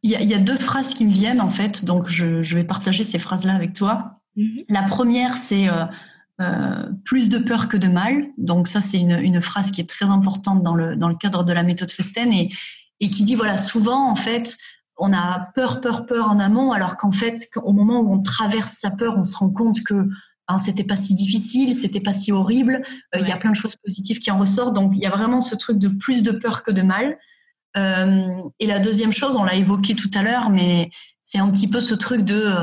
il 0.03 0.12
y, 0.12 0.34
a 0.34 0.39
deux 0.39 0.55
phrases 0.55 0.93
qui 0.93 1.05
me 1.05 1.12
viennent 1.12 1.41
en 1.41 1.49
fait, 1.49 1.84
donc 1.84 2.07
je, 2.10 2.55
vais 2.55 2.64
partager 2.64 3.03
ces 3.03 3.20
phrases-là 3.20 3.53
avec 3.53 3.74
toi. 3.74 4.18
Mhm. 4.40 4.58
La 4.70 4.84
première, 4.84 5.36
c'est 5.36 5.70
euh, 5.70 5.86
euh, 6.40 6.86
plus 7.04 7.28
de 7.30 7.38
peur 7.38 7.68
que 7.68 7.76
de 7.76 7.88
mal. 7.90 8.28
Donc 8.38 8.68
ça, 8.68 8.80
c'est 8.80 9.00
une, 9.00 9.42
phrase 9.42 9.72
qui 9.72 9.82
est 9.82 9.90
très 9.90 10.06
importante 10.06 10.64
dans 10.64 10.74
le, 10.74 10.96
dans 10.96 11.10
le 11.10 11.16
cadre 11.16 11.44
de 11.44 11.52
la 11.52 11.64
méthode 11.64 11.92
Festen 11.92 12.32
et, 12.32 12.50
et 13.02 13.10
qui 13.10 13.26
dit, 13.26 13.36
voilà, 13.36 13.58
souvent 13.58 14.10
en 14.10 14.16
fait, 14.16 14.58
on 14.98 15.12
a 15.12 15.52
peur, 15.56 15.82
peur, 15.82 16.06
peur 16.06 16.30
en 16.30 16.40
amont, 16.40 16.72
alors 16.72 16.96
qu'en 16.96 17.12
fait, 17.12 17.42
au 17.64 17.74
moment 17.74 18.00
où 18.00 18.14
on 18.14 18.22
traverse 18.22 18.72
sa 18.72 18.92
peur, 18.92 19.16
on 19.18 19.26
se 19.26 19.38
rend 19.38 19.50
compte 19.50 19.84
que 19.84 20.08
ben, 20.48 20.58
c'était 20.58 20.86
pas 20.86 20.96
si 20.96 21.14
difficile, 21.14 21.74
c'était 21.74 22.00
pas 22.00 22.14
si 22.14 22.32
horrible. 22.32 22.82
Euh, 23.16 23.20
il 23.20 23.28
y 23.28 23.32
a 23.32 23.38
plein 23.38 23.52
de 23.52 23.56
choses 23.56 23.76
positives 23.76 24.20
qui 24.20 24.32
en 24.32 24.40
ressortent. 24.40 24.76
Donc 24.76 24.94
il 24.96 25.02
y 25.02 25.06
a 25.06 25.10
vraiment 25.10 25.42
ce 25.42 25.56
truc 25.56 25.78
de 25.78 25.90
plus 25.90 26.24
de 26.24 26.32
peur 26.32 26.64
que 26.64 26.72
de 26.72 26.82
mal. 26.82 27.18
Euh, 27.78 28.50
et 28.60 28.66
la 28.66 28.80
deuxième 28.80 29.12
chose, 29.12 29.36
on 29.36 29.44
l'a 29.44 29.56
évoqué 29.56 29.94
tout 29.94 30.10
à 30.14 30.22
l'heure, 30.22 30.50
mais 30.50 30.90
c'est 31.22 31.38
un 31.40 31.52
petit 31.52 31.70
peu 31.70 31.82
ce 31.82 31.94
truc 31.94 32.22
de, 32.22 32.56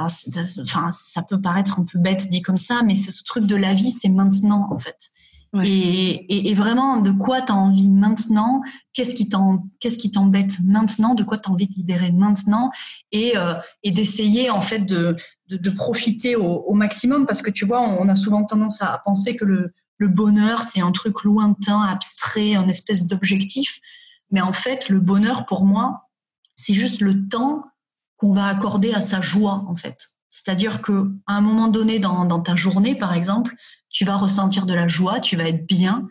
euh, 0.00 0.42
enfin, 0.62 0.90
ça 0.90 1.22
peut 1.22 1.40
paraître 1.40 1.78
un 1.78 1.84
peu 1.84 1.98
bête 1.98 2.28
dit 2.28 2.42
comme 2.42 2.56
ça, 2.56 2.82
mais 2.82 2.94
ce 2.94 3.22
truc 3.24 3.46
de 3.46 3.56
la 3.56 3.74
vie, 3.74 3.90
c'est 3.90 4.08
maintenant 4.08 4.68
en 4.70 4.78
fait. 4.78 5.10
Et, 5.62 6.52
vraiment, 6.54 6.96
de 6.96 7.12
quoi 7.12 7.40
tu 7.40 7.52
as 7.52 7.54
envie 7.54 7.88
maintenant? 7.88 8.60
Qu'est-ce 8.92 9.14
qui 9.14 10.10
t'embête 10.10 10.58
maintenant? 10.64 11.14
De 11.14 11.22
quoi 11.22 11.38
tu 11.38 11.48
as 11.48 11.52
envie 11.52 11.68
de 11.68 11.74
libérer 11.74 12.10
maintenant? 12.10 12.70
Et, 13.12 13.36
euh, 13.36 13.54
d'essayer 13.84 14.50
en 14.50 14.60
fait 14.60 14.80
de, 14.80 15.16
profiter 15.76 16.34
au, 16.34 16.74
maximum 16.74 17.26
parce 17.26 17.40
que 17.40 17.50
tu 17.50 17.66
vois, 17.66 17.80
on, 17.82 18.08
a 18.08 18.16
souvent 18.16 18.44
tendance 18.44 18.82
à 18.82 19.00
penser 19.04 19.36
que 19.36 19.44
le, 19.44 19.72
le 19.98 20.08
bonheur, 20.08 20.62
c'est 20.62 20.80
un 20.80 20.90
truc 20.90 21.22
lointain, 21.22 21.82
abstrait, 21.82 22.56
un 22.56 22.68
espèce 22.68 23.06
d'objectif. 23.06 23.78
Mais 24.32 24.40
en 24.40 24.52
fait, 24.52 24.88
le 24.88 24.98
bonheur, 24.98 25.46
pour 25.46 25.64
moi, 25.64 26.08
c'est 26.56 26.74
juste 26.74 27.00
le 27.00 27.28
temps 27.28 27.64
qu'on 28.24 28.32
va 28.32 28.46
accorder 28.46 28.94
à 28.94 29.02
sa 29.02 29.20
joie, 29.20 29.64
en 29.68 29.76
fait. 29.76 30.08
C'est-à-dire 30.30 30.80
que 30.80 31.12
à 31.26 31.34
un 31.34 31.42
moment 31.42 31.68
donné 31.68 31.98
dans, 31.98 32.40
ta 32.40 32.56
journée, 32.56 32.94
par 32.94 33.12
exemple, 33.12 33.54
tu 33.90 34.06
vas 34.06 34.16
ressentir 34.16 34.64
de 34.64 34.72
la 34.72 34.88
joie, 34.88 35.20
tu 35.20 35.36
vas 35.36 35.44
être 35.44 35.66
bien. 35.66 36.08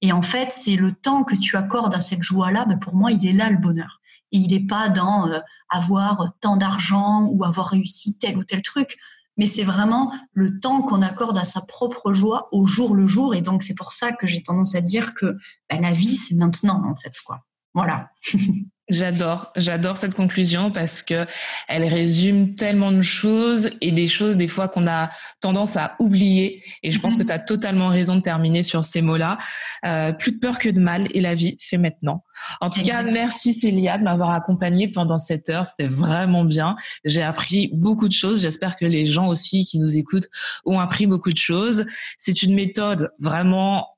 Et 0.00 0.12
en 0.12 0.22
fait, 0.22 0.52
c'est 0.52 0.76
le 0.76 0.92
temps 0.92 1.24
que 1.24 1.34
tu 1.34 1.56
accordes 1.56 1.94
à 1.96 2.00
cette 2.00 2.22
joie-là, 2.22 2.64
mais 2.68 2.76
pour 2.76 2.94
moi, 2.94 3.10
il 3.10 3.26
est 3.26 3.32
là 3.32 3.50
le 3.50 3.58
bonheur. 3.58 4.00
Et 4.30 4.38
il 4.38 4.52
n'est 4.52 4.66
pas 4.66 4.88
dans 4.88 5.28
euh, 5.28 5.40
avoir 5.68 6.32
tant 6.40 6.56
d'argent 6.56 7.24
ou 7.24 7.44
avoir 7.44 7.66
réussi 7.66 8.16
tel 8.18 8.38
ou 8.38 8.44
tel 8.44 8.62
truc, 8.62 8.96
mais 9.36 9.48
c'est 9.48 9.64
vraiment 9.64 10.14
le 10.32 10.60
temps 10.60 10.82
qu'on 10.82 11.02
accorde 11.02 11.38
à 11.38 11.44
sa 11.44 11.62
propre 11.62 12.12
joie 12.12 12.48
au 12.52 12.66
jour 12.66 12.94
le 12.94 13.06
jour. 13.06 13.34
Et 13.34 13.42
donc, 13.42 13.64
c'est 13.64 13.74
pour 13.74 13.90
ça 13.90 14.12
que 14.12 14.28
j'ai 14.28 14.44
tendance 14.44 14.76
à 14.76 14.80
dire 14.80 15.14
que 15.14 15.36
bah, 15.68 15.80
la 15.80 15.92
vie, 15.92 16.14
c'est 16.14 16.36
maintenant, 16.36 16.88
en 16.88 16.94
fait, 16.94 17.18
quoi. 17.26 17.44
Voilà. 17.74 18.10
J'adore, 18.88 19.52
j'adore 19.54 19.98
cette 19.98 20.14
conclusion 20.14 20.70
parce 20.70 21.02
que 21.02 21.26
elle 21.68 21.84
résume 21.84 22.54
tellement 22.54 22.90
de 22.90 23.02
choses 23.02 23.68
et 23.82 23.92
des 23.92 24.06
choses 24.06 24.38
des 24.38 24.48
fois 24.48 24.68
qu'on 24.68 24.86
a 24.86 25.10
tendance 25.40 25.76
à 25.76 25.94
oublier. 25.98 26.62
Et 26.82 26.90
je 26.90 26.98
pense 26.98 27.16
que 27.16 27.20
mhm. 27.20 27.26
tu 27.26 27.32
as 27.32 27.38
totalement 27.38 27.88
raison 27.88 28.16
de 28.16 28.22
terminer 28.22 28.62
sur 28.62 28.84
ces 28.84 29.02
mots-là. 29.02 29.36
Euh, 29.84 30.12
plus 30.12 30.32
de 30.32 30.38
peur 30.38 30.58
que 30.58 30.70
de 30.70 30.80
mal 30.80 31.06
et 31.12 31.20
la 31.20 31.34
vie, 31.34 31.54
c'est 31.58 31.76
maintenant. 31.76 32.24
En 32.62 32.70
tout 32.70 32.82
cas, 32.82 33.02
merci 33.02 33.52
Célia 33.52 33.98
de 33.98 34.04
m'avoir 34.04 34.30
accompagnée 34.30 34.88
pendant 34.88 35.18
cette 35.18 35.50
heure. 35.50 35.66
C'était 35.66 35.88
vraiment 35.88 36.44
bien. 36.44 36.76
J'ai 37.04 37.22
appris 37.22 37.70
beaucoup 37.74 38.08
de 38.08 38.14
choses. 38.14 38.40
J'espère 38.40 38.76
que 38.76 38.86
les 38.86 39.04
gens 39.04 39.26
aussi 39.28 39.66
qui 39.66 39.78
nous 39.78 39.98
écoutent 39.98 40.28
ont 40.64 40.80
appris 40.80 41.06
beaucoup 41.06 41.32
de 41.32 41.38
choses. 41.38 41.84
C'est 42.16 42.42
une 42.42 42.54
méthode 42.54 43.10
vraiment 43.18 43.88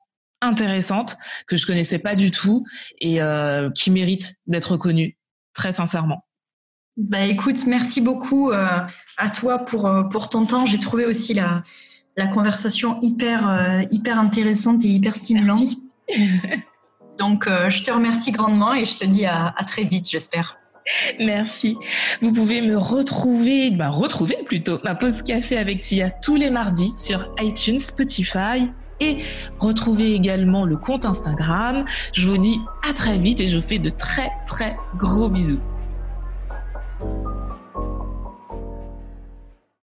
intéressante 0.43 1.17
que 1.47 1.57
je 1.57 1.67
connaissais 1.67 1.99
pas 1.99 2.15
du 2.15 2.31
tout 2.31 2.65
et 3.01 3.23
euh, 3.23 3.71
qui 3.71 3.91
mérite 3.91 4.35
d'être 4.47 4.77
connue, 4.77 5.17
très 5.55 5.73
sincèrement. 5.73 6.25
Bah 6.97 7.23
écoute, 7.23 7.67
merci 7.67 8.01
beaucoup 8.01 8.51
euh, 8.51 8.81
à 9.17 9.31
toi 9.31 9.61
pour, 9.61 9.87
euh, 9.87 10.03
pour 10.05 10.29
ton 10.29 10.45
temps. 10.45 10.67
J'ai 10.67 10.79
trouvé 10.79 11.07
aussi 11.07 11.35
la, 11.35 11.63
la 12.17 12.27
conversation 12.27 12.99
hyper, 13.01 13.87
hyper 13.91 14.19
intéressante 14.19 14.85
et 14.85 14.89
hyper 14.89 15.15
stimulante. 15.15 15.71
Donc 17.19 17.47
je 17.47 17.83
te 17.83 17.91
remercie 17.91 18.33
grandement 18.33 18.75
et 18.75 18.85
je 18.85 18.97
te 18.97 19.05
dis 19.05 19.27
à, 19.27 19.55
à 19.57 19.65
très 19.65 19.85
vite, 19.85 20.11
j'espère. 20.11 20.57
Merci. 21.19 21.77
Vous 22.23 22.33
pouvez 22.33 22.63
me 22.63 22.77
retrouver, 22.77 23.71
bah 23.71 23.91
retrouver 23.91 24.37
plutôt 24.45 24.79
ma 24.83 24.95
pause 24.95 25.23
café 25.23 25.59
avec 25.59 25.83
Tia 25.83 26.11
tous 26.11 26.37
les 26.37 26.51
mardis 26.51 26.93
sur 26.97 27.33
iTunes, 27.39 27.79
Spotify 27.79 28.71
et 29.01 29.19
retrouvez 29.59 30.15
également 30.15 30.65
le 30.65 30.77
compte 30.77 31.05
Instagram. 31.05 31.85
Je 32.13 32.29
vous 32.29 32.39
dis 32.39 32.61
à 32.89 32.93
très 32.93 33.19
vite 33.19 33.41
et 33.41 33.49
je 33.49 33.57
vous 33.57 33.67
fais 33.67 33.79
de 33.79 33.91
très 33.91 34.31
très 34.47 34.77
gros 34.97 35.29
bisous. 35.29 35.61